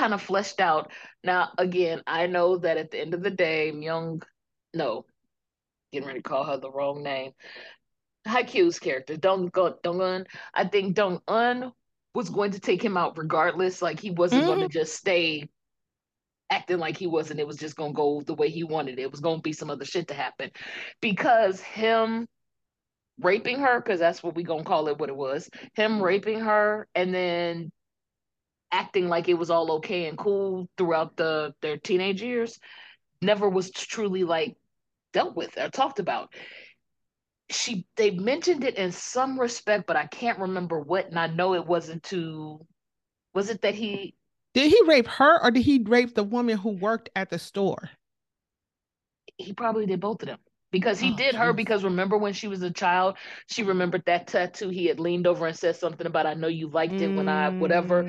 kind 0.00 0.14
of 0.14 0.22
fleshed 0.22 0.60
out. 0.60 0.90
Now, 1.22 1.50
again, 1.58 2.02
I 2.06 2.26
know 2.26 2.56
that 2.56 2.78
at 2.78 2.90
the 2.90 2.98
end 2.98 3.12
of 3.12 3.22
the 3.22 3.30
day, 3.30 3.70
Myung, 3.74 4.22
no, 4.72 5.04
getting 5.92 6.08
ready 6.08 6.20
to 6.20 6.28
call 6.28 6.44
her 6.44 6.56
the 6.56 6.70
wrong 6.70 7.02
name. 7.02 7.32
Hye 8.26 8.44
Kyo's 8.44 8.78
character, 8.78 9.18
Dong 9.18 9.50
Dong 9.52 10.00
Un. 10.00 10.26
I 10.54 10.64
think 10.64 10.94
Dong 10.94 11.20
Un 11.28 11.72
was 12.14 12.30
going 12.30 12.52
to 12.52 12.60
take 12.60 12.82
him 12.82 12.96
out 12.96 13.18
regardless. 13.18 13.82
Like 13.82 14.00
he 14.00 14.10
wasn't 14.10 14.42
mm-hmm. 14.42 14.54
going 14.54 14.68
to 14.68 14.72
just 14.72 14.94
stay 14.94 15.50
acting 16.48 16.78
like 16.78 16.96
he 16.96 17.06
wasn't. 17.06 17.40
It 17.40 17.46
was 17.46 17.58
just 17.58 17.76
going 17.76 17.92
to 17.92 17.96
go 17.96 18.22
the 18.22 18.34
way 18.34 18.48
he 18.48 18.64
wanted 18.64 18.98
it. 18.98 19.02
It 19.02 19.10
was 19.10 19.20
going 19.20 19.36
to 19.36 19.42
be 19.42 19.52
some 19.52 19.70
other 19.70 19.84
shit 19.84 20.08
to 20.08 20.14
happen 20.14 20.50
because 21.02 21.60
him 21.60 22.26
raping 23.20 23.58
her 23.58 23.80
because 23.80 24.00
that's 24.00 24.22
what 24.22 24.34
we 24.34 24.42
gonna 24.42 24.64
call 24.64 24.88
it 24.88 24.98
what 24.98 25.10
it 25.10 25.16
was 25.16 25.50
him 25.74 26.02
raping 26.02 26.40
her 26.40 26.88
and 26.94 27.14
then 27.14 27.70
acting 28.72 29.08
like 29.08 29.28
it 29.28 29.34
was 29.34 29.50
all 29.50 29.72
okay 29.72 30.06
and 30.06 30.18
cool 30.18 30.68
throughout 30.76 31.16
the 31.16 31.54
their 31.60 31.76
teenage 31.76 32.22
years 32.22 32.58
never 33.22 33.48
was 33.48 33.70
truly 33.70 34.24
like 34.24 34.56
dealt 35.12 35.36
with 35.36 35.56
or 35.58 35.68
talked 35.68 35.98
about. 35.98 36.32
She 37.50 37.86
they 37.96 38.10
mentioned 38.10 38.64
it 38.64 38.76
in 38.76 38.92
some 38.92 39.38
respect 39.38 39.86
but 39.86 39.96
i 39.96 40.06
can't 40.06 40.38
remember 40.38 40.78
what 40.78 41.08
and 41.08 41.18
i 41.18 41.26
know 41.26 41.54
it 41.54 41.66
wasn't 41.66 42.00
too 42.04 42.64
was 43.34 43.50
it 43.50 43.62
that 43.62 43.74
he 43.74 44.14
did 44.54 44.70
he 44.70 44.80
rape 44.86 45.06
her 45.06 45.42
or 45.42 45.50
did 45.50 45.62
he 45.62 45.82
rape 45.84 46.14
the 46.14 46.24
woman 46.24 46.58
who 46.58 46.70
worked 46.70 47.08
at 47.14 47.30
the 47.30 47.38
store? 47.38 47.90
He 49.36 49.52
probably 49.52 49.86
did 49.86 50.00
both 50.00 50.22
of 50.22 50.28
them 50.28 50.38
because 50.70 51.00
he 51.00 51.12
oh, 51.12 51.16
did 51.16 51.34
her 51.34 51.52
because 51.52 51.84
remember 51.84 52.16
when 52.16 52.32
she 52.32 52.48
was 52.48 52.62
a 52.62 52.70
child 52.70 53.16
she 53.46 53.62
remembered 53.62 54.02
that 54.06 54.26
tattoo 54.26 54.68
he 54.68 54.86
had 54.86 55.00
leaned 55.00 55.26
over 55.26 55.46
and 55.46 55.56
said 55.56 55.76
something 55.76 56.06
about 56.06 56.26
i 56.26 56.34
know 56.34 56.48
you 56.48 56.68
liked 56.68 56.92
it 56.92 57.14
when 57.14 57.28
i 57.28 57.48
whatever. 57.48 58.00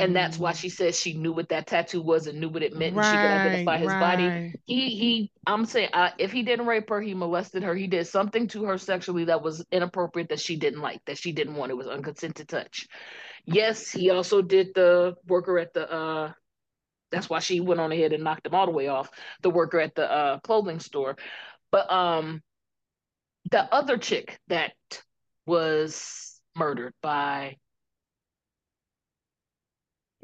And 0.00 0.16
that's 0.16 0.38
why 0.38 0.52
she 0.52 0.68
says 0.68 0.98
she 0.98 1.12
knew 1.14 1.32
what 1.32 1.50
that 1.50 1.66
tattoo 1.66 2.02
was 2.02 2.26
and 2.26 2.40
knew 2.40 2.48
what 2.48 2.62
it 2.62 2.74
meant 2.76 2.96
right, 2.96 3.04
and 3.04 3.12
she 3.14 3.16
could 3.16 3.30
identify 3.30 3.78
his 3.78 3.88
right. 3.88 4.00
body 4.00 4.60
he 4.66 4.88
he 4.90 5.30
i'm 5.46 5.64
saying 5.64 5.90
uh, 5.92 6.10
if 6.18 6.32
he 6.32 6.42
didn't 6.42 6.66
rape 6.66 6.88
her 6.88 7.00
he 7.00 7.14
molested 7.14 7.62
her 7.62 7.74
he 7.74 7.86
did 7.86 8.06
something 8.06 8.48
to 8.48 8.64
her 8.64 8.78
sexually 8.78 9.24
that 9.24 9.42
was 9.42 9.64
inappropriate 9.70 10.28
that 10.28 10.40
she 10.40 10.56
didn't 10.56 10.80
like 10.80 11.00
that 11.06 11.18
she 11.18 11.32
didn't 11.32 11.54
want 11.54 11.70
it 11.70 11.76
was 11.76 11.86
unconsented 11.86 12.48
touch. 12.48 12.88
Yes 13.44 13.90
he 13.90 14.10
also 14.10 14.42
did 14.42 14.68
the 14.74 15.14
worker 15.26 15.58
at 15.58 15.72
the 15.72 15.90
uh 15.90 16.32
that's 17.12 17.28
why 17.28 17.40
she 17.40 17.60
went 17.60 17.80
on 17.80 17.92
ahead 17.92 18.12
and 18.12 18.24
knocked 18.24 18.46
him 18.46 18.54
all 18.54 18.66
the 18.66 18.72
way 18.72 18.88
off 18.88 19.10
the 19.42 19.50
worker 19.50 19.78
at 19.78 19.94
the 19.94 20.10
uh, 20.10 20.38
clothing 20.40 20.80
store 20.80 21.16
but 21.72 21.90
um, 21.90 22.40
the 23.50 23.62
other 23.74 23.98
chick 23.98 24.38
that 24.48 24.72
was 25.46 26.40
murdered 26.54 26.94
by 27.02 27.56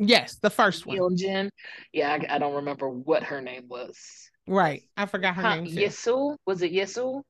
Yes, 0.01 0.37
the 0.37 0.51
first 0.51 0.87
one. 0.87 1.17
Jen. 1.17 1.51
Yeah, 1.93 2.11
I, 2.13 2.37
I, 2.37 2.39
don't 2.39 2.55
remember 2.55 2.89
what 2.89 3.25
her 3.25 3.41
name 3.41 3.65
was. 3.69 3.99
Right. 4.47 4.85
I 4.97 5.07
forgot 5.07 5.35
her 5.35 5.43
huh, 5.43 5.57
name. 5.57 5.67
Too. 5.67 5.73
Yesul? 5.81 6.37
Was 6.47 6.63
it 6.63 6.73
Yesul? 6.73 7.23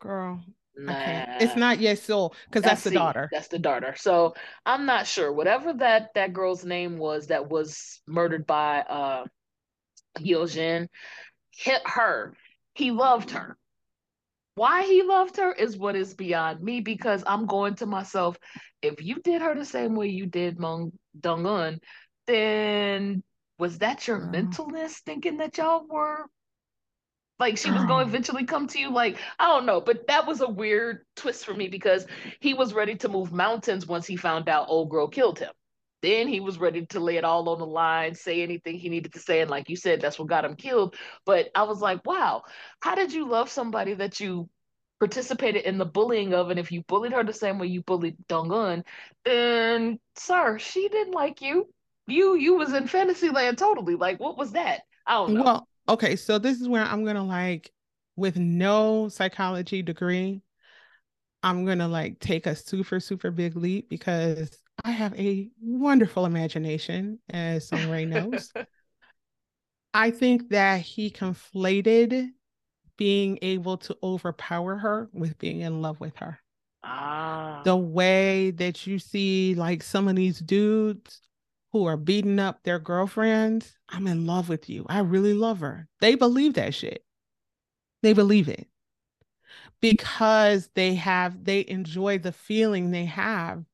Girl. 0.00 0.42
Nah. 0.76 1.36
It's 1.38 1.54
not 1.54 1.78
Yesul 1.78 2.34
because 2.48 2.62
that's, 2.62 2.82
that's 2.82 2.84
the 2.84 2.90
daughter. 2.90 3.28
That's 3.30 3.48
the 3.48 3.58
daughter. 3.58 3.94
So 3.96 4.34
I'm 4.66 4.86
not 4.86 5.06
sure. 5.06 5.32
Whatever 5.32 5.74
that 5.74 6.14
that 6.14 6.32
girl's 6.32 6.64
name 6.64 6.98
was 6.98 7.28
that 7.28 7.48
was 7.48 8.00
murdered 8.08 8.46
by 8.46 8.80
uh 8.80 9.24
Hyojin, 10.18 10.88
hit 11.50 11.82
her 11.86 12.34
he 12.74 12.90
loved 12.90 13.30
her. 13.30 13.56
Why 14.54 14.82
he 14.82 15.02
loved 15.02 15.38
her 15.38 15.52
is 15.52 15.76
what 15.76 15.96
is 15.96 16.14
beyond 16.14 16.62
me 16.62 16.80
because 16.80 17.24
I'm 17.26 17.46
going 17.46 17.76
to 17.76 17.86
myself, 17.86 18.38
if 18.82 19.02
you 19.02 19.16
did 19.16 19.40
her 19.40 19.54
the 19.54 19.64
same 19.64 19.94
way 19.94 20.08
you 20.08 20.26
did 20.26 20.58
Mong 20.58 20.92
Dong 21.18 21.46
Un, 21.46 21.80
then 22.26 23.22
was 23.58 23.78
that 23.78 24.06
your 24.06 24.18
Girl. 24.18 24.30
mentalness 24.30 24.98
thinking 25.04 25.38
that 25.38 25.56
y'all 25.58 25.86
were 25.88 26.26
like 27.38 27.56
she 27.56 27.70
was 27.70 27.84
going 27.84 28.04
to 28.04 28.08
eventually 28.08 28.44
come 28.44 28.66
to 28.68 28.78
you 28.78 28.90
like 28.90 29.18
i 29.38 29.46
don't 29.46 29.66
know 29.66 29.80
but 29.80 30.06
that 30.06 30.26
was 30.26 30.40
a 30.40 30.48
weird 30.48 31.04
twist 31.16 31.44
for 31.44 31.54
me 31.54 31.68
because 31.68 32.06
he 32.40 32.54
was 32.54 32.72
ready 32.74 32.94
to 32.94 33.08
move 33.08 33.32
mountains 33.32 33.86
once 33.86 34.06
he 34.06 34.16
found 34.16 34.48
out 34.48 34.66
old 34.68 34.90
girl 34.90 35.08
killed 35.08 35.38
him 35.38 35.52
then 36.02 36.28
he 36.28 36.40
was 36.40 36.58
ready 36.58 36.84
to 36.86 37.00
lay 37.00 37.16
it 37.16 37.24
all 37.24 37.48
on 37.48 37.58
the 37.58 37.66
line 37.66 38.14
say 38.14 38.42
anything 38.42 38.76
he 38.76 38.88
needed 38.88 39.12
to 39.12 39.20
say 39.20 39.40
and 39.40 39.50
like 39.50 39.68
you 39.68 39.76
said 39.76 40.00
that's 40.00 40.18
what 40.18 40.28
got 40.28 40.44
him 40.44 40.56
killed. 40.56 40.96
But 41.24 41.50
i 41.54 41.62
was 41.62 41.80
like 41.80 42.04
wow 42.04 42.42
how 42.80 42.94
did 42.94 43.12
you 43.12 43.28
love 43.28 43.48
somebody 43.48 43.94
that 43.94 44.20
you 44.20 44.48
participated 45.02 45.64
in 45.64 45.78
the 45.78 45.84
bullying 45.84 46.32
of? 46.32 46.50
And 46.50 46.60
if 46.60 46.70
you 46.70 46.82
bullied 46.82 47.12
her 47.12 47.24
the 47.24 47.32
same 47.32 47.58
way 47.58 47.66
you 47.66 47.82
bullied 47.82 48.16
Dong-un, 48.28 48.84
then 49.24 49.98
sir 50.14 50.60
she 50.60 50.88
didn't 50.88 51.12
like 51.12 51.42
you. 51.42 51.68
You 52.06 52.36
you 52.36 52.54
was 52.54 52.72
in 52.72 52.86
fantasy 52.86 53.28
land 53.28 53.58
totally. 53.58 53.96
Like 53.96 54.20
what 54.20 54.38
was 54.38 54.52
that? 54.52 54.82
I 55.04 55.14
don't 55.14 55.34
know. 55.34 55.42
Well, 55.42 55.68
okay, 55.88 56.14
so 56.14 56.38
this 56.38 56.60
is 56.60 56.68
where 56.68 56.84
I'm 56.84 57.04
gonna 57.04 57.24
like, 57.24 57.72
with 58.14 58.36
no 58.36 59.08
psychology 59.08 59.82
degree, 59.82 60.40
I'm 61.42 61.64
gonna 61.64 61.88
like 61.88 62.20
take 62.20 62.46
a 62.46 62.54
super, 62.54 63.00
super 63.00 63.32
big 63.32 63.56
leap 63.56 63.88
because 63.88 64.56
I 64.84 64.90
have 64.90 65.18
a 65.18 65.48
wonderful 65.60 66.26
imagination, 66.26 67.20
as 67.30 67.68
Song 67.68 67.88
Rae 67.90 68.04
knows. 68.04 68.52
I 69.94 70.10
think 70.10 70.48
that 70.50 70.80
he 70.80 71.10
conflated 71.10 72.30
being 72.96 73.38
able 73.42 73.76
to 73.78 73.96
overpower 74.02 74.76
her 74.76 75.08
with 75.12 75.38
being 75.38 75.60
in 75.60 75.82
love 75.82 76.00
with 76.00 76.16
her. 76.16 76.38
ah 76.82 77.62
The 77.64 77.76
way 77.76 78.50
that 78.52 78.86
you 78.86 78.98
see 78.98 79.54
like 79.54 79.82
some 79.82 80.08
of 80.08 80.16
these 80.16 80.38
dudes 80.38 81.20
who 81.72 81.86
are 81.86 81.96
beating 81.96 82.38
up 82.38 82.62
their 82.62 82.78
girlfriends, 82.78 83.74
I'm 83.88 84.06
in 84.06 84.26
love 84.26 84.48
with 84.48 84.68
you. 84.68 84.84
I 84.88 85.00
really 85.00 85.34
love 85.34 85.60
her. 85.60 85.88
They 86.00 86.14
believe 86.14 86.54
that 86.54 86.74
shit. 86.74 87.04
They 88.02 88.12
believe 88.12 88.48
it 88.48 88.66
because 89.80 90.68
they 90.74 90.94
have, 90.94 91.44
they 91.44 91.64
enjoy 91.68 92.18
the 92.18 92.32
feeling 92.32 92.90
they 92.90 93.04
have 93.04 93.64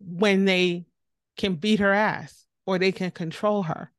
when 0.00 0.44
they 0.44 0.86
can 1.36 1.54
beat 1.54 1.80
her 1.80 1.92
ass 1.92 2.46
or 2.66 2.78
they 2.78 2.92
can 2.92 3.10
control 3.10 3.62
her. 3.62 3.92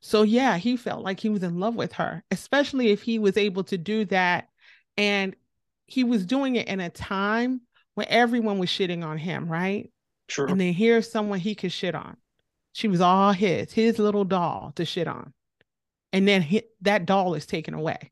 So, 0.00 0.22
yeah, 0.22 0.56
he 0.58 0.76
felt 0.76 1.04
like 1.04 1.20
he 1.20 1.28
was 1.28 1.42
in 1.42 1.60
love 1.60 1.76
with 1.76 1.92
her, 1.92 2.24
especially 2.30 2.88
if 2.88 3.02
he 3.02 3.18
was 3.18 3.36
able 3.36 3.64
to 3.64 3.78
do 3.78 4.04
that. 4.06 4.48
And 4.96 5.36
he 5.86 6.02
was 6.04 6.26
doing 6.26 6.56
it 6.56 6.66
in 6.68 6.80
a 6.80 6.90
time 6.90 7.60
when 7.94 8.08
everyone 8.08 8.58
was 8.58 8.68
shitting 8.68 9.04
on 9.04 9.18
him, 9.18 9.48
right? 9.48 9.90
true 10.28 10.46
And 10.46 10.60
then 10.60 10.72
here's 10.72 11.10
someone 11.10 11.38
he 11.38 11.54
could 11.54 11.72
shit 11.72 11.94
on. 11.94 12.16
She 12.72 12.88
was 12.88 13.00
all 13.00 13.32
his, 13.32 13.72
his 13.72 13.98
little 13.98 14.24
doll 14.24 14.72
to 14.76 14.84
shit 14.84 15.06
on. 15.06 15.32
And 16.12 16.26
then 16.26 16.42
he, 16.42 16.62
that 16.80 17.06
doll 17.06 17.34
is 17.34 17.46
taken 17.46 17.74
away. 17.74 18.10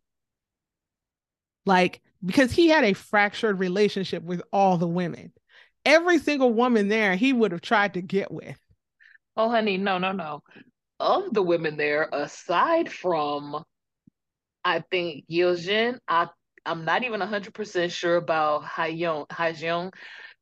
Like, 1.67 2.01
because 2.25 2.53
he 2.53 2.69
had 2.69 2.85
a 2.85 2.93
fractured 2.93 3.59
relationship 3.59 4.23
with 4.23 4.43
all 4.53 4.77
the 4.77 4.87
women. 4.87 5.33
Every 5.85 6.19
single 6.19 6.53
woman 6.53 6.89
there, 6.89 7.17
he 7.17 7.33
would 7.33 7.53
have 7.53 7.61
tried 7.63 7.95
to 7.95 8.03
get 8.03 8.31
with. 8.31 8.59
oh 9.37 9.49
honey 9.49 9.77
no 9.77 9.99
no 9.99 10.13
no 10.13 10.43
of 10.99 11.33
the 11.33 11.43
women 11.43 11.77
there 11.77 12.09
aside 12.13 12.91
from 12.93 13.63
i 14.65 14.81
think 14.91 15.25
Yeojin, 15.31 15.99
i 16.09 16.29
i'm 16.67 16.85
not 16.85 17.05
even 17.05 17.21
100% 17.21 17.91
sure 17.91 18.17
about 18.17 18.65
Hayeon 18.65 19.27
Hajeon 19.29 19.93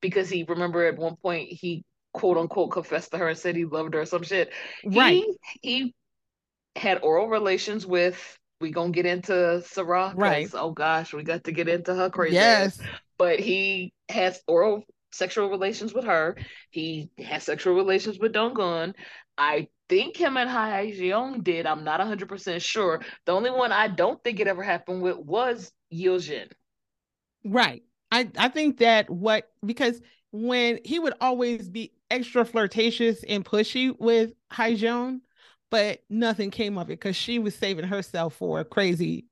because 0.01 0.29
he 0.29 0.45
remember 0.49 0.85
at 0.87 0.97
one 0.99 1.17
point 1.17 1.49
he 1.53 1.85
quote 2.13 2.37
unquote 2.39 2.73
confessed 2.73 3.13
to 3.13 3.19
her 3.19 3.29
and 3.29 3.39
said 3.39 3.55
he 3.57 3.65
loved 3.65 3.95
her 3.95 4.01
or 4.01 4.07
some 4.07 4.23
shit 4.23 4.53
Right, 4.85 5.13
he 5.13 5.37
he 5.63 5.95
had 6.77 7.01
oral 7.03 7.29
relations 7.29 7.87
with 7.87 8.39
we 8.61 8.71
gonna 8.73 8.91
get 8.91 9.07
into 9.07 9.63
Sarah 9.67 10.13
right. 10.17 10.49
oh 10.55 10.73
gosh, 10.73 11.13
we 11.15 11.23
got 11.23 11.45
to 11.45 11.53
get 11.53 11.69
into 11.69 11.95
her 11.95 12.11
crazy. 12.11 12.35
Yes, 12.35 12.81
But 13.19 13.39
he 13.39 13.93
has 14.09 14.41
oral 14.49 14.83
sexual 15.13 15.49
relations 15.51 15.95
with 15.95 16.05
her. 16.05 16.37
He 16.71 17.11
has 17.19 17.45
sexual 17.45 17.75
relations 17.75 18.19
with 18.19 18.33
Donggun. 18.33 18.95
I 19.37 19.69
think 19.89 20.17
him 20.17 20.37
and 20.37 20.51
Hai 20.51 20.93
Jeong 20.93 21.43
did. 21.45 21.67
I'm 21.67 21.85
not 21.85 22.01
100% 22.01 22.61
sure. 22.63 23.01
The 23.27 23.33
only 23.33 23.51
one 23.51 23.73
I 23.73 23.89
don't 23.89 24.23
think 24.23 24.41
it 24.41 24.49
ever 24.49 24.63
happened 24.63 25.03
with 25.03 25.19
was 25.19 25.73
Yeojin. 25.93 26.51
right. 27.45 27.83
I, 28.11 28.31
I 28.39 28.49
think 28.49 28.79
that 28.79 29.11
what, 29.11 29.51
because 29.65 30.01
when 30.33 30.79
he 30.85 30.99
would 30.99 31.13
always 31.21 31.69
be 31.69 31.93
extra 32.11 32.45
flirtatious 32.45 33.23
and 33.25 33.45
pushy 33.45 33.95
with 33.99 34.33
Hyjeon, 34.51 35.21
but 35.71 36.01
nothing 36.09 36.51
came 36.51 36.79
of 36.79 36.87
it 36.89 36.95
because 36.99 37.17
she 37.17 37.39
was 37.39 37.55
saving 37.55 37.85
herself 37.85 38.35
for 38.35 38.65
crazy, 38.65 39.27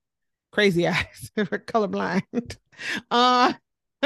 crazy 0.53 0.87
eyes, 0.89 1.31
colorblind. 1.37 2.57
Uh, 3.11 3.55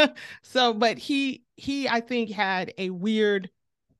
so, 0.42 0.74
but 0.74 0.98
he, 0.98 1.42
he, 1.56 1.88
I 1.88 2.00
think 2.00 2.30
had 2.30 2.72
a 2.78 2.90
weird 2.90 3.50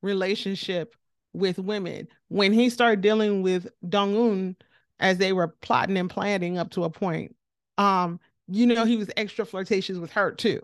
relationship 0.03 0.97
with 1.33 1.59
women 1.59 2.09
when 2.29 2.53
he 2.53 2.71
started 2.71 3.01
dealing 3.01 3.43
with 3.43 3.69
Dong-un 3.89 4.57
as 4.99 5.19
they 5.19 5.33
were 5.33 5.49
plotting 5.49 5.97
and 5.97 6.11
planning 6.11 6.59
up 6.59 6.71
to 6.71 6.85
a 6.85 6.91
point. 6.91 7.37
Um, 7.79 8.21
you 8.49 8.67
know, 8.67 8.85
he 8.85 8.97
was 8.97 9.11
extra 9.17 9.47
flirtatious 9.47 9.99
with 9.99 10.13
her 10.13 10.33
too. 10.33 10.61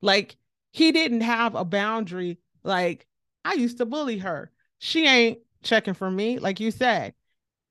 Like 0.00 0.36
he 0.72 0.92
didn't 0.92 1.22
have 1.22 1.54
a 1.54 1.64
boundary. 1.64 2.38
Like 2.64 3.06
I 3.44 3.54
used 3.54 3.78
to 3.78 3.86
bully 3.86 4.18
her. 4.18 4.50
She 4.78 5.06
ain't 5.06 5.38
checking 5.62 5.94
for 5.94 6.10
me, 6.10 6.38
like 6.38 6.60
you 6.60 6.70
said. 6.70 7.14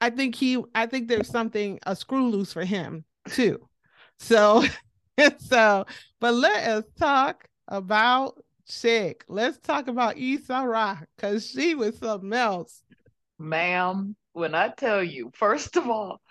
I 0.02 0.10
think 0.10 0.36
he, 0.36 0.64
I 0.76 0.86
think 0.86 1.08
there's 1.08 1.30
something 1.30 1.80
a 1.86 1.96
screw 1.96 2.30
loose 2.30 2.54
for 2.54 2.66
him 2.66 3.06
too. 3.30 3.68
So, 4.20 4.64
so, 5.40 5.86
but 6.20 6.34
let 6.34 6.68
us 6.68 6.84
talk 6.98 7.48
about 7.68 8.42
chick. 8.68 9.24
Let's 9.28 9.58
talk 9.60 9.88
about 9.88 10.18
Issa 10.18 10.68
Rae 10.68 10.96
because 11.16 11.50
she 11.50 11.76
was 11.76 11.98
something 11.98 12.34
else. 12.34 12.84
Ma'am, 13.40 14.16
when 14.34 14.56
I 14.56 14.70
tell 14.70 15.04
you, 15.04 15.32
first 15.34 15.78
of 15.78 15.90
all, 15.90 16.22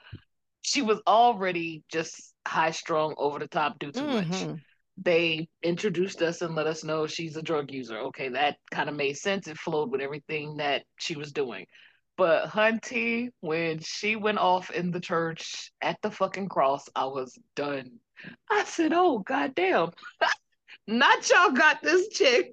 she 0.63 0.83
was 0.83 1.01
already 1.07 1.85
just 1.91 2.35
high 2.47 2.73
strung, 2.73 3.15
over 3.19 3.39
the 3.39 3.47
top, 3.47 3.79
do 3.79 3.93
too 3.93 4.07
much. 4.07 4.27
Mm-hmm. 4.27 4.55
They 4.99 5.49
introduced 5.63 6.23
us 6.23 6.43
and 6.43 6.55
let 6.55 6.67
us 6.67 6.83
know 6.83 7.07
she's 7.07 7.37
a 7.37 7.43
drug 7.43 7.71
user. 7.71 7.99
Okay, 7.99 8.31
that 8.31 8.57
kind 8.71 8.89
of 8.89 8.97
made 8.97 9.17
sense. 9.17 9.47
It 9.47 9.59
flowed 9.59 9.91
with 9.91 10.01
everything 10.01 10.57
that 10.57 10.85
she 10.99 11.17
was 11.17 11.33
doing. 11.33 11.67
But 12.17 12.49
Hunty, 12.49 13.29
when 13.41 13.81
she 13.81 14.17
went 14.17 14.39
off 14.39 14.71
in 14.71 14.91
the 14.91 15.01
church 15.01 15.71
at 15.83 15.99
the 16.03 16.11
fucking 16.11 16.49
cross, 16.49 16.89
I 16.95 17.05
was 17.05 17.39
done. 17.55 18.01
I 18.51 18.65
said, 18.65 18.93
oh, 18.95 19.19
goddamn. 19.19 19.91
Not 20.87 21.29
y'all 21.31 21.51
got 21.51 21.83
this 21.83 22.09
chick 22.09 22.53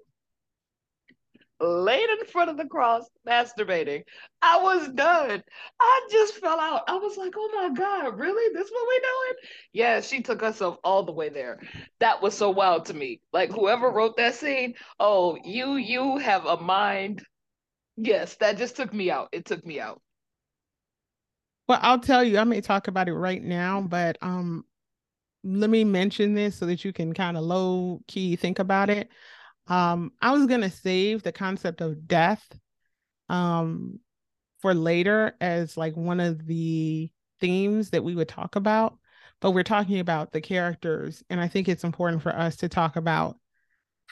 laid 1.64 2.10
in 2.10 2.26
front 2.26 2.50
of 2.50 2.58
the 2.58 2.66
cross 2.66 3.06
masturbating. 3.28 4.04
I 4.42 4.62
was 4.62 4.90
done. 4.90 5.44
I 5.80 6.08
just 6.12 6.36
fell 6.36 6.60
out. 6.60 6.84
I 6.88 6.96
was 6.96 7.18
like, 7.18 7.34
oh 7.38 7.50
my 7.54 7.74
God, 7.74 8.20
really? 8.20 8.54
This 8.54 8.70
what 8.70 8.88
we 8.88 9.00
doing? 9.00 9.50
Yeah, 9.72 10.02
she 10.02 10.22
took 10.22 10.42
herself 10.42 10.78
all 10.84 11.04
the 11.04 11.12
way 11.12 11.30
there. 11.30 11.60
That 12.00 12.22
was 12.22 12.36
so 12.36 12.50
wild 12.50 12.86
to 12.86 12.94
me. 12.94 13.22
Like 13.32 13.52
whoever 13.52 13.90
wrote 13.90 14.18
that 14.18 14.36
scene, 14.36 14.76
oh, 15.00 15.38
you 15.44 15.76
you 15.76 16.18
have 16.18 16.46
a 16.46 16.58
mind. 16.58 17.24
Yes, 17.96 18.36
that 18.38 18.58
just 18.58 18.76
took 18.76 18.94
me 18.94 19.12
out. 19.12 19.30
It 19.32 19.46
took 19.46 19.66
me 19.66 19.80
out. 19.80 20.02
Well, 21.68 21.80
I'll 21.82 22.00
tell 22.00 22.24
you, 22.24 22.38
I 22.40 22.44
may 22.44 22.60
talk 22.60 22.90
about 22.90 23.08
it 23.08 23.14
right 23.14 23.42
now, 23.42 23.80
but 23.82 24.18
um, 24.22 24.66
let 25.44 25.70
me 25.70 25.84
mention 25.84 26.34
this 26.34 26.56
so 26.58 26.66
that 26.66 26.86
you 26.86 26.94
can 26.94 27.14
kind 27.14 27.38
of 27.38 27.44
low 27.44 28.02
key 28.08 28.36
think 28.36 28.60
about 28.60 28.90
it. 28.90 29.10
Um, 29.68 30.12
I 30.22 30.32
was 30.32 30.46
gonna 30.46 30.70
save 30.70 31.24
the 31.24 31.32
concept 31.32 31.82
of 31.82 32.08
death 32.08 32.44
um 33.30 34.00
for 34.62 34.74
later 34.74 35.36
as 35.42 35.78
like 35.78 35.96
one 35.96 36.20
of 36.20 36.46
the 36.46 37.10
themes 37.40 37.90
that 37.92 38.04
we 38.04 38.16
would 38.16 38.28
talk 38.30 38.56
about, 38.56 38.98
but 39.42 39.52
we're 39.52 39.64
talking 39.64 40.00
about 40.00 40.32
the 40.32 40.42
characters, 40.42 41.24
and 41.30 41.40
I 41.40 41.48
think 41.48 41.68
it's 41.68 41.84
important 41.84 42.22
for 42.22 42.36
us 42.36 42.58
to 42.58 42.70
talk 42.70 42.96
about 42.96 43.38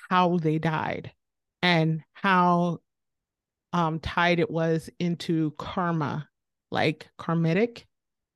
how 0.10 0.38
they 0.38 0.60
died 0.60 1.12
and 1.62 2.02
how 2.14 2.80
um 3.74 4.00
tied 4.00 4.40
it 4.40 4.50
was 4.50 4.90
into 5.00 5.52
karma, 5.58 6.28
like 6.72 7.10
karmitic, 7.18 7.86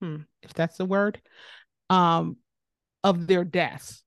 hmm, 0.02 0.18
if 0.42 0.54
that's 0.54 0.78
the 0.78 0.86
word, 0.86 1.22
um, 1.90 2.38
of 3.06 3.28
their 3.28 3.44
deaths. 3.44 4.04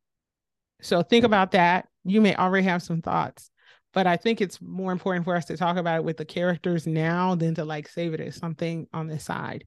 So 0.82 1.02
think 1.02 1.24
about 1.24 1.52
that. 1.52 1.86
You 2.04 2.20
may 2.20 2.34
already 2.34 2.66
have 2.66 2.82
some 2.82 3.00
thoughts, 3.00 3.50
but 3.94 4.06
I 4.08 4.16
think 4.16 4.40
it's 4.40 4.60
more 4.60 4.90
important 4.90 5.24
for 5.24 5.36
us 5.36 5.44
to 5.46 5.56
talk 5.56 5.76
about 5.76 5.96
it 5.96 6.04
with 6.04 6.16
the 6.16 6.24
characters 6.24 6.86
now 6.86 7.36
than 7.36 7.54
to 7.54 7.64
like 7.64 7.88
save 7.88 8.12
it 8.12 8.20
as 8.20 8.34
something 8.34 8.88
on 8.92 9.06
the 9.06 9.20
side. 9.20 9.64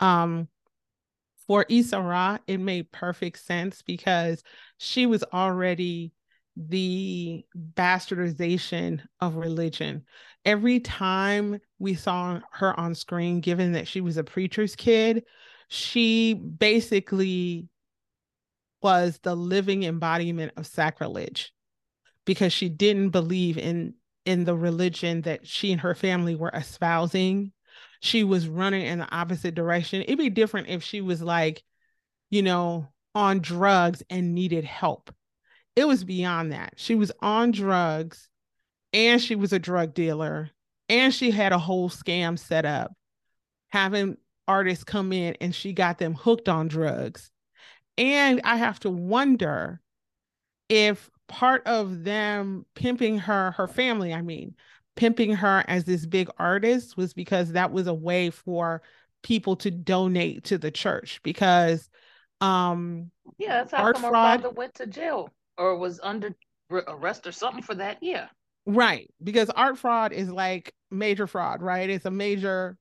Um, 0.00 0.48
for 1.46 1.64
Issa 1.70 2.00
Rae, 2.00 2.38
it 2.46 2.58
made 2.58 2.92
perfect 2.92 3.38
sense 3.38 3.80
because 3.80 4.42
she 4.76 5.06
was 5.06 5.24
already 5.32 6.12
the 6.56 7.44
bastardization 7.74 9.00
of 9.20 9.36
religion. 9.36 10.04
every 10.44 10.80
time 10.80 11.58
we 11.78 11.94
saw 11.94 12.40
her 12.52 12.78
on 12.78 12.94
screen, 12.94 13.40
given 13.40 13.72
that 13.72 13.88
she 13.88 14.00
was 14.00 14.16
a 14.16 14.24
preacher's 14.24 14.74
kid, 14.76 15.24
she 15.68 16.34
basically 16.34 17.68
was 18.82 19.18
the 19.22 19.34
living 19.34 19.84
embodiment 19.84 20.52
of 20.56 20.66
sacrilege 20.66 21.52
because 22.24 22.52
she 22.52 22.68
didn't 22.68 23.10
believe 23.10 23.58
in 23.58 23.94
in 24.24 24.44
the 24.44 24.54
religion 24.54 25.22
that 25.22 25.46
she 25.46 25.72
and 25.72 25.80
her 25.80 25.94
family 25.94 26.34
were 26.34 26.50
espousing. 26.52 27.50
She 28.00 28.24
was 28.24 28.46
running 28.46 28.84
in 28.84 28.98
the 28.98 29.10
opposite 29.10 29.54
direction. 29.54 30.02
It'd 30.02 30.18
be 30.18 30.28
different 30.28 30.68
if 30.68 30.82
she 30.82 31.00
was 31.00 31.22
like, 31.22 31.62
you 32.28 32.42
know, 32.42 32.88
on 33.14 33.40
drugs 33.40 34.02
and 34.10 34.34
needed 34.34 34.64
help. 34.64 35.12
It 35.74 35.86
was 35.86 36.04
beyond 36.04 36.52
that. 36.52 36.74
She 36.76 36.94
was 36.94 37.10
on 37.20 37.52
drugs 37.52 38.28
and 38.92 39.20
she 39.20 39.34
was 39.34 39.52
a 39.52 39.58
drug 39.58 39.94
dealer 39.94 40.50
and 40.88 41.14
she 41.14 41.30
had 41.30 41.52
a 41.52 41.58
whole 41.58 41.88
scam 41.88 42.38
set 42.38 42.64
up 42.64 42.92
having 43.68 44.16
artists 44.46 44.84
come 44.84 45.12
in 45.12 45.36
and 45.40 45.54
she 45.54 45.72
got 45.72 45.98
them 45.98 46.14
hooked 46.14 46.48
on 46.48 46.68
drugs 46.68 47.30
and 47.98 48.40
i 48.44 48.56
have 48.56 48.80
to 48.80 48.90
wonder 48.90 49.80
if 50.68 51.10
part 51.28 51.66
of 51.66 52.04
them 52.04 52.64
pimping 52.74 53.18
her 53.18 53.50
her 53.52 53.68
family 53.68 54.14
i 54.14 54.22
mean 54.22 54.54
pimping 54.96 55.32
her 55.32 55.64
as 55.68 55.84
this 55.84 56.06
big 56.06 56.30
artist 56.38 56.96
was 56.96 57.12
because 57.12 57.52
that 57.52 57.70
was 57.70 57.86
a 57.86 57.94
way 57.94 58.30
for 58.30 58.82
people 59.22 59.56
to 59.56 59.70
donate 59.70 60.44
to 60.44 60.56
the 60.56 60.70
church 60.70 61.20
because 61.22 61.90
um 62.40 63.10
yeah 63.36 63.58
that's 63.58 63.72
how 63.72 63.82
art 63.84 63.96
come 63.96 64.10
fraud, 64.10 64.40
her 64.40 64.42
father 64.42 64.54
went 64.54 64.74
to 64.74 64.86
jail 64.86 65.28
or 65.58 65.76
was 65.76 66.00
under 66.02 66.34
arrest 66.70 67.26
or 67.26 67.32
something 67.32 67.62
for 67.62 67.74
that 67.74 67.98
yeah 68.00 68.28
Right. 68.68 69.10
Because 69.24 69.48
art 69.48 69.78
fraud 69.78 70.12
is 70.12 70.30
like 70.30 70.74
major 70.90 71.26
fraud, 71.26 71.62
right? 71.62 71.88
It's 71.88 72.04
a 72.04 72.10
major 72.10 72.76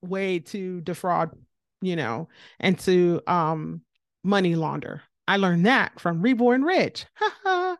way 0.00 0.38
to 0.38 0.80
defraud, 0.80 1.36
you 1.82 1.94
know, 1.94 2.28
and 2.58 2.78
to 2.80 3.20
um 3.26 3.82
money 4.26 4.56
launder. 4.56 5.02
I 5.28 5.36
learned 5.36 5.66
that 5.66 5.98
from 5.98 6.22
Reborn 6.22 6.62
Rich. 6.62 7.06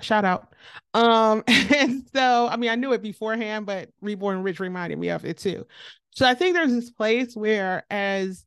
Shout 0.00 0.24
out. 0.24 0.52
Um, 0.92 1.42
and 1.46 2.04
so 2.14 2.48
I 2.48 2.56
mean 2.56 2.70
I 2.70 2.74
knew 2.74 2.92
it 2.92 3.02
beforehand, 3.02 3.66
but 3.66 3.90
Reborn 4.00 4.42
Rich 4.42 4.60
reminded 4.60 4.98
me 4.98 5.08
of 5.08 5.24
it 5.24 5.38
too. 5.38 5.66
So 6.14 6.26
I 6.26 6.34
think 6.34 6.54
there's 6.54 6.72
this 6.72 6.90
place 6.90 7.34
where 7.34 7.84
as 7.90 8.44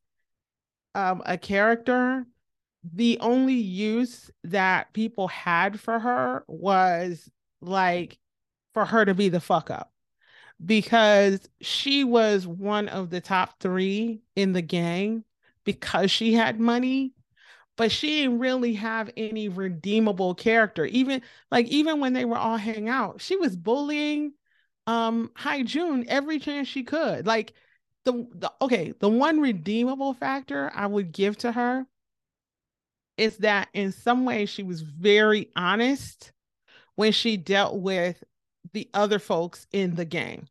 um 0.95 1.21
a 1.25 1.37
character, 1.37 2.25
the 2.93 3.17
only 3.19 3.55
use 3.55 4.29
that 4.43 4.93
people 4.93 5.27
had 5.27 5.79
for 5.79 5.99
her 5.99 6.43
was 6.47 7.29
like 7.61 8.17
for 8.73 8.85
her 8.85 9.05
to 9.05 9.13
be 9.13 9.29
the 9.29 9.39
fuck 9.39 9.69
up 9.69 9.91
because 10.63 11.47
she 11.61 12.03
was 12.03 12.45
one 12.45 12.89
of 12.89 13.09
the 13.09 13.21
top 13.21 13.59
three 13.59 14.21
in 14.35 14.53
the 14.53 14.61
gang 14.61 15.23
because 15.63 16.11
she 16.11 16.33
had 16.33 16.59
money 16.59 17.13
but 17.79 17.91
she 17.91 18.21
didn't 18.21 18.39
really 18.39 18.75
have 18.75 19.09
any 19.17 19.49
redeemable 19.49 20.35
character 20.35 20.85
even 20.85 21.23
like 21.49 21.65
even 21.67 21.99
when 21.99 22.13
they 22.13 22.25
were 22.25 22.37
all 22.37 22.57
hanging 22.57 22.89
out 22.89 23.21
she 23.21 23.35
was 23.35 23.55
bullying 23.55 24.33
um 24.85 25.31
Hi-Jun 25.35 26.05
every 26.07 26.39
chance 26.39 26.67
she 26.67 26.83
could 26.83 27.25
like 27.25 27.53
the, 28.05 28.27
the 28.35 28.53
okay 28.61 28.93
the 28.99 29.09
one 29.09 29.39
redeemable 29.39 30.13
factor 30.13 30.71
i 30.75 30.85
would 30.85 31.11
give 31.11 31.37
to 31.39 31.51
her 31.51 31.87
is 33.17 33.37
that 33.37 33.67
in 33.73 33.91
some 33.91 34.25
ways 34.25 34.49
she 34.49 34.63
was 34.63 34.81
very 34.81 35.49
honest 35.55 36.31
when 36.95 37.11
she 37.11 37.37
dealt 37.37 37.79
with 37.79 38.23
the 38.73 38.89
other 38.93 39.19
folks 39.19 39.67
in 39.71 39.95
the 39.95 40.05
gang. 40.05 40.47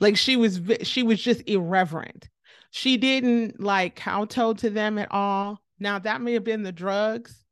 Like 0.00 0.16
she 0.16 0.36
was 0.36 0.60
she 0.82 1.02
was 1.02 1.22
just 1.22 1.42
irreverent. 1.48 2.28
She 2.70 2.96
didn't 2.96 3.60
like 3.60 3.96
kowtow 3.96 4.54
to 4.54 4.70
them 4.70 4.98
at 4.98 5.10
all. 5.10 5.60
Now 5.80 5.98
that 5.98 6.20
may 6.20 6.34
have 6.34 6.44
been 6.44 6.62
the 6.62 6.72
drugs. 6.72 7.44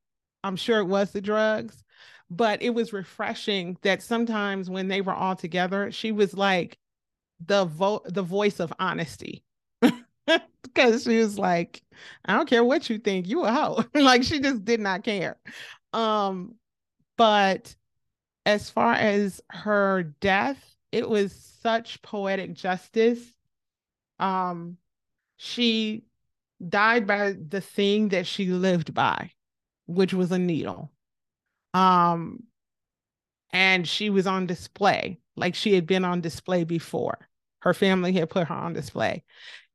I'm 0.44 0.56
sure 0.56 0.78
it 0.78 0.84
was 0.86 1.10
the 1.10 1.20
drugs, 1.20 1.82
but 2.30 2.62
it 2.62 2.70
was 2.70 2.92
refreshing 2.92 3.76
that 3.82 4.02
sometimes 4.02 4.70
when 4.70 4.88
they 4.88 5.00
were 5.00 5.14
all 5.14 5.34
together, 5.34 5.90
she 5.90 6.12
was 6.12 6.34
like 6.34 6.78
the 7.44 7.64
vo- 7.64 8.02
the 8.06 8.22
voice 8.22 8.60
of 8.60 8.72
honesty. 8.78 9.44
because 10.62 11.04
she 11.04 11.18
was 11.18 11.38
like, 11.38 11.82
I 12.24 12.34
don't 12.34 12.48
care 12.48 12.64
what 12.64 12.88
you 12.88 12.98
think, 12.98 13.26
you 13.28 13.44
a 13.44 13.52
hoe. 13.52 13.84
like 13.94 14.22
she 14.22 14.40
just 14.40 14.64
did 14.64 14.80
not 14.80 15.02
care. 15.04 15.36
Um, 15.92 16.54
but 17.16 17.74
as 18.46 18.70
far 18.70 18.94
as 18.94 19.40
her 19.50 20.14
death, 20.20 20.58
it 20.92 21.08
was 21.08 21.32
such 21.62 22.02
poetic 22.02 22.54
justice. 22.54 23.20
Um, 24.18 24.76
she 25.36 26.04
died 26.66 27.06
by 27.06 27.32
the 27.32 27.60
thing 27.60 28.08
that 28.08 28.26
she 28.26 28.46
lived 28.46 28.94
by, 28.94 29.30
which 29.86 30.12
was 30.14 30.32
a 30.32 30.38
needle. 30.38 30.90
Um, 31.74 32.44
and 33.52 33.86
she 33.86 34.10
was 34.10 34.26
on 34.26 34.46
display, 34.46 35.20
like 35.36 35.54
she 35.54 35.74
had 35.74 35.86
been 35.86 36.04
on 36.04 36.20
display 36.20 36.64
before. 36.64 37.28
Her 37.60 37.74
family 37.74 38.12
had 38.12 38.30
put 38.30 38.48
her 38.48 38.54
on 38.54 38.72
display. 38.72 39.24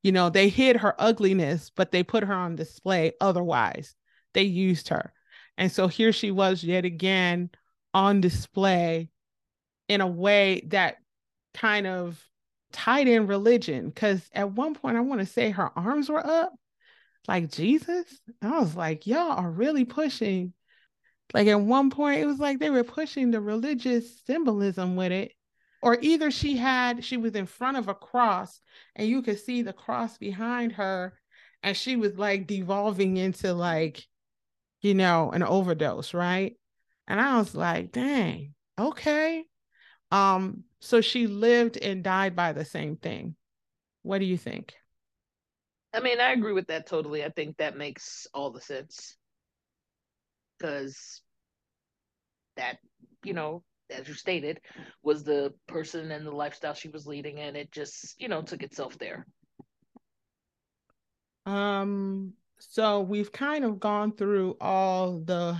You 0.03 0.11
know, 0.11 0.29
they 0.29 0.49
hid 0.49 0.77
her 0.77 0.95
ugliness, 0.99 1.71
but 1.73 1.91
they 1.91 2.03
put 2.03 2.23
her 2.23 2.33
on 2.33 2.55
display 2.55 3.13
otherwise. 3.21 3.95
They 4.33 4.43
used 4.43 4.89
her. 4.89 5.13
And 5.57 5.71
so 5.71 5.87
here 5.87 6.11
she 6.11 6.31
was 6.31 6.63
yet 6.63 6.85
again 6.85 7.49
on 7.93 8.21
display 8.21 9.09
in 9.87 10.01
a 10.01 10.07
way 10.07 10.63
that 10.67 10.97
kind 11.53 11.87
of 11.87 12.21
tied 12.71 13.07
in 13.07 13.27
religion. 13.27 13.89
Because 13.89 14.29
at 14.33 14.51
one 14.51 14.73
point, 14.73 14.97
I 14.97 15.01
want 15.01 15.21
to 15.21 15.25
say 15.25 15.51
her 15.51 15.71
arms 15.77 16.09
were 16.09 16.25
up, 16.25 16.53
like 17.27 17.51
Jesus. 17.51 18.05
I 18.41 18.59
was 18.59 18.75
like, 18.75 19.07
y'all 19.07 19.31
are 19.31 19.49
really 19.49 19.85
pushing. 19.85 20.53
Like 21.33 21.47
at 21.47 21.59
one 21.59 21.89
point, 21.89 22.21
it 22.21 22.25
was 22.25 22.39
like 22.39 22.59
they 22.59 22.69
were 22.69 22.83
pushing 22.83 23.31
the 23.31 23.41
religious 23.41 24.21
symbolism 24.25 24.95
with 24.95 25.11
it. 25.11 25.31
Or 25.81 25.97
either 26.01 26.31
she 26.31 26.55
had, 26.55 27.03
she 27.03 27.17
was 27.17 27.35
in 27.35 27.45
front 27.45 27.77
of 27.77 27.89
a 27.89 27.93
cross 27.93 28.61
and 28.95 29.07
you 29.07 29.21
could 29.21 29.39
see 29.39 29.61
the 29.61 29.73
cross 29.73 30.17
behind 30.17 30.73
her 30.73 31.13
and 31.61 31.75
she 31.75 31.95
was 31.95 32.17
like 32.17 32.47
devolving 32.47 33.17
into 33.17 33.53
like, 33.53 34.05
you 34.81 34.93
know, 34.93 35.31
an 35.31 35.43
overdose, 35.43 36.13
right? 36.13 36.55
And 37.07 37.19
I 37.19 37.37
was 37.37 37.53
like, 37.55 37.91
dang, 37.91 38.53
okay. 38.79 39.45
Um, 40.11 40.63
so 40.79 41.01
she 41.01 41.27
lived 41.27 41.77
and 41.77 42.03
died 42.03 42.35
by 42.35 42.53
the 42.53 42.65
same 42.65 42.97
thing. 42.97 43.35
What 44.03 44.19
do 44.19 44.25
you 44.25 44.37
think? 44.37 44.73
I 45.93 45.99
mean, 45.99 46.19
I 46.19 46.31
agree 46.31 46.53
with 46.53 46.67
that 46.67 46.87
totally. 46.87 47.23
I 47.23 47.29
think 47.29 47.57
that 47.57 47.77
makes 47.77 48.27
all 48.33 48.51
the 48.51 48.61
sense. 48.61 49.15
Because 50.57 51.21
that, 52.55 52.77
you 53.23 53.33
know, 53.33 53.63
as 53.89 54.07
you 54.07 54.13
stated, 54.13 54.59
was 55.03 55.23
the 55.23 55.53
person 55.67 56.11
and 56.11 56.25
the 56.25 56.31
lifestyle 56.31 56.73
she 56.73 56.89
was 56.89 57.05
leading, 57.05 57.39
and 57.39 57.55
it 57.55 57.71
just, 57.71 58.19
you 58.19 58.27
know, 58.27 58.41
took 58.41 58.63
itself 58.63 58.97
there. 58.97 59.27
Um, 61.45 62.33
so 62.59 63.01
we've 63.01 63.31
kind 63.31 63.65
of 63.65 63.79
gone 63.79 64.15
through 64.15 64.57
all 64.61 65.19
the 65.19 65.57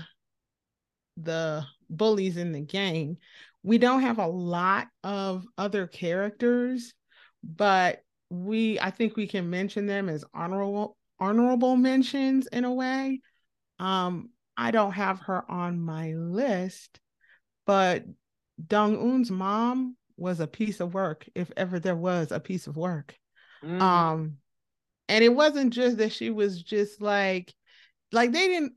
the 1.18 1.66
bullies 1.90 2.38
in 2.38 2.52
the 2.52 2.62
gang. 2.62 3.18
We 3.62 3.78
don't 3.78 4.02
have 4.02 4.20
a 4.20 4.28
lot 4.28 4.88
of 5.04 5.46
other 5.58 5.88
characters, 5.88 6.94
but 7.44 8.03
we 8.34 8.80
I 8.80 8.90
think 8.90 9.16
we 9.16 9.28
can 9.28 9.50
mention 9.50 9.86
them 9.86 10.10
as 10.10 10.26
honorable 10.34 10.98
honorable 11.20 11.76
mentions 11.76 12.48
in 12.48 12.66
a 12.66 12.74
way. 12.74 13.22
Um, 13.80 14.30
I 14.58 14.72
don't 14.72 14.92
have 14.92 15.20
her 15.22 15.50
on 15.50 15.80
my 15.80 16.14
list, 16.14 17.00
but 17.66 18.04
Dong 18.66 18.94
Eun's 18.94 19.32
mom 19.32 19.96
was 20.18 20.40
a 20.40 20.48
piece 20.48 20.80
of 20.80 20.94
work, 20.94 21.28
if 21.36 21.52
ever 21.58 21.80
there 21.80 21.96
was 21.96 22.32
a 22.32 22.40
piece 22.40 22.68
of 22.68 22.78
work. 22.78 23.16
Mm. 23.64 23.82
Um, 23.82 24.38
and 25.10 25.24
it 25.24 25.34
wasn't 25.34 25.74
just 25.74 25.98
that 25.98 26.12
she 26.12 26.30
was 26.30 26.62
just 26.62 27.02
like, 27.02 27.54
like 28.12 28.32
they 28.32 28.48
didn't 28.48 28.74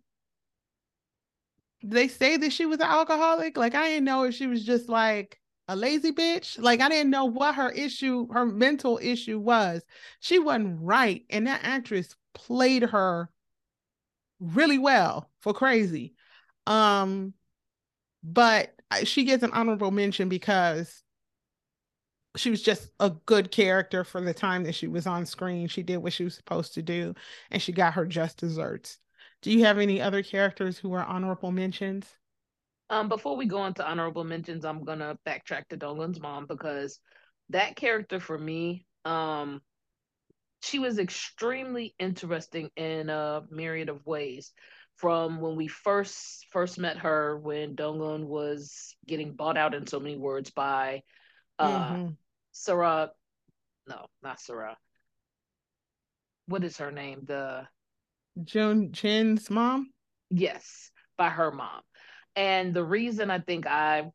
they 1.82 2.09
say 2.09 2.36
that 2.36 2.52
she 2.52 2.66
was 2.66 2.80
an 2.80 2.86
alcoholic? 2.86 3.57
Like 3.57 3.74
I 3.74 3.88
didn't 3.88 4.04
know 4.04 4.24
if 4.24 4.34
she 4.34 4.46
was 4.46 4.64
just 4.64 4.88
like 4.88 5.38
a 5.68 5.76
lazy 5.76 6.12
bitch. 6.12 6.60
Like 6.60 6.80
I 6.80 6.88
didn't 6.88 7.10
know 7.10 7.24
what 7.24 7.54
her 7.56 7.70
issue, 7.70 8.28
her 8.32 8.46
mental 8.46 8.98
issue 9.02 9.38
was. 9.38 9.82
She 10.20 10.38
wasn't 10.38 10.78
right. 10.80 11.24
And 11.30 11.46
that 11.46 11.60
actress 11.62 12.14
played 12.34 12.82
her 12.82 13.30
really 14.40 14.78
well 14.78 15.30
for 15.40 15.52
crazy. 15.52 16.14
Um, 16.66 17.34
but 18.22 18.74
she 19.04 19.24
gets 19.24 19.42
an 19.42 19.52
honorable 19.52 19.90
mention 19.90 20.28
because 20.28 21.02
she 22.36 22.50
was 22.50 22.62
just 22.62 22.90
a 23.00 23.10
good 23.10 23.50
character 23.50 24.04
for 24.04 24.20
the 24.20 24.34
time 24.34 24.64
that 24.64 24.74
she 24.74 24.88
was 24.88 25.06
on 25.06 25.26
screen. 25.26 25.68
She 25.68 25.82
did 25.82 25.98
what 25.98 26.12
she 26.12 26.24
was 26.24 26.34
supposed 26.34 26.74
to 26.74 26.82
do, 26.82 27.14
and 27.50 27.62
she 27.62 27.72
got 27.72 27.94
her 27.94 28.04
just 28.04 28.38
desserts. 28.38 28.98
Do 29.42 29.50
you 29.50 29.64
have 29.64 29.78
any 29.78 30.00
other 30.00 30.22
characters 30.22 30.78
who 30.78 30.92
are 30.92 31.04
honorable 31.04 31.52
mentions? 31.52 32.06
Um, 32.89 33.09
before 33.09 33.37
we 33.37 33.47
go 33.47 33.59
on 33.59 33.74
to 33.74 33.87
honorable 33.87 34.24
mentions, 34.24 34.64
I'm 34.64 34.84
gonna 34.84 35.18
backtrack 35.26 35.68
to 35.68 35.76
Dong 35.76 36.01
Eun's 36.01 36.20
mom 36.20 36.47
because 36.47 37.01
that 37.51 37.76
character 37.76 38.20
for 38.20 38.39
me, 38.39 38.87
um, 39.05 39.61
she 40.62 40.78
was 40.78 40.99
extremely 40.99 41.95
interesting 41.99 42.70
in 42.76 43.11
a 43.11 43.43
myriad 43.51 43.89
of 43.89 44.07
ways. 44.07 44.53
From 44.97 45.41
when 45.41 45.57
we 45.57 45.68
first 45.68 46.47
first 46.51 46.78
met 46.78 46.99
her, 46.99 47.39
when 47.39 47.74
Dong 47.74 48.26
was 48.26 48.97
getting 49.07 49.34
bought 49.34 49.59
out 49.59 49.74
in 49.74 49.87
so 49.87 50.01
many 50.01 50.16
words 50.16 50.51
by 50.51 51.03
uh 51.59 51.93
mm-hmm. 51.93 52.09
Sarah, 52.53 53.11
no, 53.87 54.07
not 54.22 54.41
Sarah. 54.41 54.76
What 56.47 56.64
is 56.64 56.78
her 56.78 56.91
name? 56.91 57.22
The 57.24 57.66
Joan 58.43 58.93
Chin's 58.93 59.51
mom? 59.51 59.91
Yes, 60.30 60.91
by 61.18 61.28
her 61.28 61.51
mom. 61.51 61.82
And 62.37 62.74
the 62.74 62.84
reason 62.84 63.30
I 63.30 63.41
think 63.41 63.66
I 63.66 64.11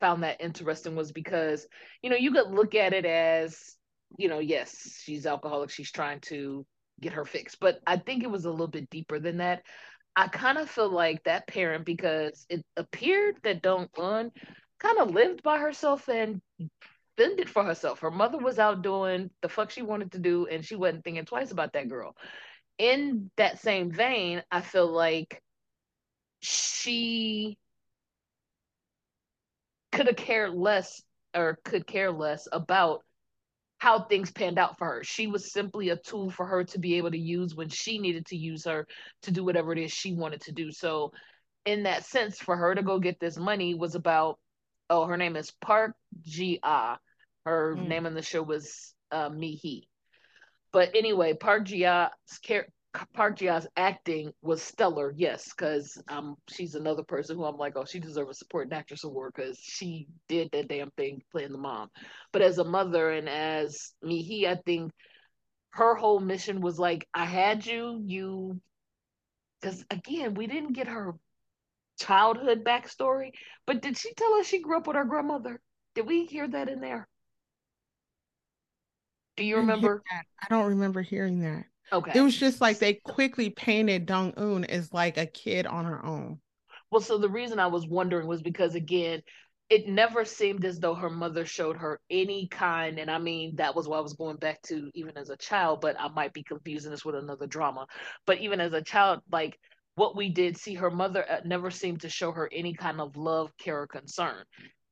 found 0.00 0.22
that 0.22 0.40
interesting 0.40 0.94
was 0.94 1.12
because, 1.12 1.66
you 2.02 2.08
know, 2.08 2.16
you 2.16 2.32
could 2.32 2.50
look 2.50 2.74
at 2.74 2.92
it 2.92 3.04
as, 3.04 3.74
you 4.16 4.28
know, 4.28 4.38
yes, 4.38 5.00
she's 5.02 5.26
alcoholic, 5.26 5.70
she's 5.70 5.90
trying 5.90 6.20
to 6.20 6.64
get 7.00 7.14
her 7.14 7.24
fixed. 7.24 7.58
But 7.58 7.80
I 7.86 7.96
think 7.96 8.22
it 8.22 8.30
was 8.30 8.44
a 8.44 8.50
little 8.50 8.68
bit 8.68 8.88
deeper 8.90 9.18
than 9.18 9.38
that. 9.38 9.62
I 10.14 10.28
kind 10.28 10.58
of 10.58 10.70
feel 10.70 10.88
like 10.88 11.24
that 11.24 11.48
parent, 11.48 11.84
because 11.84 12.46
it 12.48 12.64
appeared 12.76 13.36
that 13.42 13.62
Dong 13.62 13.88
Un 13.98 14.30
kind 14.78 14.98
of 14.98 15.10
lived 15.10 15.42
by 15.42 15.58
herself 15.58 16.08
and 16.08 16.40
fended 17.16 17.50
for 17.50 17.64
herself. 17.64 17.98
Her 17.98 18.12
mother 18.12 18.38
was 18.38 18.60
out 18.60 18.82
doing 18.82 19.30
the 19.42 19.48
fuck 19.48 19.70
she 19.70 19.82
wanted 19.82 20.12
to 20.12 20.20
do, 20.20 20.46
and 20.46 20.64
she 20.64 20.76
wasn't 20.76 21.02
thinking 21.02 21.24
twice 21.24 21.50
about 21.50 21.72
that 21.72 21.88
girl. 21.88 22.14
In 22.78 23.30
that 23.36 23.60
same 23.60 23.90
vein, 23.90 24.44
I 24.52 24.60
feel 24.60 24.86
like 24.86 25.42
she 26.40 27.56
could 29.94 30.06
have 30.06 30.16
cared 30.16 30.54
less 30.54 31.02
or 31.34 31.58
could 31.64 31.86
care 31.86 32.12
less 32.12 32.46
about 32.52 33.00
how 33.78 34.00
things 34.00 34.30
panned 34.30 34.58
out 34.58 34.78
for 34.78 34.86
her. 34.86 35.04
She 35.04 35.26
was 35.26 35.52
simply 35.52 35.90
a 35.90 35.96
tool 35.96 36.30
for 36.30 36.46
her 36.46 36.64
to 36.64 36.78
be 36.78 36.94
able 36.94 37.10
to 37.10 37.18
use 37.18 37.54
when 37.54 37.68
she 37.68 37.98
needed 37.98 38.26
to 38.26 38.36
use 38.36 38.64
her 38.64 38.86
to 39.22 39.30
do 39.30 39.44
whatever 39.44 39.72
it 39.72 39.78
is 39.78 39.92
she 39.92 40.14
wanted 40.14 40.40
to 40.42 40.52
do. 40.52 40.72
So, 40.72 41.12
in 41.64 41.84
that 41.84 42.04
sense, 42.04 42.38
for 42.38 42.56
her 42.56 42.74
to 42.74 42.82
go 42.82 42.98
get 42.98 43.20
this 43.20 43.36
money 43.36 43.74
was 43.74 43.94
about, 43.94 44.38
oh, 44.90 45.06
her 45.06 45.16
name 45.16 45.36
is 45.36 45.50
Park 45.60 45.94
Ji 46.22 46.60
Ah. 46.62 46.98
Her 47.44 47.76
mm. 47.76 47.88
name 47.88 48.06
on 48.06 48.14
the 48.14 48.22
show 48.22 48.42
was 48.42 48.94
uh, 49.10 49.28
Mi 49.28 49.54
Hee. 49.54 49.88
But 50.72 50.94
anyway, 50.94 51.34
Park 51.34 51.64
Ji 51.64 51.84
Ah's 51.84 52.10
character 52.42 52.72
Park 53.12 53.38
Ji-ah's 53.38 53.66
acting 53.76 54.32
was 54.42 54.62
stellar, 54.62 55.12
yes, 55.16 55.52
because 55.52 56.00
um 56.08 56.36
she's 56.48 56.74
another 56.74 57.02
person 57.02 57.36
who 57.36 57.44
I'm 57.44 57.56
like, 57.56 57.76
oh, 57.76 57.84
she 57.84 57.98
deserves 57.98 58.30
a 58.30 58.34
supporting 58.34 58.72
actress 58.72 59.04
award 59.04 59.32
because 59.34 59.58
she 59.58 60.06
did 60.28 60.50
that 60.52 60.68
damn 60.68 60.90
thing 60.92 61.22
playing 61.32 61.52
the 61.52 61.58
mom. 61.58 61.88
But 62.32 62.42
as 62.42 62.58
a 62.58 62.64
mother 62.64 63.10
and 63.10 63.28
as 63.28 63.92
Mi 64.02 64.22
Hee, 64.22 64.46
I 64.46 64.56
think 64.56 64.92
her 65.70 65.96
whole 65.96 66.20
mission 66.20 66.60
was 66.60 66.78
like, 66.78 67.08
I 67.12 67.24
had 67.24 67.66
you, 67.66 68.00
you, 68.04 68.60
because 69.60 69.84
again, 69.90 70.34
we 70.34 70.46
didn't 70.46 70.74
get 70.74 70.86
her 70.86 71.14
childhood 71.98 72.64
backstory, 72.64 73.30
but 73.66 73.82
did 73.82 73.98
she 73.98 74.14
tell 74.14 74.34
us 74.34 74.46
she 74.46 74.62
grew 74.62 74.76
up 74.76 74.86
with 74.86 74.96
her 74.96 75.04
grandmother? 75.04 75.60
Did 75.96 76.06
we 76.06 76.26
hear 76.26 76.46
that 76.46 76.68
in 76.68 76.80
there? 76.80 77.08
Do 79.36 79.44
you 79.44 79.56
remember? 79.56 80.02
I 80.40 80.46
don't 80.48 80.68
remember 80.68 81.02
hearing 81.02 81.40
that. 81.40 81.64
Okay. 81.94 82.10
It 82.18 82.22
was 82.22 82.36
just 82.36 82.60
like 82.60 82.80
they 82.80 82.94
quickly 82.94 83.50
painted 83.50 84.06
Dong 84.06 84.34
Un 84.36 84.64
as 84.64 84.92
like 84.92 85.16
a 85.16 85.26
kid 85.26 85.64
on 85.66 85.84
her 85.84 86.04
own. 86.04 86.40
Well, 86.90 87.00
so 87.00 87.18
the 87.18 87.28
reason 87.28 87.60
I 87.60 87.68
was 87.68 87.86
wondering 87.86 88.26
was 88.26 88.42
because 88.42 88.74
again, 88.74 89.22
it 89.70 89.88
never 89.88 90.24
seemed 90.24 90.64
as 90.64 90.78
though 90.78 90.94
her 90.94 91.08
mother 91.08 91.46
showed 91.46 91.76
her 91.76 92.00
any 92.10 92.48
kind, 92.48 92.98
and 92.98 93.10
I 93.10 93.18
mean 93.18 93.56
that 93.56 93.74
was 93.76 93.88
what 93.88 93.98
I 93.98 94.02
was 94.02 94.14
going 94.14 94.36
back 94.36 94.60
to 94.62 94.90
even 94.94 95.16
as 95.16 95.30
a 95.30 95.36
child, 95.36 95.80
but 95.80 95.98
I 95.98 96.08
might 96.08 96.32
be 96.32 96.42
confusing 96.42 96.90
this 96.90 97.04
with 97.04 97.14
another 97.14 97.46
drama. 97.46 97.86
But 98.26 98.38
even 98.38 98.60
as 98.60 98.72
a 98.72 98.82
child, 98.82 99.20
like 99.30 99.58
what 99.94 100.16
we 100.16 100.28
did 100.28 100.58
see, 100.58 100.74
her 100.74 100.90
mother 100.90 101.24
uh, 101.30 101.40
never 101.44 101.70
seemed 101.70 102.00
to 102.00 102.08
show 102.08 102.32
her 102.32 102.50
any 102.52 102.74
kind 102.74 103.00
of 103.00 103.16
love, 103.16 103.50
care, 103.56 103.82
or 103.82 103.86
concern 103.86 104.44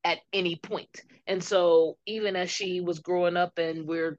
at 0.05 0.19
any 0.33 0.57
point. 0.57 1.03
And 1.27 1.43
so 1.43 1.97
even 2.07 2.37
as 2.37 2.51
she 2.51 2.81
was 2.81 3.01
growing 3.01 3.37
up 3.37 3.59
and 3.59 3.87
we're 3.87 4.19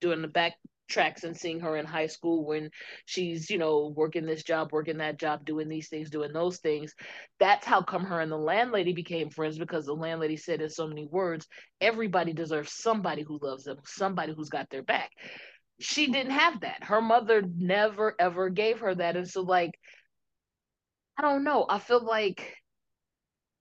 doing 0.00 0.22
the 0.22 0.28
back 0.28 0.54
tracks 0.90 1.24
and 1.24 1.36
seeing 1.36 1.60
her 1.60 1.76
in 1.76 1.86
high 1.86 2.06
school 2.06 2.44
when 2.44 2.70
she's 3.06 3.48
you 3.50 3.58
know 3.58 3.92
working 3.96 4.26
this 4.26 4.42
job 4.42 4.70
working 4.72 4.98
that 4.98 5.18
job 5.18 5.44
doing 5.44 5.68
these 5.68 5.88
things 5.88 6.10
doing 6.10 6.32
those 6.32 6.58
things. 6.58 6.94
That's 7.38 7.66
how 7.66 7.82
come 7.82 8.04
her 8.04 8.20
and 8.20 8.30
the 8.30 8.36
landlady 8.36 8.92
became 8.92 9.30
friends 9.30 9.58
because 9.58 9.86
the 9.86 9.94
landlady 9.94 10.36
said 10.36 10.60
in 10.60 10.70
so 10.70 10.86
many 10.86 11.06
words 11.06 11.46
everybody 11.80 12.32
deserves 12.32 12.72
somebody 12.74 13.22
who 13.22 13.38
loves 13.42 13.64
them 13.64 13.78
somebody 13.86 14.34
who's 14.34 14.50
got 14.50 14.68
their 14.70 14.82
back. 14.82 15.10
She 15.80 16.08
didn't 16.12 16.32
have 16.32 16.60
that. 16.60 16.84
Her 16.84 17.00
mother 17.00 17.42
never 17.56 18.14
ever 18.18 18.50
gave 18.50 18.80
her 18.80 18.94
that. 18.94 19.16
And 19.16 19.28
so 19.28 19.42
like 19.42 19.72
i 21.18 21.22
don't 21.22 21.44
know. 21.44 21.66
I 21.68 21.78
feel 21.78 22.04
like 22.04 22.56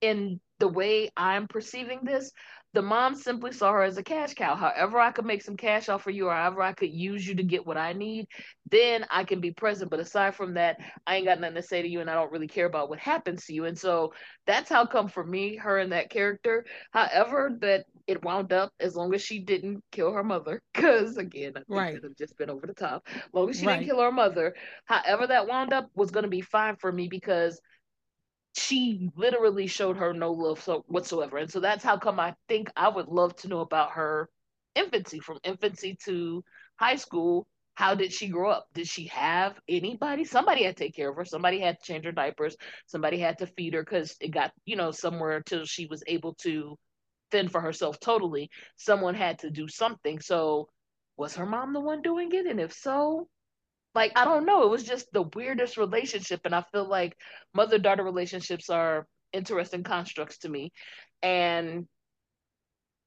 in 0.02 0.40
the 0.60 0.68
way 0.68 1.10
i'm 1.16 1.48
perceiving 1.48 2.02
this 2.04 2.32
the 2.74 2.82
mom 2.82 3.16
simply 3.16 3.52
saw 3.52 3.72
her 3.72 3.82
as 3.82 3.98
a 3.98 4.04
cash 4.04 4.36
cow. 4.36 4.56
However, 4.56 5.00
I 5.00 5.12
could 5.12 5.26
make 5.26 5.42
some 5.42 5.58
cash 5.58 5.90
off 5.90 6.04
for 6.04 6.12
you, 6.12 6.28
or 6.28 6.34
however 6.34 6.62
I 6.62 6.74
could 6.74 6.92
use 6.92 7.28
you 7.28 7.36
to 7.36 7.44
get 7.44 7.66
what 7.66 7.78
I 7.78 7.94
need, 7.94 8.28
then 8.70 9.06
I 9.10 9.24
can 9.24 9.40
be 9.42 9.52
present. 9.52 9.90
But 9.90 10.00
aside 10.00 10.36
from 10.36 10.54
that, 10.54 10.78
I 11.08 11.16
ain't 11.16 11.26
got 11.26 11.40
nothing 11.40 11.56
to 11.56 11.64
say 11.64 11.82
to 11.82 11.88
you, 11.88 12.02
and 12.02 12.10
I 12.10 12.14
don't 12.14 12.32
really 12.32 12.48
care 12.48 12.68
about 12.68 12.90
what 12.90 13.00
happens 13.00 13.46
to 13.46 13.54
you. 13.54 13.66
And 13.66 13.78
so 13.78 14.14
that's 14.46 14.70
how 14.70 14.86
come 14.86 15.08
for 15.08 15.24
me, 15.24 15.56
her 15.56 15.80
and 15.80 15.92
that 15.94 16.12
character. 16.12 16.66
However, 16.92 17.58
that 17.62 17.86
it 18.06 18.24
wound 18.24 18.54
up 18.54 18.72
as 18.80 18.96
long 18.96 19.14
as 19.14 19.22
she 19.22 19.40
didn't 19.40 19.84
kill 19.92 20.12
her 20.14 20.24
mother, 20.24 20.62
because 20.74 21.18
again, 21.18 21.54
I 21.56 21.60
think 21.60 21.68
right. 21.70 22.04
have 22.04 22.16
just 22.18 22.38
been 22.38 22.50
over 22.50 22.68
the 22.68 22.74
top. 22.74 23.08
As 23.14 23.22
long 23.34 23.50
as 23.50 23.60
she 23.60 23.66
right. 23.66 23.80
didn't 23.80 23.90
kill 23.90 24.02
her 24.02 24.12
mother, 24.12 24.56
however 24.86 25.28
that 25.28 25.48
wound 25.48 25.74
up 25.74 25.90
was 25.96 26.12
going 26.12 26.24
to 26.24 26.30
be 26.30 26.42
fine 26.42 26.76
for 26.76 26.92
me 26.92 27.08
because 27.08 27.60
she 28.60 29.12
literally 29.16 29.68
showed 29.68 29.98
her 29.98 30.14
no 30.14 30.32
love 30.34 30.62
so 30.62 30.84
whatsoever. 30.88 31.38
And 31.38 31.52
so 31.52 31.60
that's 31.60 31.84
how 31.84 31.98
come 31.98 32.20
I 32.20 32.36
think 32.48 32.72
I 32.76 32.90
would 32.90 33.08
love 33.08 33.36
to 33.38 33.48
know 33.48 33.62
about 33.62 33.92
her 33.92 34.30
infancy, 34.76 35.20
from 35.20 35.40
infancy 35.44 35.98
to 36.06 36.44
high 36.78 36.96
school. 36.98 37.48
How 37.76 37.96
did 37.96 38.12
she 38.12 38.28
grow 38.28 38.52
up? 38.52 38.68
Did 38.74 38.88
she 38.88 39.08
have 39.08 39.60
anybody? 39.70 40.26
Somebody 40.26 40.64
had 40.64 40.76
to 40.78 40.84
take 40.84 40.96
care 40.96 41.10
of 41.10 41.16
her. 41.16 41.26
Somebody 41.26 41.60
had 41.62 41.80
to 41.80 41.86
change 41.86 42.06
her 42.06 42.12
diapers. 42.12 42.58
Somebody 42.88 43.20
had 43.20 43.38
to 43.40 43.48
feed 43.48 43.74
her 43.74 43.84
because 43.84 44.16
it 44.20 44.30
got, 44.32 44.52
you 44.66 44.76
know, 44.76 44.92
somewhere 44.92 45.38
until 45.38 45.66
she 45.66 45.86
was 45.86 46.04
able 46.08 46.34
to 46.36 46.78
fend 47.32 47.52
for 47.52 47.62
herself 47.62 48.00
totally. 48.00 48.50
Someone 48.78 49.16
had 49.16 49.40
to 49.40 49.50
do 49.50 49.68
something. 49.68 50.20
So 50.20 50.68
was 51.18 51.36
her 51.36 51.46
mom 51.46 51.74
the 51.74 51.80
one 51.80 52.02
doing 52.02 52.32
it? 52.34 52.48
And 52.48 52.60
if 52.60 52.74
so, 52.74 53.30
like 53.96 54.12
I 54.16 54.26
don't 54.26 54.46
know, 54.46 54.64
it 54.64 54.70
was 54.70 54.84
just 54.84 55.12
the 55.12 55.24
weirdest 55.36 55.78
relationship, 55.78 56.42
and 56.46 56.54
I 56.54 56.64
feel 56.72 56.88
like 56.88 57.16
mother 57.54 57.80
daughter 57.80 58.04
relationships 58.04 58.70
are 58.70 59.08
interesting 59.34 59.84
constructs 59.84 60.40
to 60.40 60.50
me, 60.50 60.72
and 61.22 61.88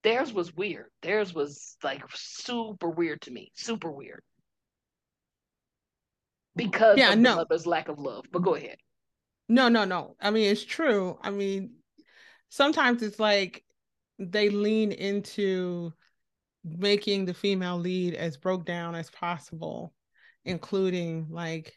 theirs 0.03 0.33
was 0.33 0.55
weird. 0.55 0.87
Theirs 1.03 1.33
was 1.33 1.77
like 1.83 2.03
super 2.15 2.89
weird 2.89 3.21
to 3.23 3.31
me, 3.31 3.53
super 3.55 3.91
weird 3.91 4.23
because 6.57 6.99
yeah, 6.99 7.13
of 7.13 7.19
no. 7.19 7.31
the 7.31 7.37
mother's 7.37 7.67
lack 7.67 7.89
of 7.89 7.99
love. 7.99 8.25
But 8.31 8.43
go 8.43 8.55
ahead. 8.55 8.77
No, 9.49 9.69
no, 9.69 9.85
no. 9.85 10.17
I 10.21 10.31
mean, 10.31 10.51
it's 10.51 10.65
true. 10.65 11.19
I 11.23 11.31
mean, 11.31 11.75
sometimes 12.49 13.03
it's 13.03 13.19
like 13.19 13.65
they 14.19 14.51
lean 14.51 14.93
into 14.93 15.93
making 16.65 17.25
the 17.25 17.35
female 17.35 17.79
lead 17.79 18.15
as 18.15 18.37
broke 18.37 18.65
down 18.65 18.95
as 18.95 19.11
possible 19.11 19.93
including 20.45 21.29
like 21.31 21.73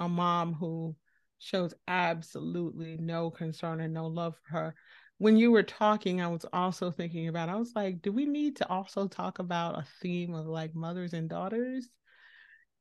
a 0.00 0.08
mom 0.08 0.54
who 0.54 0.96
shows 1.38 1.74
absolutely 1.88 2.96
no 3.00 3.30
concern 3.30 3.80
and 3.80 3.92
no 3.92 4.06
love 4.06 4.36
for 4.36 4.52
her. 4.52 4.74
When 5.18 5.36
you 5.36 5.50
were 5.50 5.62
talking, 5.62 6.20
I 6.20 6.28
was 6.28 6.44
also 6.52 6.90
thinking 6.90 7.28
about, 7.28 7.48
I 7.48 7.56
was 7.56 7.72
like, 7.76 8.02
do 8.02 8.12
we 8.12 8.26
need 8.26 8.56
to 8.56 8.68
also 8.68 9.06
talk 9.06 9.38
about 9.38 9.78
a 9.78 9.86
theme 10.00 10.34
of 10.34 10.46
like 10.46 10.74
mothers 10.74 11.12
and 11.12 11.28
daughters? 11.28 11.88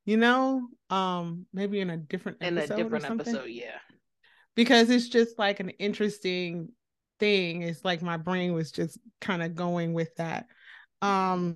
You 0.05 0.17
know, 0.17 0.67
um, 0.89 1.45
maybe 1.53 1.79
in 1.79 1.91
a 1.91 1.97
different 1.97 2.41
in 2.41 2.57
a 2.57 2.65
different 2.67 3.05
episode, 3.05 3.49
yeah. 3.49 3.77
Because 4.55 4.89
it's 4.89 5.09
just 5.09 5.37
like 5.37 5.59
an 5.59 5.69
interesting 5.69 6.69
thing. 7.19 7.61
It's 7.61 7.85
like 7.85 8.01
my 8.01 8.17
brain 8.17 8.53
was 8.53 8.71
just 8.71 8.97
kind 9.19 9.43
of 9.43 9.55
going 9.55 9.93
with 9.93 10.13
that. 10.15 10.47
Um, 11.01 11.55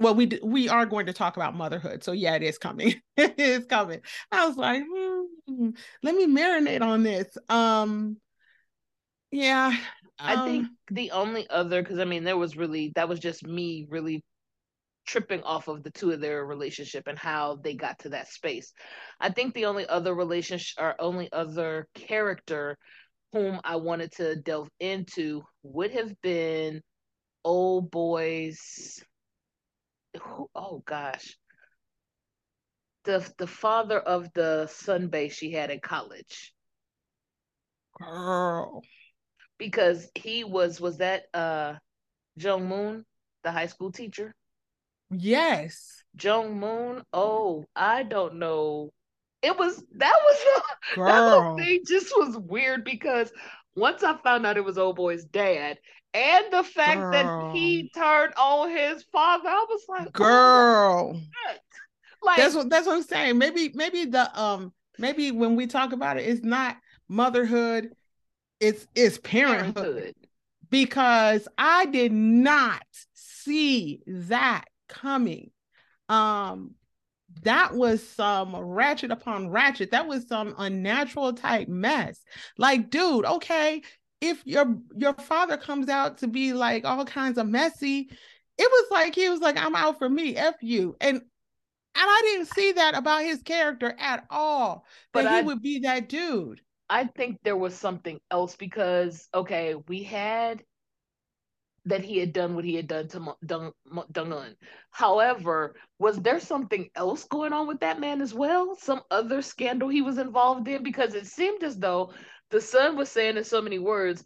well 0.00 0.14
we 0.14 0.30
we 0.42 0.68
are 0.68 0.86
going 0.86 1.06
to 1.06 1.12
talk 1.12 1.36
about 1.36 1.54
motherhood. 1.54 2.02
So 2.02 2.12
yeah 2.12 2.34
it 2.34 2.42
is 2.42 2.58
coming. 2.58 2.94
It 3.16 3.38
is 3.38 3.66
coming. 3.66 4.00
I 4.32 4.46
was 4.46 4.56
like 4.56 4.82
hmm, 4.86 5.70
let 6.02 6.14
me 6.14 6.26
marinate 6.26 6.82
on 6.82 7.02
this. 7.02 7.36
Um 7.48 8.16
yeah 9.30 9.68
um, 9.68 9.76
i 10.18 10.44
think 10.44 10.64
um, 10.64 10.76
the 10.90 11.12
only 11.12 11.48
other 11.50 11.80
because 11.80 12.00
i 12.00 12.04
mean 12.04 12.24
there 12.24 12.36
was 12.36 12.56
really 12.56 12.90
that 12.96 13.08
was 13.08 13.20
just 13.20 13.44
me 13.46 13.86
really 13.88 14.24
tripping 15.06 15.42
off 15.42 15.68
of 15.68 15.82
the 15.82 15.90
two 15.90 16.12
of 16.12 16.20
their 16.20 16.44
relationship 16.44 17.06
and 17.06 17.18
how 17.18 17.58
they 17.64 17.74
got 17.74 17.98
to 17.98 18.10
that 18.10 18.28
space. 18.28 18.72
I 19.18 19.30
think 19.30 19.54
the 19.54 19.64
only 19.66 19.84
other 19.86 20.14
relationship 20.14 20.80
or 20.80 20.94
only 21.00 21.28
other 21.32 21.88
character 21.94 22.76
whom 23.32 23.60
i 23.64 23.76
wanted 23.76 24.12
to 24.12 24.36
delve 24.36 24.68
into 24.78 25.42
would 25.62 25.90
have 25.92 26.12
been 26.22 26.80
old 27.44 27.90
boys. 27.90 29.02
Oh 30.54 30.82
gosh, 30.84 31.36
the 33.04 33.28
the 33.38 33.46
father 33.46 33.98
of 33.98 34.32
the 34.34 34.66
sunbae 34.70 35.30
she 35.30 35.52
had 35.52 35.70
in 35.70 35.80
college. 35.80 36.52
Girl. 37.98 38.82
Because 39.58 40.10
he 40.14 40.44
was 40.44 40.80
was 40.80 40.98
that 40.98 41.24
uh 41.34 41.74
Jung 42.36 42.68
Moon, 42.68 43.04
the 43.42 43.52
high 43.52 43.66
school 43.66 43.92
teacher? 43.92 44.34
Yes. 45.10 46.02
Jung 46.20 46.58
Moon. 46.58 47.02
Oh, 47.12 47.64
I 47.74 48.02
don't 48.02 48.36
know. 48.36 48.90
It 49.42 49.56
was 49.56 49.82
that 49.96 50.16
was 50.22 50.62
Girl. 50.94 51.06
that 51.06 51.24
whole 51.24 51.56
thing 51.56 51.80
just 51.86 52.12
was 52.16 52.36
weird 52.36 52.84
because 52.84 53.32
once 53.76 54.02
I 54.02 54.16
found 54.18 54.46
out 54.46 54.56
it 54.56 54.64
was 54.64 54.78
old 54.78 54.96
boy's 54.96 55.24
dad, 55.24 55.78
and 56.12 56.44
the 56.52 56.64
fact 56.64 57.00
Girl. 57.00 57.12
that 57.12 57.56
he 57.56 57.90
turned 57.94 58.34
on 58.36 58.70
his 58.70 59.04
father, 59.12 59.48
I 59.48 59.66
was 59.68 59.82
like, 59.88 60.08
oh 60.08 60.10
Girl. 60.10 61.20
Oh, 61.46 61.56
like 62.22 62.36
that's 62.36 62.54
what 62.54 62.68
that's 62.68 62.86
what 62.86 62.96
I'm 62.96 63.02
saying. 63.02 63.38
Maybe 63.38 63.70
maybe 63.74 64.04
the 64.04 64.40
um 64.40 64.72
maybe 64.98 65.30
when 65.30 65.56
we 65.56 65.66
talk 65.66 65.92
about 65.92 66.18
it, 66.18 66.28
it's 66.28 66.44
not 66.44 66.76
motherhood, 67.08 67.90
it's 68.58 68.86
it's 68.94 69.18
parenthood. 69.18 69.74
parenthood. 69.74 70.14
Because 70.68 71.48
I 71.58 71.86
did 71.86 72.12
not 72.12 72.82
see 73.14 74.02
that 74.06 74.64
coming. 74.88 75.50
Um 76.08 76.74
that 77.42 77.74
was 77.74 78.06
some 78.06 78.54
ratchet 78.54 79.10
upon 79.10 79.50
ratchet. 79.50 79.90
That 79.90 80.06
was 80.06 80.28
some 80.28 80.54
unnatural 80.58 81.32
type 81.32 81.68
mess. 81.68 82.22
Like, 82.58 82.90
dude, 82.90 83.24
okay, 83.24 83.82
if 84.20 84.46
your 84.46 84.76
your 84.96 85.14
father 85.14 85.56
comes 85.56 85.88
out 85.88 86.18
to 86.18 86.28
be 86.28 86.52
like 86.52 86.84
all 86.84 87.04
kinds 87.04 87.38
of 87.38 87.46
messy, 87.48 88.10
it 88.58 88.70
was 88.70 88.86
like 88.90 89.14
he 89.14 89.28
was 89.28 89.40
like, 89.40 89.56
I'm 89.56 89.74
out 89.74 89.98
for 89.98 90.08
me, 90.08 90.36
F 90.36 90.56
you. 90.60 90.96
And 91.00 91.16
and 91.16 91.22
I 91.94 92.20
didn't 92.24 92.54
see 92.54 92.72
that 92.72 92.94
about 92.94 93.24
his 93.24 93.42
character 93.42 93.94
at 93.98 94.24
all. 94.30 94.84
But 95.12 95.24
that 95.24 95.32
I, 95.32 95.40
he 95.40 95.46
would 95.46 95.62
be 95.62 95.80
that 95.80 96.08
dude. 96.08 96.60
I 96.88 97.04
think 97.04 97.38
there 97.42 97.56
was 97.56 97.74
something 97.74 98.20
else 98.30 98.56
because 98.56 99.28
okay, 99.34 99.74
we 99.88 100.02
had 100.02 100.62
that 101.86 102.04
he 102.04 102.18
had 102.18 102.32
done 102.32 102.54
what 102.54 102.64
he 102.64 102.74
had 102.74 102.86
done 102.86 103.08
to 103.08 103.34
Dong 103.44 103.72
Un. 104.16 104.56
However, 104.90 105.74
was 105.98 106.18
there 106.18 106.40
something 106.40 106.90
else 106.94 107.24
going 107.24 107.52
on 107.52 107.66
with 107.66 107.80
that 107.80 108.00
man 108.00 108.20
as 108.20 108.34
well? 108.34 108.76
Some 108.76 109.02
other 109.10 109.42
scandal 109.42 109.88
he 109.88 110.02
was 110.02 110.18
involved 110.18 110.68
in? 110.68 110.82
Because 110.82 111.14
it 111.14 111.26
seemed 111.26 111.62
as 111.62 111.78
though 111.78 112.12
the 112.50 112.60
son 112.60 112.96
was 112.96 113.10
saying 113.10 113.36
in 113.36 113.44
so 113.44 113.62
many 113.62 113.78
words, 113.78 114.24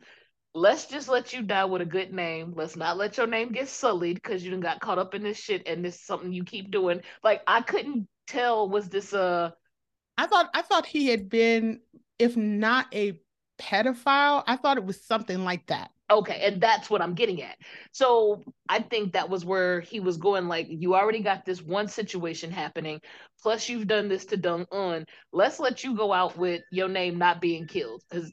let's 0.54 0.86
just 0.86 1.08
let 1.08 1.32
you 1.32 1.42
die 1.42 1.64
with 1.64 1.82
a 1.82 1.86
good 1.86 2.12
name. 2.12 2.54
Let's 2.56 2.76
not 2.76 2.96
let 2.96 3.16
your 3.16 3.26
name 3.26 3.52
get 3.52 3.68
sullied 3.68 4.16
because 4.16 4.44
you 4.44 4.50
done 4.50 4.60
got 4.60 4.80
caught 4.80 4.98
up 4.98 5.14
in 5.14 5.22
this 5.22 5.38
shit 5.38 5.66
and 5.66 5.84
this 5.84 5.96
is 5.96 6.00
something 6.02 6.32
you 6.32 6.44
keep 6.44 6.70
doing. 6.70 7.02
Like 7.22 7.42
I 7.46 7.60
couldn't 7.60 8.08
tell 8.26 8.68
was 8.68 8.88
this 8.88 9.12
a 9.12 9.54
I 10.16 10.26
thought 10.26 10.50
I 10.54 10.62
thought 10.62 10.86
he 10.86 11.08
had 11.08 11.28
been, 11.28 11.80
if 12.18 12.36
not 12.36 12.86
a 12.94 13.18
pedophile, 13.58 14.42
I 14.46 14.56
thought 14.56 14.76
it 14.76 14.84
was 14.84 15.00
something 15.04 15.44
like 15.44 15.66
that. 15.66 15.90
Okay, 16.10 16.40
and 16.42 16.60
that's 16.60 16.90
what 16.90 17.00
I'm 17.00 17.14
getting 17.14 17.42
at. 17.42 17.56
So 17.92 18.42
I 18.68 18.80
think 18.80 19.14
that 19.14 19.30
was 19.30 19.44
where 19.44 19.80
he 19.80 20.00
was 20.00 20.18
going. 20.18 20.48
Like, 20.48 20.66
you 20.68 20.94
already 20.94 21.20
got 21.20 21.46
this 21.46 21.62
one 21.62 21.88
situation 21.88 22.50
happening, 22.50 23.00
plus 23.42 23.68
you've 23.68 23.86
done 23.86 24.08
this 24.08 24.26
to 24.26 24.36
Dong 24.36 24.66
Un. 24.70 25.06
Let's 25.32 25.58
let 25.60 25.82
you 25.82 25.96
go 25.96 26.12
out 26.12 26.36
with 26.36 26.62
your 26.70 26.88
name 26.88 27.18
not 27.18 27.40
being 27.40 27.66
killed. 27.66 28.02
Because 28.10 28.30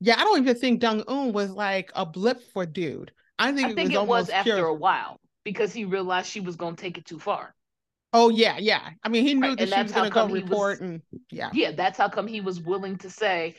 yeah, 0.00 0.14
I 0.18 0.24
don't 0.24 0.40
even 0.40 0.56
think 0.56 0.80
Dong 0.80 1.02
Un 1.08 1.32
was 1.32 1.50
like 1.50 1.90
a 1.94 2.06
blip 2.06 2.40
for 2.52 2.64
dude. 2.64 3.12
I 3.38 3.52
think 3.52 3.70
I 3.70 3.74
think 3.74 3.92
it 3.92 3.98
was, 3.98 4.04
it 4.04 4.08
was 4.08 4.30
after 4.30 4.54
pure. 4.54 4.66
a 4.66 4.74
while 4.74 5.18
because 5.44 5.72
he 5.72 5.84
realized 5.84 6.28
she 6.28 6.40
was 6.40 6.56
going 6.56 6.76
to 6.76 6.80
take 6.80 6.96
it 6.96 7.04
too 7.04 7.18
far. 7.18 7.54
Oh 8.12 8.28
yeah, 8.28 8.58
yeah. 8.58 8.90
I 9.02 9.08
mean, 9.08 9.26
he 9.26 9.34
knew 9.34 9.48
right. 9.48 9.58
that 9.58 9.72
and 9.72 9.72
she 9.72 9.82
was 9.82 9.92
going 9.92 10.10
to 10.10 10.14
go 10.14 10.28
report, 10.28 10.80
was, 10.80 10.88
and 10.88 11.02
yeah, 11.30 11.50
yeah. 11.52 11.72
That's 11.72 11.98
how 11.98 12.08
come 12.08 12.26
he 12.26 12.40
was 12.40 12.60
willing 12.60 12.98
to 12.98 13.10
say, 13.10 13.56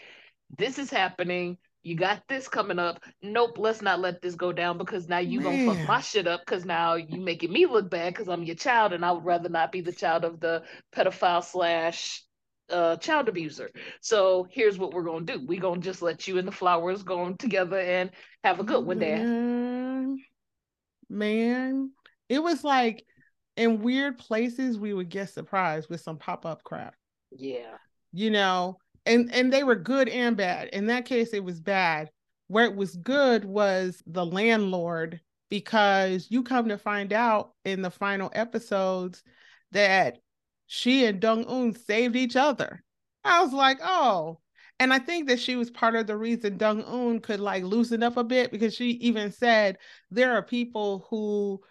"This 0.50 0.78
is 0.78 0.90
happening 0.90 1.58
you 1.84 1.96
got 1.96 2.24
this 2.30 2.48
coming 2.48 2.80
up. 2.80 3.04
Nope, 3.22 3.58
let's 3.58 3.82
not 3.82 4.00
let 4.00 4.22
this 4.22 4.36
go 4.36 4.54
down 4.54 4.78
because 4.78 5.10
now 5.10 5.20
you 5.20 5.42
Man. 5.42 5.66
gonna 5.66 5.78
fuck 5.78 5.88
my 5.88 6.00
shit 6.00 6.28
up 6.28 6.40
because 6.46 6.64
now 6.64 6.96
you 6.96 7.20
making 7.20 7.52
me 7.52 7.66
look 7.66 7.90
bad 7.90 8.14
because 8.14 8.30
I'm 8.30 8.44
your 8.44 8.56
child 8.56 8.94
and 8.94 9.06
I 9.06 9.12
would 9.12 9.26
rather 9.26 9.50
not 9.50 9.72
be 9.72 9.82
the 9.82 9.92
child 9.92 10.24
of 10.24 10.40
the 10.40 10.64
pedophile 10.96 11.44
slash 11.44 12.24
uh, 12.70 12.96
child 12.96 13.28
abuser. 13.28 13.70
So 14.00 14.48
here's 14.50 14.80
what 14.80 14.94
we're 14.94 15.04
gonna 15.04 15.26
do. 15.26 15.46
We're 15.46 15.60
gonna 15.60 15.82
just 15.82 16.02
let 16.02 16.26
you 16.26 16.38
and 16.38 16.48
the 16.48 16.54
flowers 16.54 17.04
go 17.04 17.20
on 17.20 17.36
together 17.36 17.80
and 17.80 18.12
have 18.46 18.62
a 18.62 18.64
good 18.64 18.86
one, 18.86 19.00
Dad. 19.00 19.20
Man. 19.20 20.18
Man, 21.10 21.92
it 22.30 22.42
was 22.42 22.64
like 22.64 23.06
in 23.58 23.82
weird 23.82 24.18
places 24.18 24.80
we 24.80 24.94
would 24.94 25.10
get 25.10 25.30
surprised 25.30 25.90
with 25.90 26.00
some 26.00 26.18
pop-up 26.18 26.64
crap. 26.64 26.96
Yeah. 27.30 27.76
You 28.14 28.32
know, 28.32 28.78
and 29.06 29.34
and 29.34 29.52
they 29.52 29.64
were 29.64 29.76
good 29.76 30.10
and 30.10 30.38
bad. 30.38 30.70
In 30.70 30.88
that 30.88 31.06
case, 31.06 31.34
it 31.34 31.44
was 31.44 31.60
bad. 31.60 32.10
Where 32.48 32.66
it 32.66 32.76
was 32.76 32.96
good 32.96 33.46
was 33.46 34.02
the 34.06 34.26
landlord 34.26 35.22
because 35.50 36.28
you 36.30 36.44
come 36.44 36.70
to 36.70 36.78
find 36.78 37.14
out 37.14 37.54
in 37.66 37.82
the 37.82 37.92
final 37.92 38.32
episodes 38.34 39.24
that 39.72 40.18
she 40.68 41.06
and 41.06 41.20
Dong 41.20 41.46
Un 41.46 41.74
saved 41.74 42.16
each 42.16 42.36
other. 42.36 42.84
I 43.24 43.44
was 43.44 43.54
like, 43.54 43.80
oh. 43.84 44.40
And 44.80 44.92
I 44.94 45.00
think 45.00 45.30
that 45.30 45.40
she 45.40 45.56
was 45.56 45.70
part 45.70 45.96
of 45.96 46.08
the 46.08 46.18
reason 46.18 46.58
Dong 46.58 46.84
Un 46.84 47.20
could 47.20 47.40
like 47.40 47.64
loosen 47.64 48.04
up 48.04 48.18
a 48.18 48.24
bit 48.24 48.52
because 48.52 48.74
she 48.74 48.92
even 48.92 49.32
said 49.32 49.78
there 50.10 50.34
are 50.34 50.42
people 50.42 51.06
who 51.10 51.62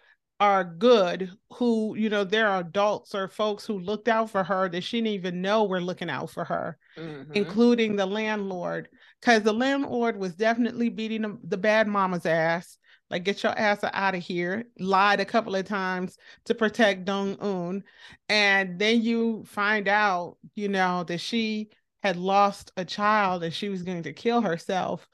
are 0.43 0.63
good 0.63 1.31
who 1.53 1.95
you 1.95 2.09
know 2.09 2.25
there 2.25 2.47
are 2.47 2.59
adults 2.59 3.15
or 3.15 3.29
folks 3.29 3.65
who 3.65 3.79
looked 3.79 4.09
out 4.09 4.29
for 4.29 4.43
her 4.43 4.67
that 4.67 4.83
she 4.83 4.97
didn't 4.97 5.13
even 5.13 5.41
know 5.41 5.63
were 5.63 5.79
looking 5.79 6.09
out 6.09 6.29
for 6.29 6.43
her 6.43 6.77
mm-hmm. 6.97 7.31
including 7.33 7.95
the 7.95 8.05
landlord 8.05 8.89
because 9.21 9.43
the 9.43 9.53
landlord 9.53 10.17
was 10.17 10.35
definitely 10.35 10.89
beating 10.89 11.21
the, 11.21 11.37
the 11.47 11.57
bad 11.57 11.87
mama's 11.87 12.25
ass. 12.25 12.77
Like 13.09 13.23
get 13.23 13.43
your 13.43 13.57
ass 13.57 13.79
out 13.83 14.15
of 14.15 14.23
here 14.23 14.65
lied 14.79 15.19
a 15.19 15.25
couple 15.25 15.55
of 15.55 15.65
times 15.65 16.17
to 16.45 16.55
protect 16.55 17.05
dong 17.05 17.37
un 17.39 17.83
and 18.27 18.79
then 18.79 19.01
you 19.01 19.43
find 19.45 19.87
out 19.87 20.37
you 20.55 20.67
know 20.67 21.03
that 21.03 21.19
she 21.19 21.69
had 22.01 22.17
lost 22.17 22.71
a 22.75 22.83
child 22.83 23.43
and 23.43 23.53
she 23.53 23.69
was 23.69 23.83
going 23.83 24.03
to 24.03 24.13
kill 24.13 24.41
herself. 24.41 25.07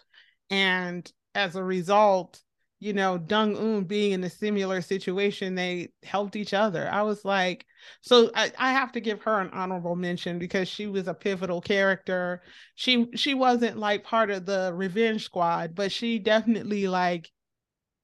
And 0.49 1.09
as 1.35 1.55
a 1.55 1.63
result 1.63 2.41
you 2.79 2.93
know, 2.93 3.17
Dong 3.17 3.57
Un 3.57 3.83
being 3.83 4.13
in 4.13 4.23
a 4.23 4.29
similar 4.29 4.81
situation, 4.81 5.55
they 5.55 5.89
helped 6.03 6.37
each 6.37 6.53
other. 6.53 6.89
I 6.89 7.01
was 7.01 7.25
like, 7.25 7.65
so 8.01 8.31
I, 8.33 8.51
I 8.57 8.71
have 8.71 8.93
to 8.93 9.01
give 9.01 9.21
her 9.23 9.41
an 9.41 9.49
honorable 9.51 9.95
mention 9.95 10.39
because 10.39 10.69
she 10.69 10.87
was 10.87 11.07
a 11.07 11.13
pivotal 11.13 11.59
character. 11.59 12.41
She 12.75 13.09
she 13.15 13.33
wasn't 13.33 13.77
like 13.77 14.03
part 14.05 14.29
of 14.29 14.45
the 14.45 14.71
revenge 14.73 15.25
squad, 15.25 15.75
but 15.75 15.91
she 15.91 16.19
definitely 16.19 16.87
like 16.87 17.29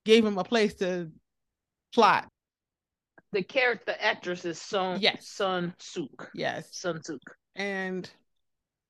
gave 0.04 0.26
him 0.26 0.38
a 0.38 0.44
place 0.44 0.74
to 0.76 1.10
plot. 1.94 2.28
The 3.32 3.44
character 3.44 3.96
actress 4.00 4.44
is 4.44 4.62
Son 4.62 5.00
yes. 5.00 5.30
Son 5.30 5.74
Sook. 5.80 6.32
Yes. 6.34 6.68
Son 6.72 7.02
Sook. 7.02 7.22
And 7.56 8.10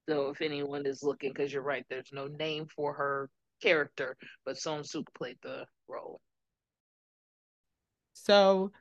so 0.09 0.29
if 0.29 0.41
anyone 0.41 0.85
is 0.87 1.03
looking, 1.03 1.31
because 1.31 1.53
you're 1.53 1.61
right, 1.61 1.85
there's 1.89 2.11
no 2.11 2.27
name 2.27 2.67
for 2.75 2.93
her 2.93 3.29
character, 3.61 4.15
but 4.45 4.57
Song 4.57 4.83
Suk 4.83 5.11
played 5.13 5.37
the 5.41 5.65
role. 5.87 6.19
So 8.13 8.71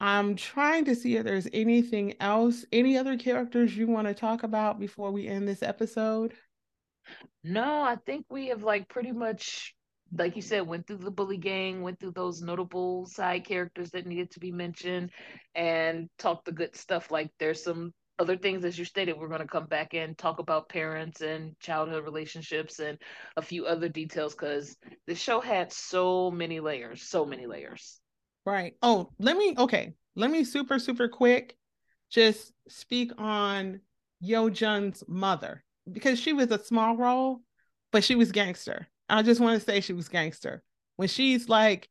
I'm 0.00 0.36
trying 0.36 0.84
to 0.86 0.94
see 0.94 1.16
if 1.16 1.24
there's 1.24 1.48
anything 1.52 2.14
else, 2.20 2.64
any 2.72 2.98
other 2.98 3.16
characters 3.16 3.76
you 3.76 3.86
want 3.86 4.08
to 4.08 4.14
talk 4.14 4.42
about 4.42 4.80
before 4.80 5.12
we 5.12 5.28
end 5.28 5.46
this 5.46 5.62
episode. 5.62 6.34
No, 7.44 7.82
I 7.82 7.96
think 8.04 8.26
we 8.28 8.48
have 8.48 8.62
like 8.62 8.88
pretty 8.88 9.12
much 9.12 9.74
like 10.14 10.36
you 10.36 10.42
said, 10.42 10.66
went 10.66 10.86
through 10.86 10.98
the 10.98 11.10
bully 11.10 11.38
gang, 11.38 11.82
went 11.82 11.98
through 11.98 12.12
those 12.12 12.42
notable 12.42 13.06
side 13.06 13.44
characters 13.46 13.90
that 13.90 14.06
needed 14.06 14.30
to 14.32 14.40
be 14.40 14.52
mentioned, 14.52 15.10
and 15.54 16.08
talked 16.18 16.44
the 16.44 16.52
good 16.52 16.76
stuff. 16.76 17.10
Like 17.10 17.30
there's 17.38 17.64
some 17.64 17.92
other 18.18 18.36
things 18.36 18.64
as 18.64 18.78
you 18.78 18.84
stated 18.84 19.18
we're 19.18 19.28
going 19.28 19.40
to 19.40 19.46
come 19.46 19.66
back 19.66 19.94
and 19.94 20.16
talk 20.16 20.38
about 20.38 20.68
parents 20.68 21.20
and 21.20 21.58
childhood 21.60 22.04
relationships 22.04 22.78
and 22.78 22.98
a 23.36 23.42
few 23.42 23.66
other 23.66 23.88
details 23.88 24.34
because 24.34 24.76
the 25.06 25.14
show 25.14 25.40
had 25.40 25.72
so 25.72 26.30
many 26.30 26.60
layers 26.60 27.02
so 27.02 27.24
many 27.24 27.46
layers. 27.46 28.00
Right. 28.44 28.74
Oh 28.82 29.10
let 29.18 29.36
me 29.36 29.54
okay 29.56 29.94
let 30.16 30.30
me 30.30 30.44
super 30.44 30.78
super 30.78 31.08
quick 31.08 31.56
just 32.10 32.52
speak 32.68 33.12
on 33.18 33.80
Yeojung's 34.22 35.02
mother 35.08 35.64
because 35.90 36.20
she 36.20 36.32
was 36.32 36.50
a 36.50 36.62
small 36.62 36.96
role 36.96 37.40
but 37.92 38.04
she 38.04 38.14
was 38.14 38.32
gangster. 38.32 38.88
I 39.08 39.22
just 39.22 39.40
want 39.40 39.60
to 39.60 39.64
say 39.64 39.80
she 39.80 39.92
was 39.92 40.08
gangster. 40.08 40.62
When 40.96 41.08
she's 41.08 41.48
like 41.48 41.88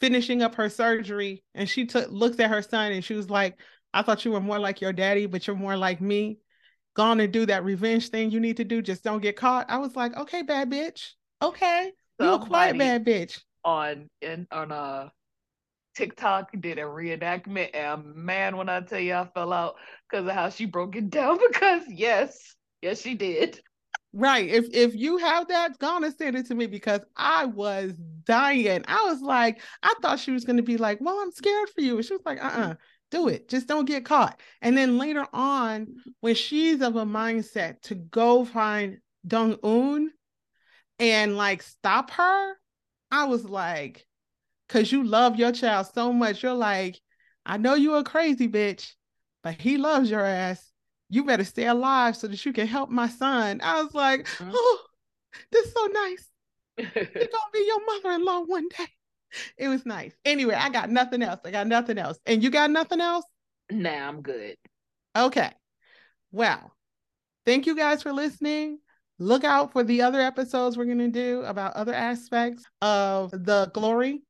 finishing 0.00 0.42
up 0.42 0.56
her 0.56 0.68
surgery 0.68 1.44
and 1.54 1.68
she 1.68 1.86
took 1.86 2.10
looks 2.10 2.40
at 2.40 2.50
her 2.50 2.62
son 2.62 2.92
and 2.92 3.04
she 3.04 3.14
was 3.14 3.30
like 3.30 3.56
I 3.94 4.02
thought 4.02 4.24
you 4.24 4.32
were 4.32 4.40
more 4.40 4.58
like 4.58 4.80
your 4.80 4.92
daddy, 4.92 5.26
but 5.26 5.46
you're 5.46 5.56
more 5.56 5.76
like 5.76 6.00
me. 6.00 6.38
Gone 6.94 7.20
and 7.20 7.32
do 7.32 7.46
that 7.46 7.64
revenge 7.64 8.08
thing 8.10 8.30
you 8.30 8.40
need 8.40 8.58
to 8.58 8.64
do. 8.64 8.82
Just 8.82 9.02
don't 9.02 9.22
get 9.22 9.36
caught. 9.36 9.70
I 9.70 9.78
was 9.78 9.96
like, 9.96 10.16
okay, 10.16 10.42
bad 10.42 10.70
bitch. 10.70 11.12
Okay. 11.40 11.92
You 12.20 12.34
a 12.34 12.38
quiet 12.38 12.78
bad 12.78 13.04
bitch. 13.04 13.40
On 13.64 14.08
in 14.20 14.46
on 14.50 14.72
uh 14.72 15.08
TikTok 15.94 16.50
did 16.60 16.78
a 16.78 16.82
reenactment, 16.82 17.70
and 17.74 18.14
man, 18.14 18.56
when 18.56 18.68
I 18.68 18.80
tell 18.80 19.00
you 19.00 19.14
I 19.14 19.28
fell 19.34 19.52
out 19.52 19.76
because 20.10 20.26
of 20.26 20.32
how 20.32 20.48
she 20.48 20.66
broke 20.66 20.96
it 20.96 21.10
down. 21.10 21.38
Because 21.38 21.82
yes, 21.88 22.54
yes, 22.80 23.00
she 23.00 23.14
did. 23.14 23.60
Right. 24.14 24.48
If 24.48 24.66
if 24.72 24.94
you 24.94 25.16
have 25.18 25.48
that, 25.48 25.78
go 25.78 25.96
on 25.96 26.04
and 26.04 26.14
send 26.14 26.36
it 26.36 26.46
to 26.46 26.54
me 26.54 26.66
because 26.66 27.00
I 27.16 27.46
was 27.46 27.94
dying. 28.24 28.84
I 28.86 29.04
was 29.04 29.22
like, 29.22 29.62
I 29.82 29.94
thought 30.02 30.20
she 30.20 30.32
was 30.32 30.44
gonna 30.44 30.62
be 30.62 30.76
like, 30.76 30.98
Well, 31.00 31.18
I'm 31.18 31.32
scared 31.32 31.70
for 31.70 31.80
you. 31.80 31.96
And 31.96 32.04
she 32.04 32.12
was 32.12 32.22
like, 32.26 32.42
uh-uh, 32.42 32.74
do 33.12 33.28
it. 33.28 33.48
Just 33.48 33.68
don't 33.68 33.84
get 33.84 34.04
caught. 34.04 34.40
And 34.60 34.76
then 34.76 34.98
later 34.98 35.26
on, 35.32 35.86
when 36.20 36.34
she's 36.34 36.80
of 36.80 36.96
a 36.96 37.04
mindset 37.04 37.80
to 37.82 37.94
go 37.94 38.44
find 38.44 38.98
Dong 39.24 39.56
Un 39.62 40.10
and 40.98 41.36
like 41.36 41.62
stop 41.62 42.10
her, 42.10 42.54
I 43.12 43.24
was 43.26 43.44
like, 43.44 44.04
because 44.66 44.90
you 44.90 45.04
love 45.04 45.36
your 45.36 45.52
child 45.52 45.86
so 45.94 46.12
much, 46.12 46.42
you're 46.42 46.54
like, 46.54 46.98
I 47.46 47.58
know 47.58 47.74
you 47.74 47.94
a 47.94 48.02
crazy 48.04 48.48
bitch, 48.48 48.92
but 49.44 49.60
he 49.60 49.76
loves 49.76 50.10
your 50.10 50.24
ass 50.24 50.72
you 51.12 51.24
better 51.24 51.44
stay 51.44 51.66
alive 51.66 52.16
so 52.16 52.26
that 52.26 52.44
you 52.46 52.54
can 52.54 52.66
help 52.66 52.88
my 52.88 53.06
son. 53.06 53.60
I 53.62 53.82
was 53.82 53.92
like, 53.92 54.24
mm-hmm. 54.24 54.50
oh, 54.54 54.78
this 55.50 55.66
is 55.66 55.72
so 55.74 55.86
nice. 55.86 56.28
You're 56.78 56.86
gonna 57.04 57.52
be 57.52 57.66
your 57.66 57.84
mother-in-law 57.84 58.44
one 58.46 58.66
day. 58.70 58.86
It 59.56 59.68
was 59.68 59.86
nice. 59.86 60.14
Anyway, 60.24 60.54
I 60.54 60.68
got 60.68 60.90
nothing 60.90 61.22
else. 61.22 61.40
I 61.44 61.50
got 61.50 61.66
nothing 61.66 61.98
else. 61.98 62.18
And 62.26 62.42
you 62.42 62.50
got 62.50 62.70
nothing 62.70 63.00
else? 63.00 63.24
Nah, 63.70 64.08
I'm 64.08 64.22
good. 64.22 64.56
Okay. 65.16 65.50
Well, 66.30 66.72
thank 67.46 67.66
you 67.66 67.76
guys 67.76 68.02
for 68.02 68.12
listening. 68.12 68.78
Look 69.18 69.44
out 69.44 69.72
for 69.72 69.84
the 69.84 70.02
other 70.02 70.20
episodes 70.20 70.76
we're 70.76 70.86
gonna 70.86 71.08
do 71.08 71.42
about 71.42 71.74
other 71.74 71.94
aspects 71.94 72.64
of 72.80 73.30
the 73.30 73.70
glory 73.72 74.22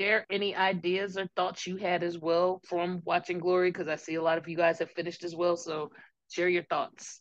there 0.00 0.24
any 0.30 0.56
ideas 0.56 1.18
or 1.18 1.28
thoughts 1.36 1.66
you 1.66 1.76
had 1.76 2.02
as 2.02 2.18
well 2.18 2.60
from 2.64 3.02
watching 3.04 3.38
Glory? 3.38 3.70
Because 3.70 3.86
I 3.86 3.96
see 3.96 4.14
a 4.14 4.22
lot 4.22 4.38
of 4.38 4.48
you 4.48 4.56
guys 4.56 4.78
have 4.78 4.90
finished 4.90 5.22
as 5.24 5.36
well. 5.36 5.56
So 5.58 5.90
share 6.30 6.48
your 6.48 6.64
thoughts. 6.64 7.20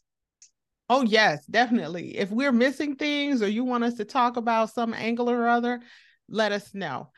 Oh, 0.90 1.04
yes, 1.04 1.46
definitely. 1.46 2.18
If 2.18 2.32
we're 2.32 2.54
missing 2.54 2.96
things 2.96 3.44
or 3.44 3.50
you 3.50 3.66
want 3.66 3.84
us 3.84 3.96
to 3.96 4.06
talk 4.06 4.38
about 4.38 4.74
some 4.74 4.94
angle 4.94 5.30
or 5.30 5.48
other, 5.48 5.82
let 6.30 6.52
us 6.52 6.74
know. 6.74 7.10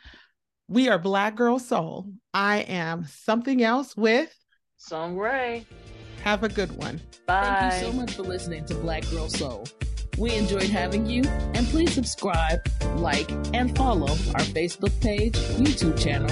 We 0.67 0.89
are 0.89 0.97
Black 0.97 1.35
Girl 1.35 1.59
Soul. 1.59 2.13
I 2.33 2.59
am 2.59 3.05
something 3.05 3.61
else 3.61 3.95
with 3.95 4.33
Song 4.77 5.17
Rae. 5.17 5.65
Have 6.23 6.43
a 6.43 6.49
good 6.49 6.71
one. 6.77 7.01
Bye. 7.25 7.57
Thank 7.59 7.73
you 7.73 7.91
so 7.91 7.93
much 7.93 8.13
for 8.13 8.23
listening 8.23 8.65
to 8.65 8.75
Black 8.75 9.07
Girl 9.09 9.29
Soul. 9.29 9.65
We 10.17 10.35
enjoyed 10.35 10.63
having 10.63 11.05
you, 11.07 11.23
and 11.25 11.65
please 11.67 11.93
subscribe, 11.93 12.59
like, 12.97 13.29
and 13.53 13.75
follow 13.75 14.11
our 14.11 14.45
Facebook 14.53 14.99
page, 15.01 15.33
YouTube 15.57 15.99
channel, 16.01 16.29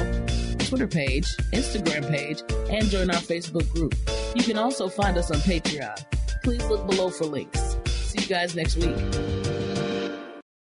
Twitter 0.68 0.88
page, 0.88 1.26
Instagram 1.54 2.08
page, 2.10 2.44
and 2.70 2.86
join 2.90 3.10
our 3.10 3.22
Facebook 3.22 3.70
group. 3.74 3.96
You 4.36 4.44
can 4.44 4.58
also 4.58 4.90
find 4.90 5.18
us 5.18 5.32
on 5.32 5.38
Patreon. 5.38 6.06
Please 6.44 6.64
look 6.68 6.86
below 6.88 7.10
for 7.10 7.26
links. 7.26 7.78
See 7.88 8.22
you 8.22 8.28
guys 8.28 8.56
next 8.56 8.78
week. 8.78 9.39